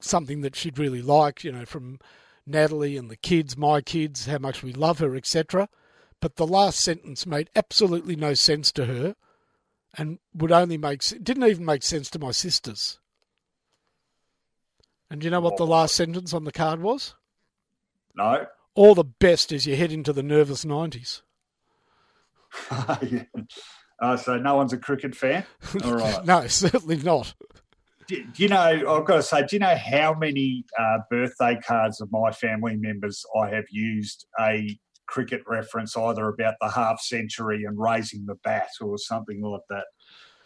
[0.00, 1.98] something that she'd really like, you know, from
[2.46, 5.68] Natalie and the kids, my kids, how much we love her, etc.
[6.20, 9.16] But the last sentence made absolutely no sense to her
[9.96, 12.98] and would only make didn't even make sense to my sisters.
[15.10, 15.68] And you know what the oh.
[15.68, 17.14] last sentence on the card was?
[18.14, 18.46] No.
[18.74, 21.22] All the best as you head into the nervous nineties.
[24.00, 25.44] uh, so no one's a cricket fan.
[25.84, 26.24] All right.
[26.24, 27.34] no, certainly not.
[28.08, 28.58] Do, do, you know?
[28.58, 29.40] I've got to say.
[29.46, 34.26] Do you know how many uh, birthday cards of my family members I have used
[34.38, 39.62] a cricket reference, either about the half century and raising the bat or something like
[39.70, 39.86] that.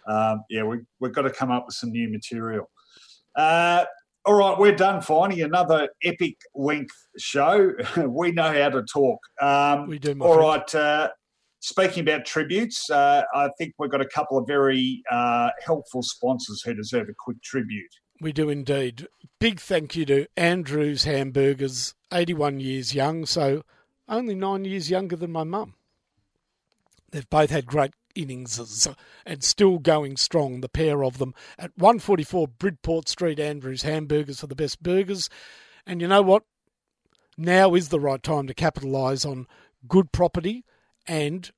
[0.06, 2.70] Um, yeah, we, we've got to come up with some new material.
[3.34, 3.84] Uh,
[4.24, 5.00] all right, we're done.
[5.00, 7.72] Finally, another epic length show.
[8.06, 9.18] we know how to talk.
[9.40, 10.16] Um, we do.
[10.20, 10.74] all right.
[10.74, 11.08] Uh,
[11.60, 16.62] speaking about tributes, uh, I think we've got a couple of very uh, helpful sponsors
[16.62, 17.94] who deserve a quick tribute.
[18.20, 19.06] We do indeed.
[19.38, 23.24] Big thank you to Andrew's Hamburgers, 81 years young.
[23.24, 23.62] So
[24.08, 25.74] only nine years younger than my mum.
[27.12, 28.86] They've both had great innings
[29.24, 31.34] and still going strong, the pair of them.
[31.58, 35.28] At 144 Bridport Street, Andrews Hamburgers for the best burgers.
[35.86, 36.44] And you know what?
[37.36, 39.46] Now is the right time to capitalise on
[39.88, 40.64] good property
[41.06, 41.50] and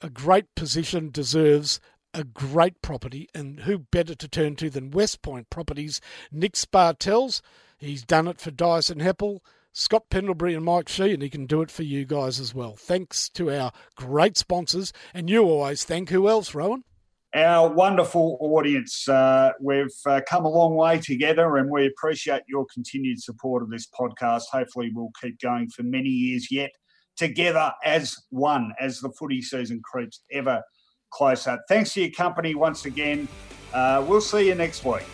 [0.00, 1.80] a great position deserves
[2.14, 3.28] a great property.
[3.34, 6.00] And who better to turn to than West Point Properties?
[6.32, 7.40] Nick Spartels.
[7.78, 9.40] He's done it for Dyson Heppell.
[9.72, 12.74] Scott Pendlebury and Mike Shee, and he can do it for you guys as well.
[12.74, 16.82] Thanks to our great sponsors, and you always thank who else, Rohan?
[17.32, 19.08] Our wonderful audience.
[19.08, 23.70] Uh, we've uh, come a long way together, and we appreciate your continued support of
[23.70, 24.44] this podcast.
[24.50, 26.72] Hopefully, we'll keep going for many years yet
[27.18, 30.62] together as one as the footy season creeps ever
[31.10, 31.58] closer.
[31.68, 33.28] Thanks for your company once again.
[33.72, 35.04] Uh, we'll see you next week.